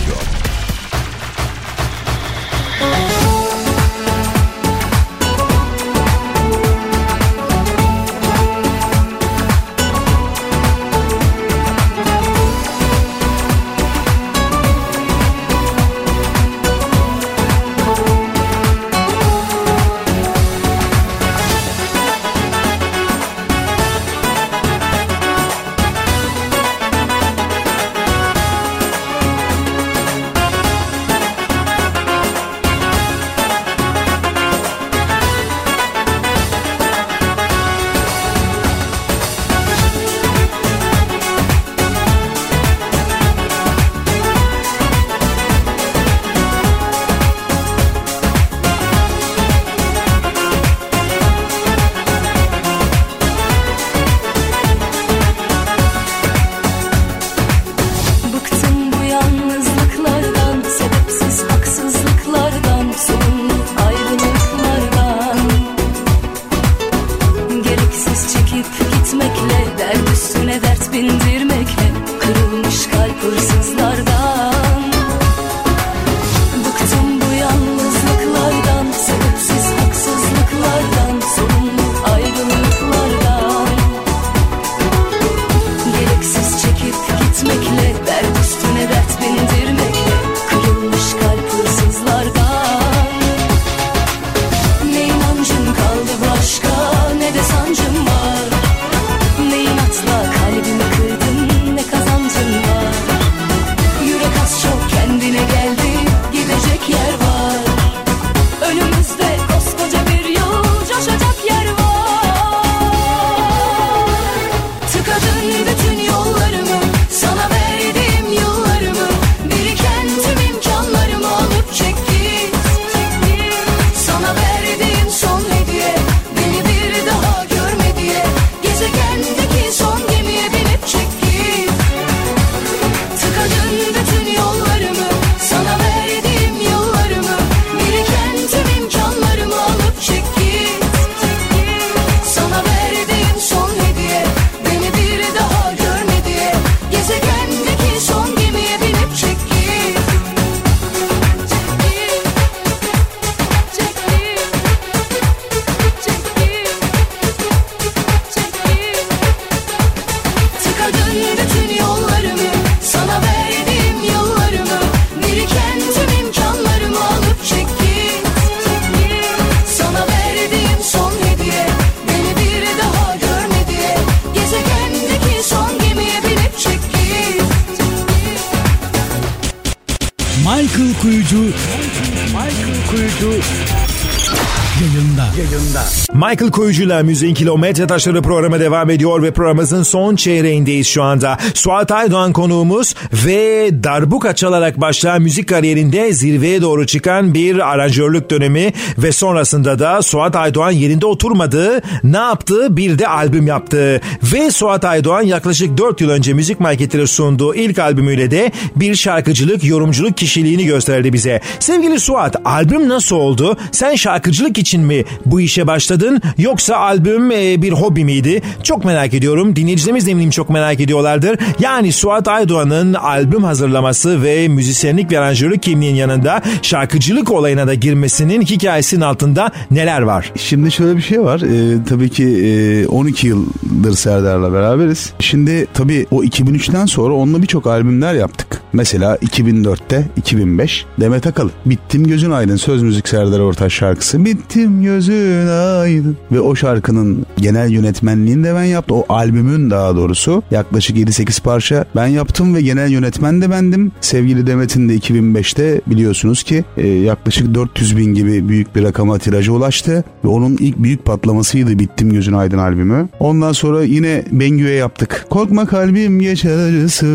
Koyucu'yla 186.82 187.02
Müziğin 187.02 187.34
Kilometre 187.34 187.86
Taşları 187.86 188.22
programı 188.22 188.60
devam 188.60 188.90
ediyor 188.90 189.22
ve 189.22 189.30
programımızın 189.30 189.82
son 189.82 190.16
çeyreğindeyiz 190.16 190.86
şu 190.86 191.02
anda. 191.02 191.38
Suat 191.54 191.92
Aydoğan 191.92 192.32
konuğumuz 192.32 192.94
ve 193.26 193.70
darbuka 193.84 194.34
çalarak 194.34 194.80
başlayan 194.80 195.22
müzik 195.22 195.48
kariyerinde 195.48 196.12
zirveye 196.12 196.62
doğru 196.62 196.86
çıkan 196.86 197.34
bir 197.34 197.72
aranjörlük 197.72 198.30
dönemi 198.30 198.72
ve 198.98 199.12
sonrasında 199.12 199.78
da 199.78 200.02
Suat 200.02 200.36
Aydoğan 200.36 200.70
yerinde 200.70 201.06
oturmadı. 201.06 201.82
Ne 202.04 202.16
yaptı? 202.16 202.76
Bir 202.76 202.98
de 202.98 203.08
albüm 203.08 203.46
yaptı. 203.46 204.00
Ve 204.22 204.50
Suat 204.50 204.84
Aydoğan 204.84 205.22
yaklaşık 205.22 205.78
4 205.78 206.00
yıl 206.00 206.10
önce 206.10 206.32
müzik 206.32 206.60
marketleri 206.60 207.06
sunduğu 207.06 207.54
ilk 207.54 207.78
albümüyle 207.78 208.30
de 208.30 208.52
bir 208.76 208.94
şarkıcılık, 208.94 209.64
yorumculuk 209.64 210.16
kişiliğini 210.16 210.64
gösterdi 210.64 211.12
bize. 211.12 211.40
Sevgili 211.60 212.00
Suat, 212.00 212.36
albüm 212.44 212.88
nasıl 212.88 213.16
oldu? 213.16 213.56
Sen 213.72 213.94
şarkıcılık 213.94 214.58
için 214.58 214.80
mi 214.80 215.04
bu 215.26 215.40
işe 215.40 215.66
başladın 215.66 216.20
yoksa 216.38 216.76
albüm 216.76 217.30
e, 217.30 217.62
bir 217.62 217.72
hobi 217.72 218.04
miydi? 218.04 218.42
Çok 218.62 218.84
merak 218.84 219.14
ediyorum. 219.14 219.56
Dinleyicilerimiz 219.56 220.06
de 220.06 220.10
eminim 220.10 220.30
çok 220.30 220.50
merak 220.50 220.80
ediyorlardır. 220.80 221.38
Yani 221.60 221.92
Suat 221.92 222.28
Aydoğan'ın 222.28 222.94
albüm 222.94 223.44
hazırlaması 223.44 224.22
ve 224.22 224.48
müzisyenlik 224.48 225.12
ve 225.12 225.18
aranjörlük 225.18 225.62
kimliğin 225.62 225.94
yanında 225.94 226.42
şarkıcılık 226.62 227.30
olayına 227.30 227.66
da 227.66 227.74
girmesinin 227.74 228.42
hikayesinin 228.42 229.00
altında 229.00 229.52
neler 229.70 230.02
var? 230.02 230.32
Şimdi 230.36 230.72
şöyle 230.72 230.96
bir 230.96 231.02
şey 231.02 231.20
var. 231.22 231.40
Ee, 231.40 231.84
tabii 231.88 232.10
ki 232.10 232.24
e, 232.24 232.86
12 232.86 233.26
yıldır 233.26 233.92
Serdar'la 234.22 234.52
beraberiz. 234.52 235.12
Şimdi 235.18 235.66
tabii 235.74 236.06
o 236.10 236.24
2003'ten 236.24 236.86
sonra 236.86 237.14
onunla 237.14 237.42
birçok 237.42 237.66
albümler 237.66 238.14
yaptık. 238.14 238.61
Mesela 238.72 239.16
2004'te 239.16 240.04
2005 240.16 240.86
Demet 241.00 241.26
Akalın. 241.26 241.52
Bittim 241.66 242.06
gözün 242.06 242.30
aydın 242.30 242.56
söz 242.56 242.82
müzik 242.82 243.08
Serdar 243.08 243.40
Ortaç 243.40 243.72
şarkısı. 243.72 244.24
Bittim 244.24 244.82
gözün 244.82 245.46
aydın. 245.46 246.16
Ve 246.32 246.40
o 246.40 246.54
şarkının 246.54 247.26
genel 247.36 247.70
yönetmenliğini 247.70 248.44
de 248.44 248.54
ben 248.54 248.64
yaptım. 248.64 248.96
O 248.96 249.04
albümün 249.08 249.70
daha 249.70 249.96
doğrusu 249.96 250.42
yaklaşık 250.50 250.96
7-8 250.96 251.42
parça 251.42 251.84
ben 251.96 252.06
yaptım 252.06 252.54
ve 252.54 252.62
genel 252.62 252.90
yönetmen 252.90 253.42
de 253.42 253.50
bendim. 253.50 253.92
Sevgili 254.00 254.46
Demet'in 254.46 254.88
de 254.88 254.96
2005'te 254.96 255.80
biliyorsunuz 255.86 256.42
ki 256.42 256.64
e, 256.76 256.88
yaklaşık 256.88 257.54
400 257.54 257.96
bin 257.96 258.14
gibi 258.14 258.48
büyük 258.48 258.76
bir 258.76 258.84
rakama 258.84 259.18
tiraja 259.18 259.52
ulaştı. 259.52 260.04
Ve 260.24 260.28
onun 260.28 260.56
ilk 260.56 260.78
büyük 260.78 261.04
patlamasıydı 261.04 261.78
Bittim 261.78 262.12
Gözün 262.12 262.32
Aydın 262.32 262.58
albümü. 262.58 263.08
Ondan 263.20 263.52
sonra 263.52 263.84
yine 263.84 264.24
Bengü'ye 264.32 264.74
yaptık. 264.74 265.26
Korkma 265.30 265.66
kalbim 265.66 266.20
geçer 266.20 266.68
acısı 266.68 267.06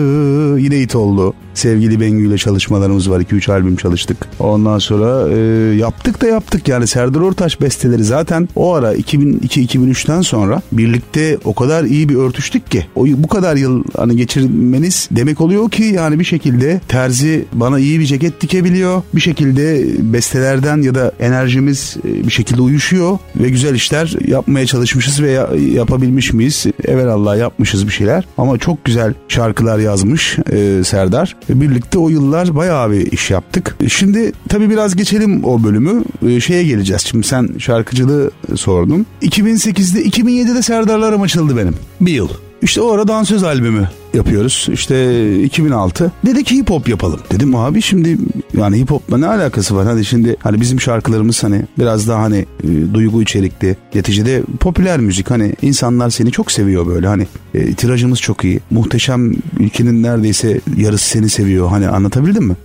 yine 0.60 0.80
it 0.80 0.96
oldu. 0.96 1.34
Sevgili 1.62 2.00
Bengü 2.00 2.28
ile 2.28 2.38
çalışmalarımız 2.38 3.10
var. 3.12 3.20
2-3 3.20 3.52
albüm 3.52 3.76
çalıştık. 3.76 4.18
Ondan 4.40 4.80
sonra 4.80 5.30
e, 5.34 5.38
yaptık 5.76 6.22
da 6.22 6.28
yaptık 6.28 6.68
yani 6.68 6.88
Serdar 6.88 7.20
Ortaç 7.20 7.62
besteleri 7.62 8.04
zaten 8.04 8.50
o 8.56 8.74
ara 8.74 8.96
2002-2003'ten 8.96 10.22
sonra 10.22 10.62
birlikte 10.72 11.38
o 11.46 11.56
kadar 11.56 11.84
iyi 11.84 12.10
bir 12.10 12.16
örtüştük 12.16 12.72
ki 12.72 12.86
o 12.96 13.06
bu 13.08 13.28
kadar 13.28 13.56
yıl 13.56 13.84
hani 13.98 14.16
geçirmeniz 14.18 15.08
demek 15.12 15.42
oluyor 15.42 15.72
ki 15.72 15.84
yani 15.84 16.20
bir 16.20 16.24
şekilde 16.24 16.82
terzi 16.88 17.46
bana 17.54 17.80
iyi 17.80 18.00
bir 18.00 18.06
ceket 18.06 18.42
dikebiliyor. 18.42 19.02
Bir 19.16 19.22
şekilde 19.22 19.86
bestelerden 20.14 20.82
ya 20.82 20.96
da 20.96 21.12
enerjimiz 21.20 21.98
e, 22.08 22.28
bir 22.28 22.32
şekilde 22.32 22.62
uyuşuyor 22.62 23.18
ve 23.36 23.50
güzel 23.50 23.76
işler 23.76 24.16
yapmaya 24.28 24.66
çalışmışız 24.66 25.22
ve 25.22 25.32
ya- 25.32 25.50
yapabilmiş 25.74 26.34
miyiz? 26.34 26.66
Evelallah 26.86 27.38
yapmışız 27.38 27.88
bir 27.88 27.92
şeyler 27.92 28.26
ama 28.38 28.58
çok 28.58 28.86
güzel 28.86 29.14
şarkılar 29.28 29.80
yazmış 29.80 30.38
e, 30.52 30.84
Serdar. 30.84 31.36
Birlikte 31.50 32.00
o 32.00 32.10
yıllar 32.10 32.56
bayağı 32.56 32.92
bir 32.92 33.12
iş 33.12 33.32
yaptık. 33.32 33.76
Şimdi 33.88 34.32
tabii 34.50 34.70
biraz 34.70 34.96
geçelim 34.96 35.44
o 35.44 35.64
bölümü. 35.64 36.04
E, 36.28 36.40
şeye 36.40 36.64
geleceğiz. 36.64 37.02
Şimdi 37.02 37.28
sen 37.28 37.50
şarkıcılığı 37.58 38.32
sordun. 38.56 39.06
2008'de 39.22 40.04
2007'de 40.04 40.62
Serdarlarım 40.62 41.22
açıldı 41.22 41.58
benim. 41.58 41.76
Bir 42.02 42.14
yıl. 42.14 42.30
İşte 42.62 42.82
o 42.82 42.92
ara 42.92 43.08
dansöz 43.08 43.44
albümü 43.44 43.90
yapıyoruz. 44.14 44.68
İşte 44.74 45.44
2006. 45.44 46.12
Dedik 46.26 46.52
hip 46.52 46.70
hop 46.70 46.90
yapalım. 46.90 47.20
Dedim 47.32 47.56
abi 47.56 47.82
şimdi 47.82 48.18
yani 48.58 48.78
hip 48.80 48.92
hopla 48.92 49.18
ne 49.18 49.28
alakası 49.28 49.76
var? 49.76 49.88
Hadi 49.88 50.06
şimdi 50.06 50.36
hani 50.40 50.62
bizim 50.62 50.82
şarkılarımız 50.82 51.44
hani 51.44 51.66
biraz 51.80 52.08
daha 52.08 52.22
hani 52.22 52.46
e, 52.64 52.94
duygu 52.94 53.22
içerikli. 53.22 53.76
Neticede 53.96 54.44
popüler 54.60 55.00
müzik 55.00 55.32
hani 55.32 55.54
insanlar 55.62 56.10
seni 56.10 56.32
çok 56.32 56.52
seviyor 56.52 56.88
böyle 56.88 57.08
hani 57.08 57.28
e, 57.54 57.74
tirajımız 57.74 58.22
çok 58.22 58.44
iyi. 58.44 58.60
Muhteşem 58.72 59.34
ülkenin 59.60 60.04
neredeyse 60.04 60.62
yarısı 60.78 61.10
seni 61.10 61.30
seviyor. 61.30 61.70
Hani 61.70 61.88
anlatabildim 61.88 62.44
mi? 62.44 62.56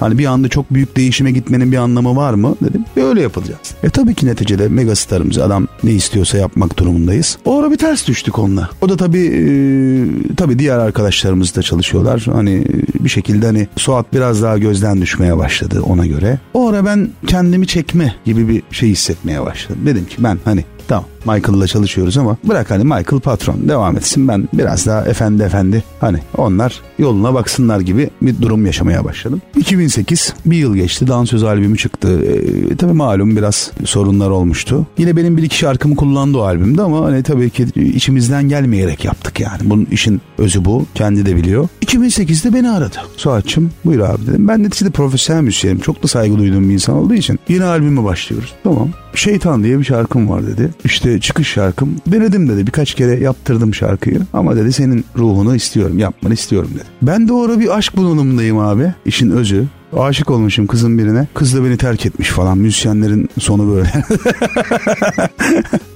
Hani 0.00 0.18
bir 0.18 0.26
anda 0.26 0.48
çok 0.48 0.74
büyük 0.74 0.96
değişime 0.96 1.30
gitmenin 1.30 1.72
bir 1.72 1.76
anlamı 1.76 2.16
var 2.16 2.34
mı 2.34 2.56
dedim. 2.64 2.84
E 2.96 3.00
öyle 3.00 3.22
yapılacağız. 3.22 3.74
E 3.82 3.90
tabii 3.90 4.14
ki 4.14 4.26
neticede 4.26 4.68
megastarımız 4.68 5.38
adam 5.38 5.68
ne 5.84 5.92
istiyorsa 5.92 6.38
yapmak 6.38 6.78
durumundayız. 6.78 7.38
O 7.44 7.60
ara 7.60 7.70
bir 7.70 7.76
ters 7.76 8.08
düştük 8.08 8.38
onunla. 8.38 8.70
O 8.80 8.88
da 8.88 8.96
tabii 8.96 9.26
e, 9.26 10.34
tabii 10.36 10.58
diğer 10.58 10.78
arkadaşlarımız 10.78 11.56
da 11.56 11.62
çalışıyorlar. 11.62 12.26
Hani 12.32 12.54
e, 12.54 13.04
bir 13.04 13.08
şekilde 13.08 13.46
hani 13.46 13.68
Suat 13.76 14.12
biraz 14.12 14.42
daha 14.42 14.58
gözden 14.58 15.00
düşmeye 15.00 15.36
başladı 15.36 15.80
ona 15.80 16.06
göre. 16.06 16.38
O 16.54 16.68
ara 16.68 16.84
ben 16.84 17.08
kendimi 17.26 17.66
çekme 17.66 18.14
gibi 18.24 18.48
bir 18.48 18.62
şey 18.70 18.88
hissetmeye 18.88 19.42
başladım. 19.42 19.82
Dedim 19.86 20.04
ki 20.04 20.16
ben 20.18 20.38
hani 20.44 20.64
Tamam 20.88 21.04
Michael'la 21.26 21.66
çalışıyoruz 21.66 22.18
ama 22.18 22.36
bırak 22.44 22.70
hani 22.70 22.84
Michael 22.84 23.20
patron 23.20 23.68
devam 23.68 23.96
etsin 23.96 24.28
ben 24.28 24.48
biraz 24.52 24.86
daha 24.86 25.04
efendi 25.04 25.42
efendi 25.42 25.84
hani 26.00 26.18
onlar 26.36 26.80
yoluna 26.98 27.34
baksınlar 27.34 27.80
gibi 27.80 28.10
bir 28.22 28.42
durum 28.42 28.66
yaşamaya 28.66 29.04
başladım. 29.04 29.42
2008 29.56 30.34
bir 30.46 30.56
yıl 30.56 30.74
geçti 30.76 31.06
dansöz 31.06 31.42
albümü 31.42 31.78
çıktı. 31.78 32.20
Ee, 32.24 32.76
tabii 32.76 32.92
malum 32.92 33.36
biraz 33.36 33.70
sorunlar 33.84 34.30
olmuştu. 34.30 34.86
Yine 34.98 35.16
benim 35.16 35.36
bir 35.36 35.42
iki 35.42 35.58
şarkımı 35.58 35.96
kullandı 35.96 36.38
o 36.38 36.42
albümde 36.42 36.82
ama 36.82 37.06
hani 37.06 37.22
tabii 37.22 37.50
ki 37.50 37.66
içimizden 37.76 38.48
gelmeyerek 38.48 39.04
yaptık 39.04 39.40
yani. 39.40 39.60
Bunun 39.64 39.86
işin 39.90 40.20
özü 40.38 40.64
bu 40.64 40.86
kendi 40.94 41.26
de 41.26 41.36
biliyor. 41.36 41.68
2008'de 41.82 42.54
beni 42.54 42.70
aradı. 42.70 42.96
Suat'cığım 43.16 43.70
buyur 43.84 44.00
abi 44.00 44.26
dedim. 44.26 44.48
Ben 44.48 44.62
neticede 44.62 44.90
profesyonel 44.90 45.42
müzisyenim. 45.42 45.78
Çok 45.78 46.02
da 46.02 46.08
saygı 46.08 46.38
duyduğum 46.38 46.68
bir 46.68 46.74
insan 46.74 46.94
olduğu 46.94 47.14
için 47.14 47.38
yeni 47.48 47.64
albüme 47.64 48.04
başlıyoruz. 48.04 48.52
Tamam. 48.64 48.88
Şeytan 49.14 49.64
diye 49.64 49.78
bir 49.78 49.84
şarkım 49.84 50.28
var 50.28 50.46
dedi. 50.46 50.70
İşte 50.84 51.13
çıkış 51.20 51.48
şarkım. 51.48 51.96
Denedim 52.06 52.48
dedi. 52.48 52.66
Birkaç 52.66 52.94
kere 52.94 53.20
yaptırdım 53.20 53.74
şarkıyı. 53.74 54.20
Ama 54.32 54.56
dedi 54.56 54.72
senin 54.72 55.04
ruhunu 55.16 55.56
istiyorum. 55.56 55.98
Yapmanı 55.98 56.34
istiyorum 56.34 56.70
dedi. 56.74 56.84
Ben 57.02 57.28
de 57.28 57.32
orada 57.32 57.60
bir 57.60 57.76
aşk 57.78 57.96
bunalımındayım 57.96 58.58
abi. 58.58 58.94
İşin 59.04 59.30
özü. 59.30 59.64
Aşık 59.98 60.30
olmuşum 60.30 60.66
kızın 60.66 60.98
birine. 60.98 61.26
Kız 61.34 61.54
da 61.54 61.64
beni 61.64 61.76
terk 61.76 62.06
etmiş 62.06 62.28
falan. 62.28 62.58
Müzisyenlerin 62.58 63.28
sonu 63.38 63.74
böyle. 63.76 63.92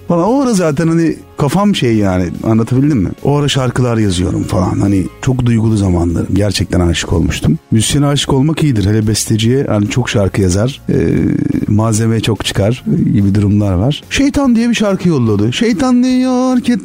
Falan 0.08 0.28
o 0.28 0.42
ara 0.42 0.54
zaten 0.54 0.88
hani 0.88 1.16
kafam 1.38 1.74
şey 1.74 1.96
yani 1.96 2.28
anlatabildim 2.42 2.98
mi? 2.98 3.10
O 3.24 3.36
ara 3.36 3.48
şarkılar 3.48 3.96
yazıyorum 3.96 4.42
falan 4.42 4.80
hani 4.80 5.06
çok 5.22 5.46
duygulu 5.46 5.76
zamanlarım. 5.76 6.34
Gerçekten 6.34 6.80
aşık 6.80 7.12
olmuştum. 7.12 7.58
Müzisyene 7.70 8.06
aşık 8.06 8.32
olmak 8.32 8.62
iyidir. 8.62 8.86
Hele 8.86 9.06
besteciye 9.06 9.64
hani 9.68 9.90
çok 9.90 10.10
şarkı 10.10 10.40
yazar. 10.40 10.80
Ee, 10.88 10.94
malzeme 11.68 12.20
çok 12.20 12.44
çıkar 12.44 12.84
gibi 13.14 13.34
durumlar 13.34 13.72
var. 13.72 14.02
Şeytan 14.10 14.56
diye 14.56 14.68
bir 14.68 14.74
şarkı 14.74 15.08
yolladı. 15.08 15.52
Şeytan 15.52 16.04
diyor 16.04 16.60
ki 16.60 16.78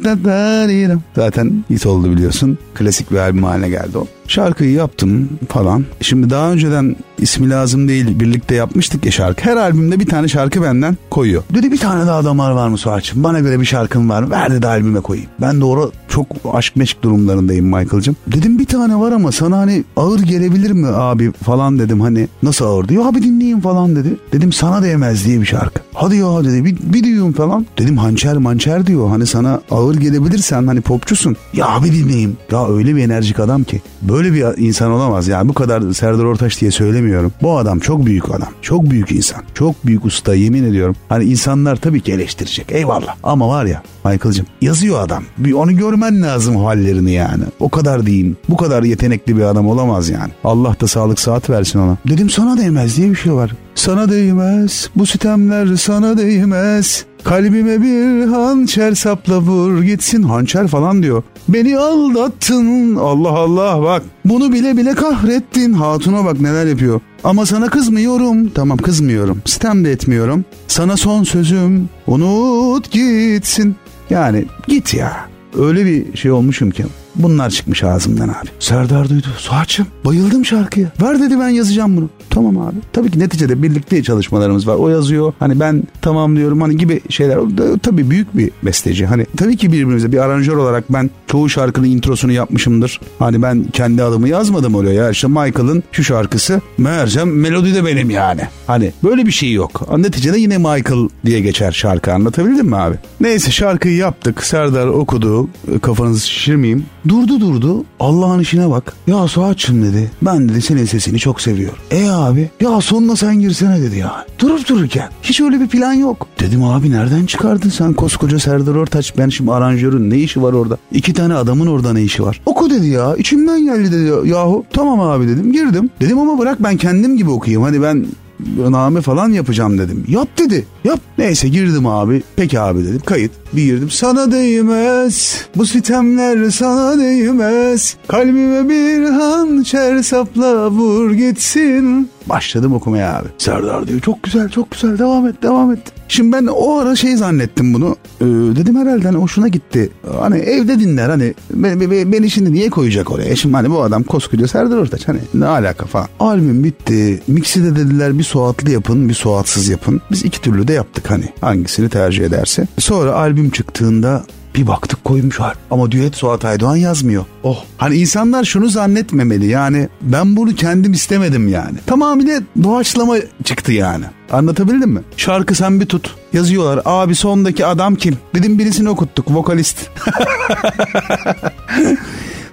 Zaten 1.16 1.64
hit 1.70 1.86
oldu 1.86 2.10
biliyorsun. 2.10 2.58
Klasik 2.74 3.10
bir 3.10 3.16
albüm 3.16 3.44
haline 3.44 3.68
geldi 3.68 3.98
o. 3.98 4.06
Şarkıyı 4.28 4.70
yaptım 4.72 5.28
falan. 5.48 5.84
Şimdi 6.00 6.30
daha 6.30 6.52
önceden 6.52 6.96
ismi 7.18 7.50
lazım 7.50 7.88
değil 7.88 8.20
birlikte 8.20 8.54
yapmıştık 8.54 9.06
ya 9.06 9.12
şarkı. 9.12 9.44
Her 9.50 9.56
albümde 9.56 10.00
bir 10.00 10.06
tane 10.06 10.28
şarkı 10.28 10.62
benden 10.62 10.96
koyuyor. 11.10 11.42
Dedi 11.54 11.72
bir 11.72 11.78
tane 11.78 12.06
daha 12.06 12.24
damar 12.24 12.50
var 12.50 12.68
mı 12.68 12.78
Suat'cığım? 12.78 13.24
Bana 13.24 13.40
göre 13.40 13.60
bir 13.60 13.64
şarkın 13.64 14.08
var 14.08 14.22
mı? 14.22 14.30
Ver 14.30 14.52
dedi 14.52 14.66
albüme 14.66 15.00
koyayım. 15.00 15.30
Ben 15.40 15.60
doğru 15.60 15.92
çok 16.08 16.26
aşk 16.52 16.76
meşk 16.76 17.02
durumlarındayım 17.02 17.66
Michael'cığım. 17.66 18.16
Dedim 18.26 18.58
bir 18.58 18.66
tane 18.66 18.96
var 18.96 19.12
ama 19.12 19.32
sana 19.32 19.58
hani 19.58 19.84
ağır 19.96 20.20
gelebilir 20.20 20.70
mi 20.70 20.86
abi 20.86 21.32
falan 21.32 21.78
dedim. 21.78 22.00
Hani 22.00 22.28
nasıl 22.42 22.64
ağır 22.64 22.88
diyor. 22.88 23.06
Abi 23.06 23.22
dinleyin 23.22 23.60
falan 23.60 23.96
dedi. 23.96 24.16
Dedim 24.32 24.52
sana 24.52 24.82
değmez 24.82 25.24
diye 25.24 25.40
bir 25.40 25.46
şarkı. 25.46 25.80
Hadi 25.94 26.16
ya 26.16 26.44
dedi 26.44 26.64
bir, 26.64 26.76
bir 26.92 27.02
duyayım 27.02 27.32
falan. 27.32 27.66
Dedim 27.78 27.96
hançer 27.98 28.36
mançer 28.36 28.86
diyor. 28.86 29.08
Hani 29.08 29.26
sana 29.26 29.60
ağır 29.70 29.94
gelebilirsen 29.94 30.66
hani 30.66 30.80
popçusun. 30.80 31.36
Ya 31.52 31.68
abi 31.68 31.92
dinleyeyim. 31.92 32.36
Ya 32.50 32.68
öyle 32.68 32.96
bir 32.96 33.02
enerjik 33.02 33.40
adam 33.40 33.64
ki. 33.64 33.82
Böyle 34.02 34.13
bir 34.22 34.44
insan 34.58 34.90
olamaz. 34.90 35.28
Yani 35.28 35.48
bu 35.48 35.54
kadar 35.54 35.92
Serdar 35.92 36.24
Ortaç 36.24 36.60
diye 36.60 36.70
söylemiyorum. 36.70 37.32
Bu 37.42 37.58
adam 37.58 37.78
çok 37.78 38.06
büyük 38.06 38.30
adam. 38.30 38.48
Çok 38.62 38.90
büyük 38.90 39.12
insan. 39.12 39.42
Çok 39.54 39.86
büyük 39.86 40.04
usta 40.04 40.34
yemin 40.34 40.64
ediyorum. 40.64 40.96
Hani 41.08 41.24
insanlar 41.24 41.76
tabii 41.76 42.00
ki 42.00 42.12
eleştirecek. 42.12 42.72
Eyvallah. 42.72 43.16
Ama 43.22 43.48
var 43.48 43.64
ya 43.64 43.82
Michael'cığım 44.04 44.46
yazıyor 44.60 45.00
adam. 45.00 45.24
Bir 45.38 45.52
onu 45.52 45.76
görmen 45.76 46.22
lazım 46.22 46.56
hallerini 46.56 47.12
yani. 47.12 47.44
O 47.60 47.68
kadar 47.68 48.06
diyeyim. 48.06 48.36
Bu 48.48 48.56
kadar 48.56 48.82
yetenekli 48.82 49.36
bir 49.36 49.42
adam 49.42 49.68
olamaz 49.68 50.08
yani. 50.08 50.32
Allah 50.44 50.76
da 50.80 50.86
sağlık 50.86 51.20
saat 51.20 51.50
versin 51.50 51.78
ona. 51.78 51.96
Dedim 52.08 52.30
sana 52.30 52.58
değmez 52.58 52.96
diye 52.96 53.10
bir 53.10 53.16
şey 53.16 53.32
var. 53.32 53.50
Sana 53.74 54.10
değmez. 54.10 54.90
Bu 54.96 55.06
sitemler 55.06 55.76
sana 55.76 56.18
değmez. 56.18 57.04
Kalbime 57.24 57.82
bir 57.82 58.26
hançer 58.26 58.94
sapla 58.94 59.38
vur 59.40 59.82
gitsin 59.82 60.22
hançer 60.22 60.68
falan 60.68 61.02
diyor. 61.02 61.22
Beni 61.48 61.78
aldattın 61.78 62.96
Allah 62.96 63.28
Allah 63.28 63.82
bak. 63.82 64.02
Bunu 64.24 64.52
bile 64.52 64.76
bile 64.76 64.94
kahrettin. 64.94 65.72
Hatuna 65.72 66.24
bak 66.24 66.40
neler 66.40 66.66
yapıyor. 66.66 67.00
Ama 67.24 67.46
sana 67.46 67.68
kızmıyorum. 67.68 68.48
Tamam 68.48 68.78
kızmıyorum. 68.78 69.42
Sitem 69.44 69.84
de 69.84 69.92
etmiyorum. 69.92 70.44
Sana 70.68 70.96
son 70.96 71.22
sözüm 71.22 71.88
unut 72.06 72.90
gitsin. 72.90 73.76
Yani 74.10 74.44
git 74.68 74.94
ya. 74.94 75.28
Öyle 75.58 75.86
bir 75.86 76.16
şey 76.16 76.30
olmuşum 76.30 76.70
ki. 76.70 76.84
Bunlar 77.16 77.50
çıkmış 77.50 77.84
ağzımdan 77.84 78.28
abi. 78.28 78.48
Serdar 78.58 79.08
duydu. 79.08 79.26
Suat'cığım 79.38 79.86
bayıldım 80.04 80.44
şarkıya. 80.44 80.92
Ver 81.02 81.20
dedi 81.20 81.40
ben 81.40 81.48
yazacağım 81.48 81.96
bunu. 81.96 82.08
Tamam 82.30 82.58
abi. 82.58 82.76
Tabii 82.92 83.10
ki 83.10 83.18
neticede 83.18 83.62
birlikte 83.62 84.02
çalışmalarımız 84.02 84.68
var. 84.68 84.74
O 84.74 84.88
yazıyor. 84.88 85.32
Hani 85.38 85.60
ben 85.60 85.82
tamam 86.02 86.36
diyorum 86.36 86.60
hani 86.60 86.76
gibi 86.76 87.00
şeyler. 87.08 87.36
O 87.36 87.58
da, 87.58 87.78
tabii 87.78 88.10
büyük 88.10 88.36
bir 88.36 88.50
besteci. 88.62 89.06
Hani 89.06 89.26
tabii 89.36 89.56
ki 89.56 89.72
birbirimize 89.72 90.12
bir 90.12 90.18
aranjör 90.18 90.56
olarak 90.56 90.92
ben 90.92 91.10
çoğu 91.26 91.48
şarkının 91.48 91.86
introsunu 91.86 92.32
yapmışımdır. 92.32 93.00
Hani 93.18 93.42
ben 93.42 93.64
kendi 93.72 94.02
adımı 94.02 94.28
yazmadım 94.28 94.74
oraya. 94.74 94.94
Ya 94.94 95.10
işte 95.10 95.28
Michael'ın 95.28 95.82
şu 95.92 96.04
şarkısı. 96.04 96.60
Meğersem 96.78 97.40
melodi 97.40 97.74
de 97.74 97.84
benim 97.84 98.10
yani. 98.10 98.40
Hani 98.66 98.92
böyle 99.04 99.26
bir 99.26 99.32
şey 99.32 99.52
yok. 99.52 99.98
Neticede 99.98 100.38
yine 100.38 100.58
Michael 100.58 101.08
diye 101.26 101.40
geçer 101.40 101.72
şarkı. 101.72 102.12
Anlatabildim 102.12 102.66
mi 102.66 102.76
abi? 102.76 102.96
Neyse 103.20 103.50
şarkıyı 103.50 103.96
yaptık. 103.96 104.44
Serdar 104.44 104.86
okudu. 104.86 105.48
Kafanızı 105.82 106.28
şişirmeyeyim. 106.28 106.86
Durdu 107.08 107.40
durdu. 107.40 107.84
Allah'ın 108.00 108.40
işine 108.40 108.70
bak. 108.70 108.92
Ya 109.06 109.28
Suat'cığım 109.28 109.82
dedi. 109.82 110.10
Ben 110.22 110.48
dedi 110.48 110.62
senin 110.62 110.84
sesini 110.84 111.18
çok 111.18 111.40
seviyorum. 111.40 111.78
E 111.90 112.08
abi 112.08 112.50
ya 112.60 112.80
sonuna 112.80 113.16
sen 113.16 113.40
girsene 113.40 113.82
dedi 113.82 113.98
ya. 113.98 114.26
Durup 114.38 114.68
dururken. 114.68 115.08
Hiç 115.22 115.40
öyle 115.40 115.60
bir 115.60 115.68
plan 115.68 115.92
yok. 115.92 116.26
Dedim 116.40 116.64
abi 116.64 116.90
nereden 116.90 117.26
çıkardın 117.26 117.68
sen 117.68 117.92
koskoca 117.92 118.38
Serdar 118.38 118.74
Ortaç. 118.74 119.18
Ben 119.18 119.28
şimdi 119.28 119.52
aranjörün 119.52 120.10
ne 120.10 120.18
işi 120.18 120.42
var 120.42 120.52
orada? 120.52 120.78
İki 120.92 121.12
tane 121.12 121.34
adamın 121.34 121.66
orada 121.66 121.92
ne 121.92 122.02
işi 122.02 122.22
var? 122.22 122.40
Oku 122.46 122.70
dedi 122.70 122.86
ya. 122.86 123.16
İçimden 123.16 123.64
geldi 123.64 123.92
dedi 123.92 124.28
yahu. 124.28 124.64
Tamam 124.72 125.00
abi 125.00 125.28
dedim 125.28 125.52
girdim. 125.52 125.90
Dedim 126.00 126.18
ama 126.18 126.38
bırak 126.38 126.62
ben 126.62 126.76
kendim 126.76 127.16
gibi 127.16 127.30
okuyayım. 127.30 127.62
Hani 127.62 127.82
ben 127.82 128.06
name 128.56 129.00
falan 129.00 129.28
yapacağım 129.28 129.78
dedim. 129.78 130.04
Yap 130.08 130.28
dedi. 130.38 130.66
Yap. 130.84 131.00
Neyse 131.18 131.48
girdim 131.48 131.86
abi. 131.86 132.22
Peki 132.36 132.60
abi 132.60 132.84
dedim. 132.84 133.00
Kayıt. 133.06 133.32
Bir 133.52 133.64
girdim. 133.64 133.90
Sana 133.90 134.32
değmez. 134.32 135.46
Bu 135.56 135.66
sitemler 135.66 136.50
sana 136.50 136.98
değmez. 136.98 137.96
Kalbime 138.08 138.68
bir 138.68 139.04
hançer 139.04 140.02
sapla 140.02 140.70
vur 140.70 141.12
gitsin. 141.12 142.10
Başladım 142.26 142.72
okumaya 142.74 143.16
abi. 143.16 143.28
Serdar 143.38 143.88
diyor 143.88 144.00
çok 144.00 144.22
güzel 144.22 144.48
çok 144.48 144.70
güzel 144.70 144.98
devam 144.98 145.26
et 145.26 145.42
devam 145.42 145.72
et. 145.72 145.78
Şimdi 146.08 146.32
ben 146.32 146.46
o 146.46 146.78
ara 146.78 146.96
şey 146.96 147.16
zannettim 147.16 147.74
bunu. 147.74 147.96
Ee, 148.20 148.24
dedim 148.56 148.76
herhalde 148.76 149.06
hani 149.06 149.16
hoşuna 149.16 149.48
gitti. 149.48 149.90
Hani 150.20 150.38
evde 150.38 150.80
dinler 150.80 151.08
hani 151.08 151.34
beni, 151.50 151.90
beni, 151.90 152.12
beni 152.12 152.30
şimdi 152.30 152.52
niye 152.52 152.70
koyacak 152.70 153.10
oraya? 153.10 153.28
E 153.28 153.36
Şimdi 153.36 153.56
hani 153.56 153.70
bu 153.70 153.82
adam 153.82 154.02
koskoca 154.02 154.48
Serdar 154.48 154.76
Ortaç 154.76 155.08
hani 155.08 155.18
ne 155.34 155.46
alaka 155.46 155.86
falan. 155.86 156.08
Albüm 156.20 156.64
bitti. 156.64 157.22
Mix'i 157.26 157.64
de 157.64 157.76
dediler 157.76 158.18
bir 158.18 158.24
suatlı 158.24 158.70
yapın 158.70 159.08
bir 159.08 159.14
suatsız 159.14 159.68
yapın. 159.68 160.00
Biz 160.10 160.24
iki 160.24 160.40
türlü 160.40 160.68
de 160.68 160.72
yaptık 160.72 161.10
hani 161.10 161.24
hangisini 161.40 161.88
tercih 161.88 162.24
ederse. 162.24 162.66
Sonra 162.78 163.12
albüm 163.14 163.50
çıktığında 163.50 164.24
bir 164.54 164.66
baktık 164.66 165.04
koymuşlar. 165.04 165.56
Ama 165.70 165.90
düet 165.92 166.16
Suat 166.16 166.44
Aydoğan 166.44 166.76
yazmıyor. 166.76 167.24
Oh. 167.42 167.64
Hani 167.76 167.96
insanlar 167.96 168.44
şunu 168.44 168.68
zannetmemeli 168.68 169.46
yani 169.46 169.88
ben 170.00 170.36
bunu 170.36 170.54
kendim 170.54 170.92
istemedim 170.92 171.48
yani. 171.48 171.78
Tamamıyla 171.86 172.40
doğaçlama 172.62 173.16
çıktı 173.44 173.72
yani. 173.72 174.04
Anlatabildim 174.32 174.90
mi? 174.90 175.00
Şarkı 175.16 175.54
sen 175.54 175.80
bir 175.80 175.86
tut. 175.86 176.14
Yazıyorlar. 176.32 176.82
Abi 176.84 177.14
sondaki 177.14 177.66
adam 177.66 177.94
kim? 177.94 178.18
Dedim 178.34 178.58
birisini 178.58 178.88
okuttuk. 178.88 179.30
Vokalist. 179.30 179.78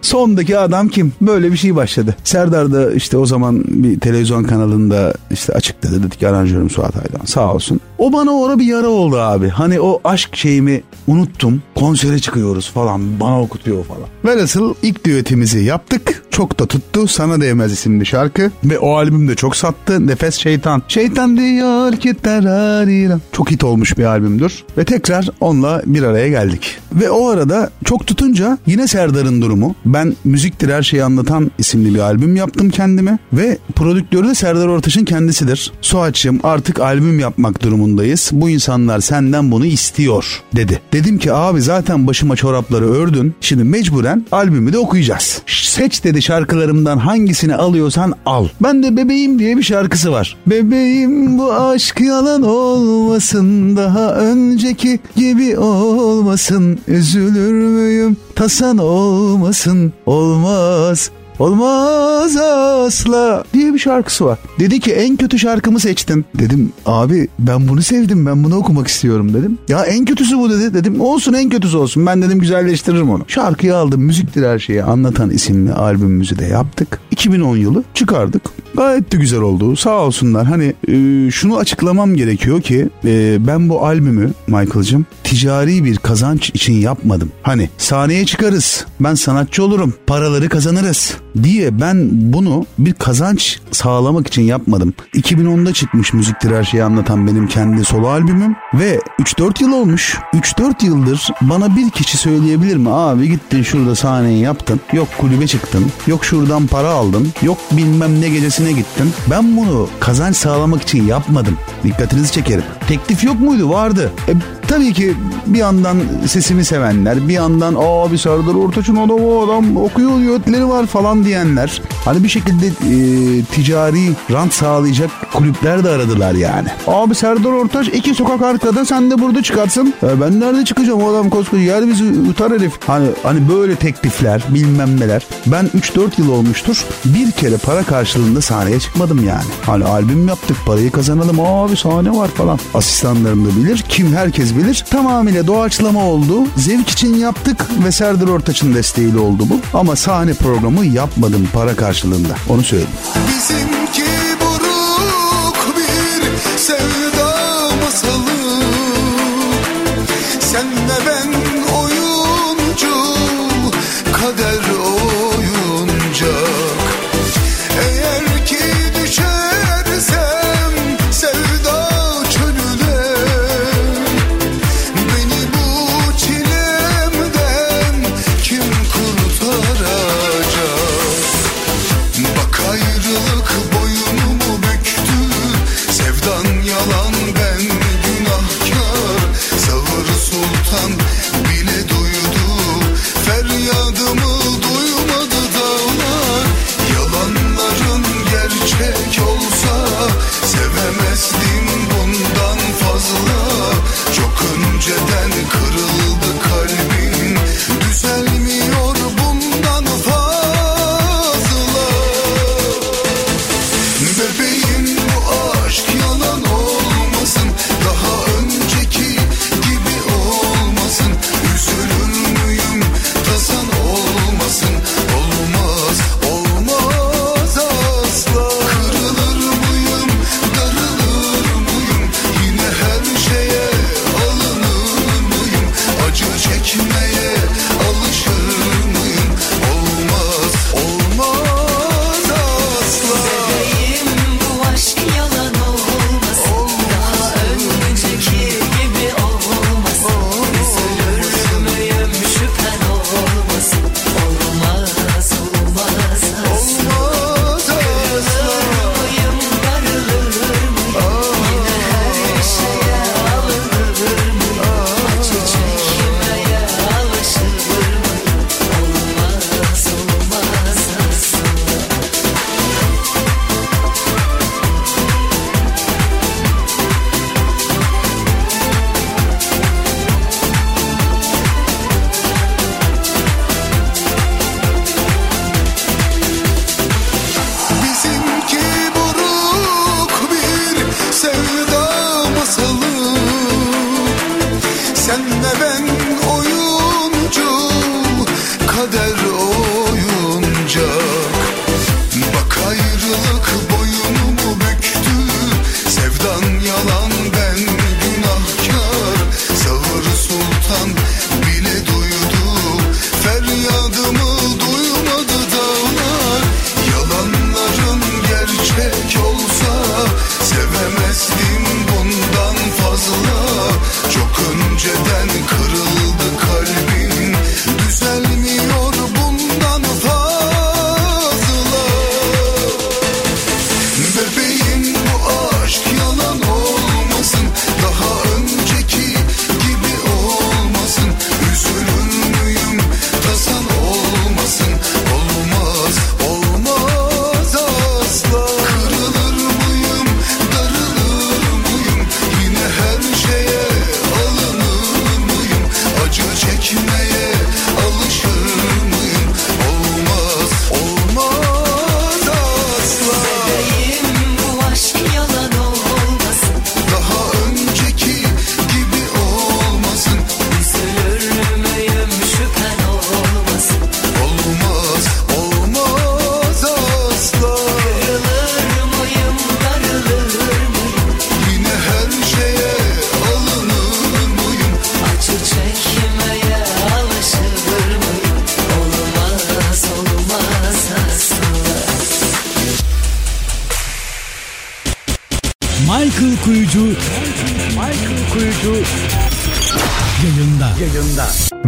Sondaki 0.01 0.57
adam 0.57 0.87
kim? 0.87 1.13
Böyle 1.21 1.51
bir 1.51 1.57
şey 1.57 1.75
başladı. 1.75 2.15
Serdar 2.23 2.73
da 2.73 2.93
işte 2.93 3.17
o 3.17 3.25
zaman 3.25 3.63
bir 3.67 3.99
televizyon 3.99 4.43
kanalında 4.43 5.13
işte 5.31 5.53
açıkladı. 5.53 6.03
Dedik 6.03 6.19
ki 6.19 6.27
aranjörüm 6.27 6.69
Suat 6.69 6.95
Aydan 6.95 7.25
sağ 7.25 7.53
olsun. 7.53 7.79
O 8.01 8.13
bana 8.13 8.31
orada 8.31 8.59
bir 8.59 8.65
yara 8.65 8.87
oldu 8.87 9.19
abi. 9.19 9.49
Hani 9.49 9.81
o 9.81 10.01
aşk 10.03 10.35
şeyimi 10.35 10.83
unuttum. 11.07 11.63
Konsere 11.75 12.19
çıkıyoruz 12.19 12.69
falan. 12.69 13.19
Bana 13.19 13.41
okutuyor 13.41 13.85
falan. 13.85 14.07
Velhasıl 14.25 14.73
ilk 14.81 15.05
düetimizi 15.05 15.63
yaptık. 15.63 16.23
Çok 16.31 16.59
da 16.59 16.65
tuttu. 16.65 17.07
Sana 17.07 17.41
Değmez 17.41 17.71
isimli 17.71 18.05
şarkı. 18.05 18.51
Ve 18.63 18.79
o 18.79 18.95
albüm 18.95 19.27
de 19.27 19.35
çok 19.35 19.55
sattı. 19.55 20.07
Nefes 20.07 20.35
Şeytan. 20.35 20.83
Şeytan 20.87 21.37
diyor 21.37 21.95
ki 21.95 22.13
terarira. 22.13 23.19
Çok 23.31 23.51
hit 23.51 23.63
olmuş 23.63 23.97
bir 23.97 24.03
albümdür. 24.03 24.63
Ve 24.77 24.83
tekrar 24.83 25.29
onunla 25.39 25.81
bir 25.85 26.03
araya 26.03 26.27
geldik. 26.27 26.77
Ve 26.93 27.09
o 27.09 27.27
arada 27.27 27.69
çok 27.85 28.07
tutunca 28.07 28.57
yine 28.65 28.87
Serdar'ın 28.87 29.41
durumu. 29.41 29.75
Ben 29.85 30.15
Müziktir 30.23 30.69
Her 30.69 30.83
Şeyi 30.83 31.03
Anlatan 31.03 31.51
isimli 31.57 31.93
bir 31.93 31.99
albüm 31.99 32.35
yaptım 32.35 32.69
kendime. 32.69 33.19
Ve 33.33 33.57
prodüktörü 33.75 34.27
de 34.27 34.35
Serdar 34.35 34.67
Ortaç'ın 34.67 35.05
kendisidir. 35.05 35.71
Suat'cığım 35.81 36.39
artık 36.43 36.79
albüm 36.79 37.19
yapmak 37.19 37.61
durumundayız. 37.91 38.29
Bu 38.33 38.49
insanlar 38.49 38.99
senden 38.99 39.51
bunu 39.51 39.65
istiyor 39.65 40.41
dedi. 40.55 40.81
Dedim 40.93 41.17
ki 41.17 41.33
abi 41.33 41.61
zaten 41.61 42.07
başıma 42.07 42.35
çorapları 42.35 42.91
ördün. 42.91 43.35
Şimdi 43.41 43.63
mecburen 43.63 44.25
albümü 44.31 44.73
de 44.73 44.77
okuyacağız. 44.77 45.41
Seç 45.47 46.03
dedi 46.03 46.21
şarkılarımdan 46.21 46.97
hangisini 46.97 47.55
alıyorsan 47.55 48.13
al. 48.25 48.47
Ben 48.61 48.83
de 48.83 48.97
Bebeğim 48.97 49.39
diye 49.39 49.57
bir 49.57 49.63
şarkısı 49.63 50.11
var. 50.11 50.37
Bebeğim 50.47 51.37
bu 51.37 51.53
aşk 51.53 52.01
yalan 52.01 52.43
olmasın 52.43 53.77
daha 53.77 54.15
önceki 54.15 54.99
gibi 55.15 55.57
olmasın. 55.57 56.79
Üzülür 56.87 57.51
müyüm 57.51 58.17
tasan 58.35 58.77
olmasın 58.77 59.93
olmaz. 60.05 61.11
Olmaz 61.41 62.37
asla 62.37 63.43
diye 63.53 63.73
bir 63.73 63.79
şarkısı 63.79 64.25
var. 64.25 64.39
Dedi 64.59 64.79
ki 64.79 64.91
en 64.91 65.15
kötü 65.15 65.39
şarkımı 65.39 65.79
seçtin. 65.79 66.25
Dedim 66.39 66.73
abi 66.85 67.27
ben 67.39 67.67
bunu 67.67 67.81
sevdim 67.81 68.25
ben 68.25 68.43
bunu 68.43 68.55
okumak 68.55 68.87
istiyorum 68.87 69.33
dedim. 69.33 69.57
Ya 69.67 69.85
en 69.85 70.05
kötüsü 70.05 70.37
bu 70.37 70.49
dedi. 70.49 70.73
Dedim 70.73 71.01
olsun 71.01 71.33
en 71.33 71.49
kötüsü 71.49 71.77
olsun 71.77 72.05
ben 72.05 72.21
dedim 72.21 72.39
güzelleştiririm 72.39 73.09
onu. 73.09 73.23
Şarkıyı 73.27 73.75
aldım 73.75 74.01
müziktir 74.01 74.43
her 74.43 74.59
şeyi 74.59 74.83
anlatan 74.83 75.29
isimli 75.29 75.73
albümümüzü 75.73 76.39
de 76.39 76.45
yaptık. 76.45 76.99
2010 77.11 77.57
yılı 77.57 77.83
çıkardık. 77.93 78.41
Gayet 78.75 79.11
de 79.11 79.17
güzel 79.17 79.41
oldu 79.41 79.75
sağ 79.75 79.99
olsunlar. 79.99 80.45
Hani 80.45 80.73
e, 80.87 81.31
şunu 81.31 81.57
açıklamam 81.57 82.15
gerekiyor 82.15 82.61
ki 82.61 82.89
e, 83.05 83.37
ben 83.47 83.69
bu 83.69 83.85
albümü 83.85 84.31
Michael'cığım 84.47 85.05
ticari 85.23 85.85
bir 85.85 85.97
kazanç 85.97 86.49
için 86.49 86.73
yapmadım. 86.73 87.31
Hani 87.43 87.69
sahneye 87.77 88.25
çıkarız 88.25 88.85
ben 88.99 89.13
sanatçı 89.13 89.63
olurum 89.63 89.93
paraları 90.07 90.49
kazanırız 90.49 91.17
diye 91.43 91.81
ben 91.81 92.09
bunu 92.11 92.65
bir 92.79 92.93
kazanç 92.93 93.59
sağlamak 93.71 94.27
için 94.27 94.41
yapmadım. 94.41 94.93
2010'da 95.13 95.73
çıkmış 95.73 96.13
müziktir 96.13 96.51
her 96.51 96.63
şeyi 96.63 96.83
anlatan 96.83 97.27
benim 97.27 97.47
kendi 97.47 97.85
solo 97.85 98.07
albümüm 98.07 98.55
ve 98.73 99.01
3-4 99.19 99.63
yıl 99.63 99.71
olmuş. 99.71 100.17
3-4 100.33 100.85
yıldır 100.85 101.29
bana 101.41 101.75
bir 101.75 101.89
kişi 101.89 102.17
söyleyebilir 102.17 102.77
mi? 102.77 102.89
Abi 102.89 103.29
gittin 103.29 103.63
şurada 103.63 103.95
sahneyi 103.95 104.39
yaptın. 104.39 104.79
Yok 104.93 105.07
kulübe 105.17 105.47
çıktın. 105.47 105.85
Yok 106.07 106.25
şuradan 106.25 106.67
para 106.67 106.89
aldın. 106.89 107.00
Yok 107.41 107.57
bilmem 107.71 108.21
ne 108.21 108.29
gecesine 108.29 108.71
gittin. 108.71 109.13
Ben 109.29 109.57
bunu 109.57 109.89
kazanç 109.99 110.35
sağlamak 110.35 110.81
için 110.81 111.07
yapmadım. 111.07 111.57
Dikkatinizi 111.83 112.31
çekerim. 112.31 112.63
Teklif 112.87 113.23
yok 113.23 113.39
muydu? 113.39 113.69
Vardı. 113.69 114.11
E, 114.27 114.33
tabii 114.71 114.93
ki 114.93 115.13
bir 115.45 115.57
yandan 115.57 115.97
sesimi 116.27 116.65
sevenler, 116.65 117.27
bir 117.27 117.33
yandan 117.33 117.75
abi 117.79 118.17
Serdar 118.17 118.53
Ortaç'ın 118.53 118.95
o 118.95 119.09
da 119.09 119.13
o 119.13 119.45
adam 119.45 119.77
okuyor 119.77 120.19
düetleri 120.19 120.69
var 120.69 120.85
falan 120.85 121.25
diyenler. 121.25 121.81
Hani 122.05 122.23
bir 122.23 122.29
şekilde 122.29 122.67
e, 122.67 123.43
ticari 123.43 124.09
rant 124.31 124.53
sağlayacak 124.53 125.11
kulüpler 125.33 125.83
de 125.83 125.89
aradılar 125.89 126.33
yani. 126.33 126.67
Abi 126.87 127.15
Serdar 127.15 127.51
Ortaç 127.51 127.87
iki 127.87 128.15
sokak 128.15 128.41
arkada 128.41 128.85
sen 128.85 129.11
de 129.11 129.19
burada 129.19 129.43
çıkarsın. 129.43 129.93
E, 130.03 130.21
ben 130.21 130.39
nerede 130.39 130.65
çıkacağım 130.65 131.03
o 131.03 131.09
adam 131.09 131.29
koskoca 131.29 131.63
yer 131.63 131.87
bizi 131.87 132.03
yutar 132.03 132.53
herif. 132.53 132.73
Hani, 132.87 133.07
hani 133.23 133.49
böyle 133.49 133.75
teklifler 133.75 134.43
bilmem 134.49 134.99
neler. 134.99 135.27
Ben 135.45 135.65
3-4 135.65 136.09
yıl 136.17 136.31
olmuştur. 136.31 136.85
Bir 137.05 137.31
kere 137.31 137.57
para 137.57 137.83
karşılığında 137.83 138.41
sahneye 138.41 138.79
çıkmadım 138.79 139.27
yani. 139.27 139.43
Hani 139.61 139.85
albüm 139.85 140.27
yaptık 140.27 140.57
parayı 140.65 140.91
kazanalım 140.91 141.39
abi 141.39 141.77
sahne 141.77 142.11
var 142.11 142.27
falan. 142.27 142.59
Asistanlarım 142.73 143.45
da 143.45 143.49
bilir. 143.49 143.83
Kim 143.89 144.13
herkes 144.13 144.55
bilir. 144.55 144.60
Tamamıyla 144.89 145.47
doğaçlama 145.47 146.05
oldu. 146.05 146.43
Zevk 146.57 146.89
için 146.89 147.15
yaptık 147.15 147.65
ve 147.85 147.91
Serdar 147.91 148.27
Ortaç'ın 148.27 148.73
desteğiyle 148.73 149.19
oldu 149.19 149.43
bu. 149.49 149.77
Ama 149.77 149.95
sahne 149.95 150.33
programı 150.33 150.85
yapmadım 150.85 151.49
para 151.53 151.75
karşılığında. 151.75 152.35
Onu 152.49 152.63
söyleyeyim. 152.63 152.91
Bizimki 153.27 154.20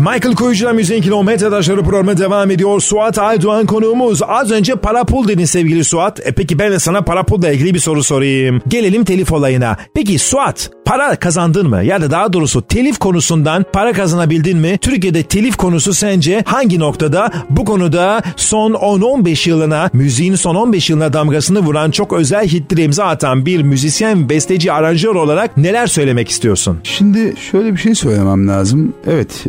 Michael 0.04 0.36
Kuyucu'la 0.36 0.74
Müziğin 0.74 1.02
Kilometre 1.02 1.50
Taşları 1.50 1.84
programı 1.84 2.18
devam 2.18 2.52
ediyor. 2.52 2.82
Suat 2.82 3.18
Aydoğan 3.18 3.66
konuğumuz. 3.66 4.22
Az 4.28 4.52
önce 4.52 4.76
para 4.76 5.04
pul 5.04 5.28
dedin 5.28 5.46
sevgili 5.46 5.84
Suat. 5.84 6.20
E 6.28 6.32
peki 6.32 6.60
ben 6.60 6.72
de 6.72 6.80
sana 6.80 7.02
para 7.02 7.24
pulla 7.24 7.52
ilgili 7.52 7.74
bir 7.74 7.80
soru 7.80 8.04
sorayım. 8.04 8.62
Gelelim 8.68 9.04
telif 9.04 9.32
olayına. 9.32 9.78
Peki 9.94 10.20
Suat 10.20 10.72
para 10.86 11.16
kazandın 11.16 11.70
mı? 11.70 11.84
Ya 11.84 12.02
da 12.02 12.12
daha 12.12 12.34
doğrusu 12.34 12.62
telif 12.62 13.00
konusundan 13.00 13.66
para 13.74 13.94
kazanabildin 13.94 14.58
mi? 14.58 14.78
Türkiye'de 14.78 15.24
telif 15.24 15.58
konusu 15.58 15.94
sence 15.94 16.44
hangi 16.46 16.80
noktada? 16.80 17.32
Bu 17.50 17.66
konuda 17.66 18.22
son 18.36 18.72
10-15 18.74 19.50
yılına, 19.50 19.90
müziğin 19.94 20.36
son 20.36 20.56
15 20.56 20.90
yılına 20.90 21.14
damgasını 21.14 21.60
vuran 21.60 21.92
çok 21.92 22.14
özel 22.14 22.48
hitleri 22.48 22.82
imza 22.82 23.06
atan 23.06 23.46
bir 23.46 23.62
müzisyen, 23.62 24.30
besteci, 24.30 24.72
aranjör 24.72 25.16
olarak 25.16 25.58
neler 25.58 25.88
söylemek 25.88 26.30
istiyorsun? 26.30 26.80
Şimdi 26.84 27.34
şöyle 27.52 27.74
bir 27.74 27.78
şey 27.78 27.96
söylemem 27.96 28.48
lazım. 28.48 28.94
Evet 29.08 29.44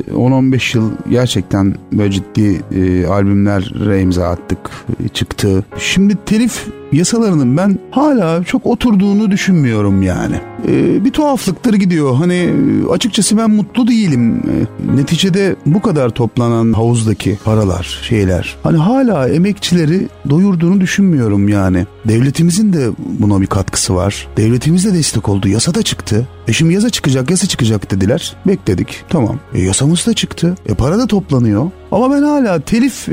10-15 0.45 0.77
yıl 0.77 0.93
gerçekten 1.11 1.75
böyle 1.93 2.11
ciddi 2.11 2.61
e, 2.73 3.07
albümlere 3.07 4.01
imza 4.01 4.29
attık, 4.29 4.71
e, 5.05 5.09
çıktı. 5.09 5.65
Şimdi 5.79 6.17
telif 6.27 6.67
yasalarının 6.95 7.57
ben 7.57 7.79
hala 7.91 8.45
çok 8.45 8.67
oturduğunu 8.67 9.31
düşünmüyorum 9.31 10.03
yani. 10.03 10.37
E, 10.69 11.05
bir 11.05 11.11
tuhaflıktır 11.11 11.75
gidiyor. 11.75 12.15
Hani 12.15 12.35
e, 12.35 12.89
açıkçası 12.91 13.39
ben 13.39 13.51
mutlu 13.51 13.89
değilim. 13.89 14.37
E, 14.37 14.97
neticede 14.97 15.57
bu 15.67 15.83
kadar 15.83 16.11
toplanan 16.11 16.73
havuzdaki 16.73 17.39
paralar, 17.45 18.01
şeyler. 18.09 18.57
Hani 18.63 18.79
hala 18.79 19.29
emekçileri 19.29 20.09
doyurduğunu 20.31 20.81
düşünmüyorum 20.81 21.49
yani. 21.49 21.87
Devletimizin 22.09 22.73
de 22.73 22.91
buna 22.99 23.41
bir 23.41 23.47
katkısı 23.47 23.95
var. 23.95 24.29
Devletimiz 24.37 24.85
de 24.85 24.95
destek 24.95 25.29
oldu. 25.29 25.49
Yasa 25.49 25.75
da 25.75 25.83
çıktı. 25.83 26.29
E 26.49 26.53
şimdi 26.53 26.75
yasa 26.75 26.91
çıkacak, 26.91 27.31
yasa 27.31 27.47
çıkacak 27.47 27.91
dediler. 27.91 28.37
Bekledik. 28.47 29.05
Tamam. 29.09 29.39
E 29.55 29.63
yasamız 29.63 30.07
da 30.07 30.15
çıktı. 30.15 30.55
E 30.67 30.75
para 30.75 30.99
da 30.99 31.07
toplanıyor. 31.07 31.71
Ama 31.93 32.11
ben 32.11 32.23
hala 32.23 32.61
telif 32.61 33.09
e, 33.09 33.13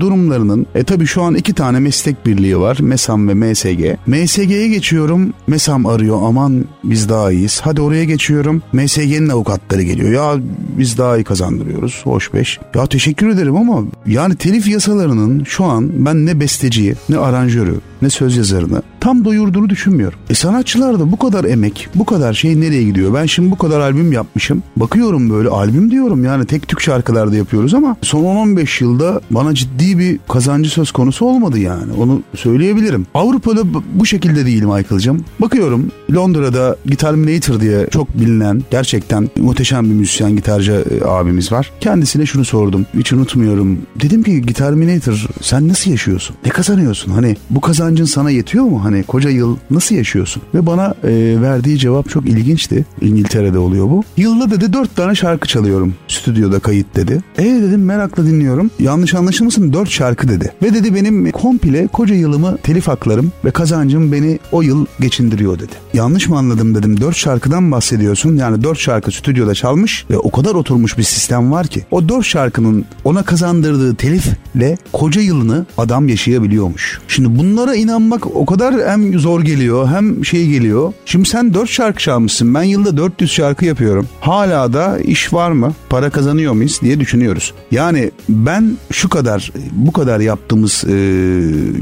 durumlarının 0.00 0.66
e 0.74 0.84
tabi 0.84 1.06
şu 1.06 1.22
an 1.22 1.34
iki 1.34 1.52
tane 1.52 1.80
meslek 1.80 2.26
birliği 2.26 2.58
var. 2.58 2.78
MESAM 3.04 3.28
ve 3.28 3.34
MSG. 3.34 3.98
MSG'ye 4.06 4.68
geçiyorum. 4.68 5.32
MESAM 5.46 5.86
arıyor 5.86 6.18
aman 6.22 6.64
biz 6.84 7.08
daha 7.08 7.32
iyiyiz. 7.32 7.60
Hadi 7.64 7.80
oraya 7.80 8.04
geçiyorum. 8.04 8.62
MSG'nin 8.72 9.28
avukatları 9.28 9.82
geliyor. 9.82 10.10
Ya 10.10 10.42
biz 10.78 10.98
daha 10.98 11.16
iyi 11.16 11.24
kazandırıyoruz. 11.24 12.00
Hoş 12.04 12.34
beş. 12.34 12.60
Ya 12.74 12.86
teşekkür 12.86 13.28
ederim 13.28 13.56
ama 13.56 13.82
yani 14.06 14.36
telif 14.36 14.68
yasalarının 14.68 15.44
şu 15.44 15.64
an 15.64 15.90
ben 16.06 16.26
ne 16.26 16.40
besteciyi 16.40 16.94
ne 17.08 17.18
aranjörü 17.18 17.74
ne 18.02 18.10
söz 18.10 18.36
yazarını 18.36 18.82
tam 19.04 19.24
doyurduğunu 19.24 19.70
düşünmüyorum. 19.70 20.18
E 20.30 20.34
sanatçılar 20.34 21.00
da 21.00 21.12
bu 21.12 21.16
kadar 21.16 21.44
emek, 21.44 21.88
bu 21.94 22.04
kadar 22.04 22.34
şey 22.34 22.60
nereye 22.60 22.84
gidiyor? 22.84 23.14
Ben 23.14 23.26
şimdi 23.26 23.50
bu 23.50 23.58
kadar 23.58 23.80
albüm 23.80 24.12
yapmışım. 24.12 24.62
Bakıyorum 24.76 25.30
böyle 25.30 25.48
albüm 25.48 25.90
diyorum 25.90 26.24
yani 26.24 26.46
tek 26.46 26.68
tük 26.68 26.80
şarkılarda 26.80 27.36
yapıyoruz 27.36 27.74
ama 27.74 27.96
son 28.02 28.24
10-15 28.24 28.84
yılda 28.84 29.20
bana 29.30 29.54
ciddi 29.54 29.98
bir 29.98 30.18
kazancı 30.28 30.70
söz 30.70 30.92
konusu 30.92 31.26
olmadı 31.26 31.58
yani. 31.58 31.92
Onu 31.92 32.22
söyleyebilirim. 32.34 33.06
Avrupa'da 33.14 33.62
bu 33.94 34.06
şekilde 34.06 34.46
değil 34.46 34.62
Michael'cığım. 34.62 35.24
Bakıyorum 35.38 35.90
Londra'da 36.14 36.76
Guitar 36.86 37.14
Minator 37.14 37.60
diye 37.60 37.86
çok 37.90 38.20
bilinen 38.20 38.62
gerçekten 38.70 39.30
muhteşem 39.38 39.84
bir 39.84 39.94
müzisyen 39.94 40.36
gitarcı 40.36 40.72
e, 40.72 41.04
abimiz 41.04 41.52
var. 41.52 41.72
Kendisine 41.80 42.26
şunu 42.26 42.44
sordum. 42.44 42.86
Hiç 42.94 43.12
unutmuyorum. 43.12 43.78
Dedim 44.02 44.22
ki 44.22 44.42
Guitar 44.42 44.72
Minator 44.72 45.26
sen 45.40 45.68
nasıl 45.68 45.90
yaşıyorsun? 45.90 46.36
Ne 46.44 46.50
kazanıyorsun? 46.50 47.12
Hani 47.12 47.36
bu 47.50 47.60
kazancın 47.60 48.04
sana 48.04 48.30
yetiyor 48.30 48.64
mu? 48.64 48.84
Hani 48.84 48.93
koca 49.02 49.30
yıl 49.30 49.56
nasıl 49.70 49.94
yaşıyorsun? 49.94 50.42
Ve 50.54 50.66
bana 50.66 50.94
e, 51.04 51.36
verdiği 51.42 51.78
cevap 51.78 52.10
çok 52.10 52.26
ilginçti. 52.26 52.84
İngiltere'de 53.00 53.58
oluyor 53.58 53.90
bu. 53.90 54.04
Yılda 54.16 54.50
dedi 54.50 54.72
dört 54.72 54.96
tane 54.96 55.14
şarkı 55.14 55.48
çalıyorum. 55.48 55.94
Stüdyoda 56.08 56.58
kayıt 56.58 56.96
dedi. 56.96 57.22
E 57.38 57.44
dedim 57.44 57.84
merakla 57.84 58.26
dinliyorum. 58.26 58.70
Yanlış 58.78 59.14
anlaşılmasın 59.14 59.72
dört 59.72 59.90
şarkı 59.90 60.28
dedi. 60.28 60.52
Ve 60.62 60.74
dedi 60.74 60.94
benim 60.94 61.32
komple 61.32 61.86
koca 61.86 62.14
yılımı 62.14 62.58
telif 62.58 62.88
haklarım 62.88 63.32
ve 63.44 63.50
kazancım 63.50 64.12
beni 64.12 64.38
o 64.52 64.62
yıl 64.62 64.86
geçindiriyor 65.00 65.58
dedi. 65.58 65.72
Yanlış 65.94 66.28
mı 66.28 66.38
anladım 66.38 66.74
dedim. 66.74 67.00
Dört 67.00 67.16
şarkıdan 67.16 67.72
bahsediyorsun. 67.72 68.36
Yani 68.36 68.64
dört 68.64 68.78
şarkı 68.78 69.12
stüdyoda 69.12 69.54
çalmış 69.54 70.04
ve 70.10 70.18
o 70.18 70.30
kadar 70.30 70.54
oturmuş 70.54 70.98
bir 70.98 71.02
sistem 71.02 71.52
var 71.52 71.66
ki. 71.66 71.84
O 71.90 72.08
dört 72.08 72.24
şarkının 72.24 72.84
ona 73.04 73.22
kazandırdığı 73.22 73.94
telifle 73.94 74.78
koca 74.92 75.20
yılını 75.20 75.66
adam 75.78 76.08
yaşayabiliyormuş. 76.08 77.00
Şimdi 77.08 77.38
bunlara 77.38 77.74
inanmak 77.74 78.36
o 78.36 78.46
kadar 78.46 78.74
hem 78.86 79.18
zor 79.18 79.40
geliyor 79.42 79.88
hem 79.88 80.24
şey 80.24 80.48
geliyor. 80.48 80.92
Şimdi 81.06 81.28
sen 81.28 81.54
dört 81.54 81.68
şarkı 81.68 82.02
çalmışsın. 82.02 82.54
Ben 82.54 82.62
yılda 82.62 82.96
400 82.96 83.30
şarkı 83.30 83.64
yapıyorum. 83.64 84.08
Hala 84.20 84.72
da 84.72 84.98
iş 84.98 85.32
var 85.32 85.50
mı? 85.50 85.72
Para 85.90 86.10
kazanıyor 86.10 86.52
muyuz 86.52 86.80
diye 86.82 87.00
düşünüyoruz. 87.00 87.54
Yani 87.70 88.10
ben 88.28 88.76
şu 88.90 89.08
kadar 89.08 89.52
bu 89.72 89.92
kadar 89.92 90.20
yaptığımız 90.20 90.84
e, 90.84 90.94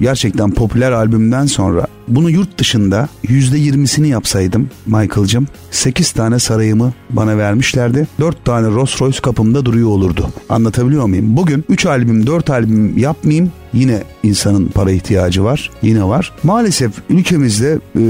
gerçekten 0.01 0.51
popüler 0.51 0.93
albümden 0.93 1.47
sonra 1.47 1.87
bunu 2.09 2.31
yurt 2.31 2.59
dışında 2.59 3.09
%20'sini 3.25 4.07
yapsaydım 4.07 4.71
Michael'cım 4.87 5.47
8 5.71 6.13
tane 6.13 6.39
sarayımı 6.39 6.93
bana 7.11 7.39
vermişlerdi. 7.39 8.09
4 8.21 8.45
tane 8.45 8.67
Rolls 8.67 9.03
Royce 9.03 9.21
kapımda 9.21 9.65
duruyor 9.65 9.89
olurdu. 9.89 10.29
Anlatabiliyor 10.49 11.07
muyum? 11.07 11.37
Bugün 11.37 11.65
3 11.69 11.87
albüm 11.87 12.27
4 12.27 12.51
albüm 12.51 12.99
yapmayayım 12.99 13.53
yine 13.75 14.03
insanın 14.23 14.67
para 14.67 14.91
ihtiyacı 14.91 15.45
var. 15.45 15.71
Yine 15.83 16.05
var. 16.05 16.33
Maalesef 16.43 16.93
ülkemizde 17.11 17.79
e, 17.97 18.03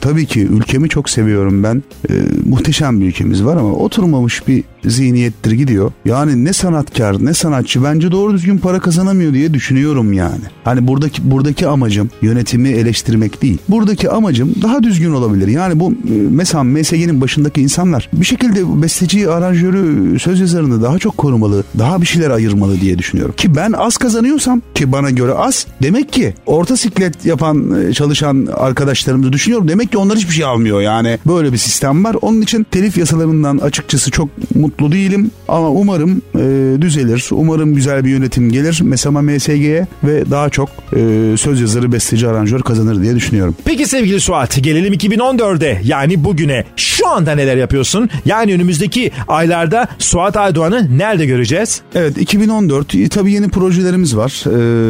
tabii 0.00 0.26
ki 0.26 0.40
ülkemi 0.40 0.88
çok 0.88 1.10
seviyorum 1.10 1.62
ben. 1.62 1.82
E, 2.10 2.12
muhteşem 2.44 3.00
bir 3.00 3.06
ülkemiz 3.06 3.44
var 3.44 3.56
ama 3.56 3.72
oturmamış 3.72 4.48
bir 4.48 4.64
zihniyettir 4.84 5.50
gidiyor. 5.50 5.92
Yani 6.04 6.44
ne 6.44 6.52
sanatkar 6.52 7.24
ne 7.24 7.34
sanatçı 7.34 7.84
bence 7.84 8.12
doğru 8.12 8.32
düzgün 8.32 8.58
para 8.58 8.80
kazanamıyor 8.80 9.32
diye 9.32 9.54
düşünüyorum 9.54 10.12
yani. 10.12 10.40
Hani 10.64 10.86
buradaki 10.86 11.30
buradaki 11.30 11.66
amacım 11.66 12.10
yönetimi 12.22 12.68
eleştirmek 12.68 13.42
değil. 13.42 13.58
Buradaki 13.68 14.10
amacım 14.10 14.54
daha 14.62 14.82
düzgün 14.82 15.12
olabilir. 15.12 15.48
Yani 15.48 15.80
bu 15.80 15.92
e, 15.92 16.12
mesela 16.30 16.64
MSG'nin 16.64 17.20
başındaki 17.20 17.60
insanlar 17.60 18.08
bir 18.12 18.24
şekilde 18.24 18.82
besteciyi, 18.82 19.28
aranjörü, 19.28 20.18
söz 20.18 20.40
yazarını 20.40 20.82
daha 20.82 20.98
çok 20.98 21.16
korumalı, 21.16 21.64
daha 21.78 22.00
bir 22.00 22.06
şeyler 22.06 22.30
ayırmalı 22.30 22.80
diye 22.80 22.98
düşünüyorum. 22.98 23.34
Ki 23.36 23.56
ben 23.56 23.72
az 23.72 23.96
kazanıyorsam 23.96 24.62
ki 24.74 24.92
bana 24.98 25.10
göre 25.10 25.32
az 25.32 25.66
demek 25.82 26.12
ki 26.12 26.34
orta 26.46 26.76
siklet 26.76 27.24
yapan 27.24 27.82
e, 27.88 27.92
çalışan 27.92 28.48
arkadaşlarımızı 28.54 29.32
düşünüyorum. 29.32 29.68
Demek 29.68 29.92
ki 29.92 29.98
onlar 29.98 30.18
hiçbir 30.18 30.34
şey 30.34 30.44
almıyor 30.44 30.80
yani. 30.80 31.18
Böyle 31.26 31.52
bir 31.52 31.58
sistem 31.58 32.04
var. 32.04 32.16
Onun 32.22 32.40
için 32.40 32.66
telif 32.70 32.98
yasalarından 32.98 33.58
açıkçası 33.58 34.10
çok 34.10 34.28
mutlu 34.54 34.92
değilim 34.92 35.30
ama 35.48 35.70
umarım 35.70 36.22
e, 36.34 36.82
düzelir. 36.82 37.28
Umarım 37.30 37.74
güzel 37.74 38.04
bir 38.04 38.10
yönetim 38.10 38.52
gelir. 38.52 38.80
Mesela 38.82 39.22
MSG'ye 39.22 39.86
ve 40.04 40.30
daha 40.30 40.50
çok 40.50 40.68
e, 40.68 41.34
söz 41.36 41.60
yazarı, 41.60 41.92
besteci, 41.92 42.28
aranjör 42.28 42.60
kazanır 42.60 43.02
diye 43.02 43.14
düşünüyorum. 43.14 43.56
Peki 43.64 43.86
sevgili 43.86 44.20
Suat 44.20 44.62
gelelim 44.62 44.94
2014'e 44.94 45.80
yani 45.84 46.24
bugüne. 46.24 46.64
Şu 46.76 47.08
anda 47.08 47.34
neler 47.34 47.56
yapıyorsun? 47.56 48.10
Yani 48.24 48.54
önümüzdeki 48.54 49.10
aylarda 49.28 49.88
Suat 49.98 50.36
Aydoğan'ı 50.36 50.98
nerede 50.98 51.26
göreceğiz? 51.26 51.80
Evet 51.94 52.18
2014 52.18 52.94
e, 52.94 53.08
tabii 53.08 53.32
yeni 53.32 53.48
projelerimiz 53.48 54.16
var. 54.16 54.44
Ee, 54.46 54.87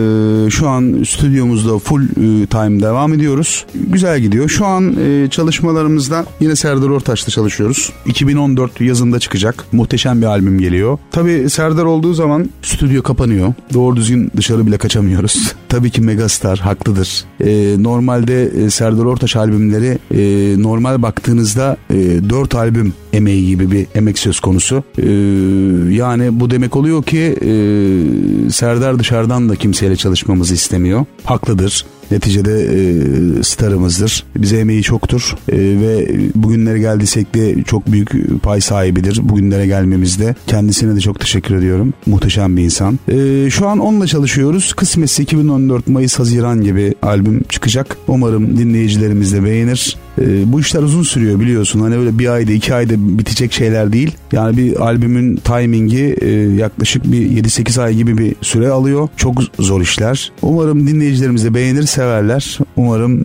şu 0.50 0.68
an 0.68 1.04
stüdyomuzda 1.08 1.78
full 1.78 2.02
e, 2.02 2.46
time 2.46 2.82
devam 2.82 3.12
ediyoruz. 3.12 3.66
Güzel 3.74 4.20
gidiyor. 4.20 4.48
Şu 4.48 4.66
an 4.66 4.96
e, 5.00 5.30
çalışmalarımızda 5.30 6.24
yine 6.40 6.56
Serdar 6.56 6.88
Ortaç'ta 6.88 7.30
çalışıyoruz. 7.30 7.92
2014 8.06 8.80
yazında 8.80 9.18
çıkacak. 9.18 9.64
Muhteşem 9.72 10.20
bir 10.20 10.26
albüm 10.26 10.58
geliyor. 10.58 10.98
Tabii 11.10 11.50
Serdar 11.50 11.84
olduğu 11.84 12.14
zaman 12.14 12.50
stüdyo 12.62 13.02
kapanıyor. 13.02 13.54
Doğru 13.74 13.96
düzgün 13.96 14.30
dışarı 14.36 14.66
bile 14.66 14.78
kaçamıyoruz. 14.78 15.54
tabii 15.68 15.90
ki 15.90 16.00
megastar 16.00 16.58
haklıdır. 16.58 17.24
Ee, 17.40 17.76
normalde 17.78 18.44
e, 18.44 18.70
Serdar 18.70 19.04
Ortaç 19.04 19.36
albümleri 19.36 19.98
normal 20.62 21.02
baktığınızda 21.02 21.76
e, 21.90 21.94
4 22.30 22.54
albüm 22.54 22.92
emeği 23.18 23.46
gibi 23.46 23.70
bir 23.70 23.86
emek 23.94 24.18
söz 24.18 24.40
konusu. 24.40 24.84
Ee, 24.98 25.02
yani 25.94 26.40
bu 26.40 26.50
demek 26.50 26.76
oluyor 26.76 27.02
ki 27.02 27.18
e, 27.18 27.50
Serdar 28.50 28.98
dışarıdan 28.98 29.48
da 29.48 29.56
kimseyle 29.56 29.96
çalışmamızı 29.96 30.54
istemiyor. 30.54 31.04
Haklıdır. 31.24 31.84
Neticede 32.10 32.52
e, 32.62 32.78
starımızdır. 33.42 34.24
Bize 34.36 34.58
emeği 34.58 34.82
çoktur 34.82 35.36
E, 35.48 35.56
ve 35.56 36.08
bugünlere 36.34 36.78
geldiysek 36.78 37.34
de 37.34 37.62
çok 37.62 37.92
büyük 37.92 38.10
pay 38.42 38.60
sahibidir. 38.60 39.20
Bugünlere 39.22 39.66
gelmemizde 39.66 40.34
kendisine 40.46 40.96
de 40.96 41.00
çok 41.00 41.20
teşekkür 41.20 41.56
ediyorum. 41.56 41.94
Muhteşem 42.06 42.56
bir 42.56 42.62
insan. 42.62 42.98
E, 43.08 43.50
şu 43.50 43.68
an 43.68 43.78
onunla 43.78 44.06
çalışıyoruz. 44.06 44.72
Kısmetse 44.72 45.22
2014 45.22 45.88
Mayıs 45.88 46.18
Haziran 46.18 46.62
gibi 46.62 46.94
albüm 47.02 47.42
çıkacak. 47.48 47.96
Umarım 48.08 48.58
dinleyicilerimiz 48.58 49.32
de 49.32 49.44
beğenir. 49.44 49.96
E, 50.20 50.52
bu 50.52 50.60
işler 50.60 50.82
uzun 50.82 51.02
sürüyor 51.02 51.40
biliyorsun. 51.40 51.80
Hani 51.80 51.96
öyle 51.96 52.18
bir 52.18 52.28
ayda 52.28 52.52
iki 52.52 52.74
ayda 52.74 52.94
bitecek 53.18 53.52
şeyler 53.52 53.92
değil. 53.92 54.16
Yani 54.32 54.56
bir 54.56 54.80
albümün 54.80 55.36
timingi 55.36 56.16
e, 56.20 56.30
yaklaşık 56.36 57.04
bir 57.04 57.42
7-8 57.42 57.82
ay 57.82 57.94
gibi 57.94 58.18
bir 58.18 58.34
süre 58.42 58.68
alıyor. 58.68 59.08
Çok 59.16 59.42
zor 59.58 59.80
işler. 59.80 60.32
Umarım 60.42 60.86
dinleyicilerimiz 60.86 61.44
de 61.44 61.54
beğenir, 61.54 61.82
severler. 61.82 62.58
Umarım 62.76 63.20
e, 63.20 63.24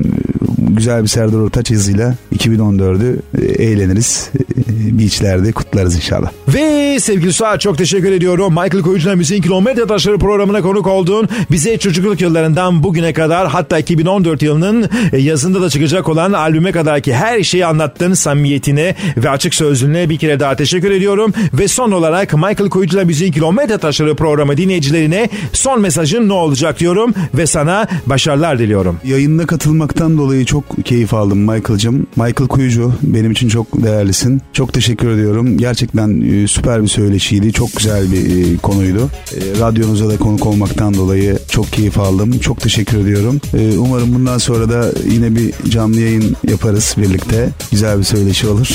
güzel 0.60 1.04
bir 1.04 1.08
Serdar 1.08 1.38
Ortaç 1.38 1.72
yazıyla 1.72 2.16
2014'ü 2.36 3.16
e, 3.42 3.46
eğleniriz. 3.46 4.30
E, 4.74 5.00
beachlerde 5.00 5.52
kutlarız 5.52 5.96
inşallah. 5.96 6.32
Ve 6.48 7.00
sevgili 7.00 7.34
Suat 7.34 7.62
çok 7.62 7.78
teşekkür 7.78 8.12
ediyorum. 8.12 8.50
Michael 8.50 8.82
Koyucu'na 8.82 9.16
Müziğin 9.16 9.42
Kilometre 9.42 9.88
Taşları 9.88 10.18
programına 10.18 10.62
konuk 10.62 10.88
oldun. 10.88 11.30
Bize 11.52 11.78
çocukluk 11.78 12.22
yıllarından 12.22 12.84
bugüne 12.84 13.14
kadar 13.14 13.48
hatta 13.48 13.80
2014 13.80 14.42
yılının 14.42 14.90
e, 15.12 15.18
yazında 15.18 15.62
da 15.62 15.70
çıkacak 15.70 16.10
olan 16.10 16.34
albüme 16.34 16.72
kadar 16.72 17.02
ki 17.02 17.14
her 17.14 17.44
şeyi 17.44 17.66
anlattın 17.66 18.14
samimiyetine 18.14 18.96
ve 19.18 19.30
açık 19.30 19.56
sözlülüğüne 19.56 20.10
bir 20.10 20.18
kere 20.18 20.40
daha 20.40 20.56
teşekkür 20.56 20.92
ediyorum. 20.92 21.34
Ve 21.54 21.68
son 21.68 21.92
olarak 21.92 22.34
Michael 22.34 22.70
Koyucu'na 22.70 23.04
Müziğin 23.04 23.32
Kilometre 23.32 23.78
Taşları 23.78 24.16
programı 24.16 24.58
dinleyicilerine 24.58 25.30
son 25.54 25.82
mesajın 25.82 26.30
ne 26.30 26.34
olacak 26.34 26.80
diyorum 26.80 27.14
ve 27.34 27.48
sana 27.48 27.88
başarılar 28.06 28.60
diliyorum. 28.60 28.98
Yayında 29.04 29.46
katılmaktan 29.46 30.18
dolayı 30.18 30.46
çok 30.46 30.86
keyif 30.86 31.14
aldım 31.14 31.40
Michael'cım. 31.40 32.08
Michael 32.16 32.48
Kuyucu 32.48 32.94
benim 33.02 33.32
için 33.32 33.50
çok 33.50 33.84
değerlisin. 33.84 34.42
Çok 34.54 34.63
teşekkür 34.72 35.10
ediyorum. 35.10 35.58
Gerçekten 35.58 36.22
e, 36.22 36.48
süper 36.48 36.84
bir 36.84 36.88
söyleşiydi. 36.88 37.54
Çok 37.54 37.76
güzel 37.76 38.12
bir 38.12 38.54
e, 38.54 38.58
konuydu. 38.58 39.10
E, 39.32 39.60
radyonuza 39.60 40.10
da 40.10 40.18
konuk 40.18 40.46
olmaktan 40.46 40.94
dolayı 40.94 41.40
çok 41.50 41.72
keyif 41.72 42.00
aldım. 42.00 42.40
Çok 42.40 42.62
teşekkür 42.62 42.98
ediyorum. 42.98 43.42
Umarım 43.78 44.14
bundan 44.14 44.38
sonra 44.38 44.70
da 44.70 44.92
yine 45.10 45.36
bir 45.36 45.54
canlı 45.70 46.02
yayın 46.02 46.36
yaparız 46.50 46.96
birlikte. 46.98 47.50
Güzel 47.72 48.00
bir 48.00 48.04
söyleşi 48.04 48.48
olur. 48.48 48.68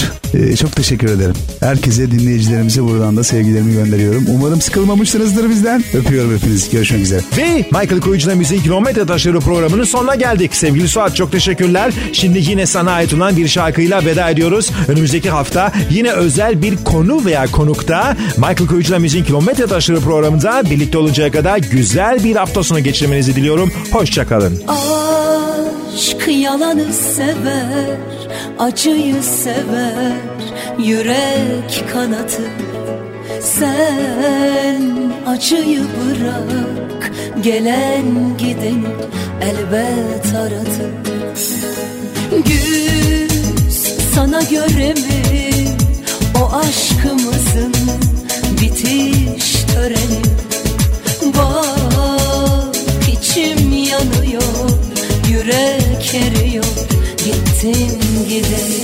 Çok 0.61 0.77
teşekkür 0.77 1.09
ederim. 1.09 1.35
Herkese 1.61 2.11
dinleyicilerimize 2.11 2.85
buradan 2.85 3.17
da 3.17 3.25
sevgilerimi 3.25 3.73
gönderiyorum. 3.73 4.25
Umarım 4.35 4.61
sıkılmamışsınızdır 4.61 5.51
bizden. 5.51 5.85
Öpüyorum 5.95 6.35
hepinizi. 6.37 6.71
Görüşmek 6.71 7.03
üzere. 7.03 7.21
Ve 7.37 7.57
Michael 7.57 8.01
Koyucu'na 8.01 8.35
Müziğin 8.35 8.63
Kilometre 8.63 9.07
Taşları 9.07 9.41
programının 9.41 9.85
sonuna 9.85 10.15
geldik. 10.15 10.55
Sevgili 10.55 10.89
Suat 10.89 11.17
çok 11.17 11.33
teşekkürler. 11.33 11.93
Şimdi 12.13 12.39
yine 12.39 12.67
sana 12.67 12.91
ait 12.91 13.15
olan 13.15 13.37
bir 13.37 13.49
şarkıyla 13.49 14.05
veda 14.05 14.31
ediyoruz. 14.31 14.71
Önümüzdeki 14.89 15.31
hafta 15.31 15.73
yine 15.91 16.11
özel 16.11 16.63
bir 16.63 16.77
konu 16.85 17.25
veya 17.25 17.47
konukta 17.47 18.17
Michael 18.37 18.67
Koyucu'na 18.69 18.99
Müziğin 18.99 19.25
Kilometre 19.25 19.67
Taşları 19.67 20.01
programında 20.01 20.63
birlikte 20.71 20.99
oluncaya 20.99 21.33
kadar 21.33 21.59
güzel 21.59 22.25
bir 22.25 22.37
hafta 22.37 22.63
sonu 22.63 22.81
geçirmenizi 22.81 23.37
diliyorum. 23.37 23.73
Hoşçakalın. 23.93 24.63
Aşk 24.69 26.29
yalanı 26.29 26.93
sever, 26.93 27.97
acıyı 28.59 29.23
sever, 29.23 30.13
yürek 30.79 31.85
kanatı. 31.93 32.43
Sen 33.41 34.83
acıyı 35.27 35.81
bırak, 35.81 37.13
gelen 37.43 38.05
gideni 38.39 38.89
elbet 39.43 40.35
aratır. 40.35 40.91
Güz 42.31 43.29
sana 44.15 44.43
göre 44.43 44.95
mi 44.95 45.58
o 46.41 46.57
aşkımızın 46.57 47.75
bitiş 48.61 49.53
töreni? 49.75 50.23
Bak 51.37 52.77
içim 53.13 53.73
yanıyor, 53.73 54.71
yürek 55.29 56.15
eriyor, 56.15 56.65
gittin 57.19 58.01
gideni. 58.29 58.83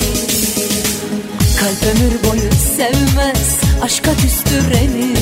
Kalp 1.60 1.82
ömür 1.82 2.30
boyu 2.30 2.50
sevmez, 2.76 3.58
aşka 3.82 4.10
küstüreni. 4.14 5.14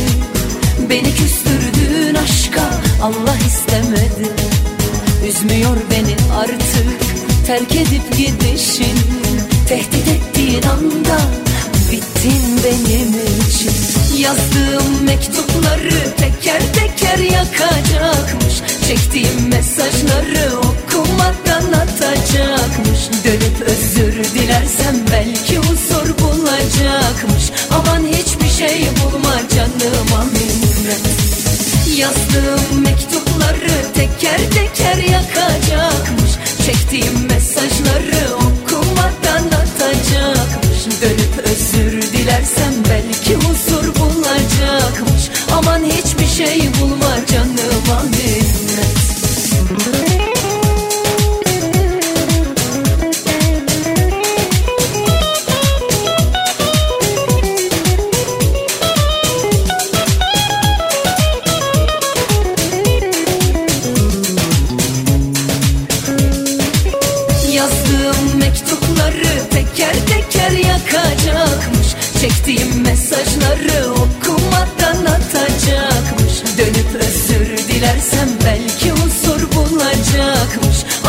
Beni 0.91 1.15
küstürdüğün 1.15 2.15
aşka 2.15 2.71
Allah 3.03 3.37
istemedi. 3.47 4.33
Üzmüyor 5.29 5.77
beni 5.91 6.17
artık 6.37 7.01
terk 7.47 7.77
edip 7.77 8.17
gidişin. 8.17 8.99
Tehdit 9.69 10.09
ettiğin 10.09 10.63
anda 10.63 11.19
bittin 11.93 12.61
benim 12.65 13.09
için. 13.49 13.73
Yazdığım 14.17 15.05
mektupları 15.05 16.17
teker 16.17 16.63
teker 16.75 17.19
yakacakmış. 17.19 18.55
Çektiğim 18.89 19.49
mesajları 19.49 20.59
okumadan 20.59 21.73
atacakmış. 21.73 23.01
Dönüp 23.25 23.61
özür 23.61 24.25
dilersem 24.35 24.97
belki 25.13 25.57
huzur 25.57 26.19
bulacakmış. 26.19 27.45
Aman 27.71 28.07
hiçbir 28.07 28.49
şey 28.49 28.87
bulma 29.05 29.35
canıma 29.55 30.25
minnet. 30.25 31.03
Yazdığım 31.97 32.83
mektupları 32.83 33.93
teker 33.95 34.41
teker 34.55 34.97
yakacakmış. 34.97 36.31
Çektiğim 36.67 37.27
mesajları 37.29 38.35
okumadan 38.35 39.47
atacakmış. 39.47 41.03
Dönüp 41.03 41.32
dilersem 42.43 42.75
belki 42.91 43.35
huzur 43.35 43.95
bulacakmış. 43.95 45.31
Aman 45.57 45.85
hiçbir 45.85 46.27
şey 46.27 46.61
bulma 46.81 47.27
canıma 47.27 48.03
minnet. 48.03 48.22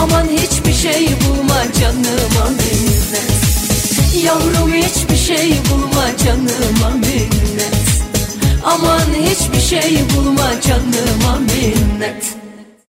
Aman 0.04 0.28
hiçbir 0.28 0.74
şey 0.74 1.08
bulma 1.08 1.64
canıma 1.80 2.50
minnet. 2.50 4.24
Yavrum 4.24 4.74
hiçbir 4.74 5.18
şey 5.18 5.54
bulma 5.72 6.18
canıma 6.26 6.90
minnet. 6.90 8.04
Aman 8.64 9.14
hiçbir 9.26 9.62
şey 9.62 10.00
bulma 10.16 10.62
canıma 10.62 11.40
minnet. 11.40 12.43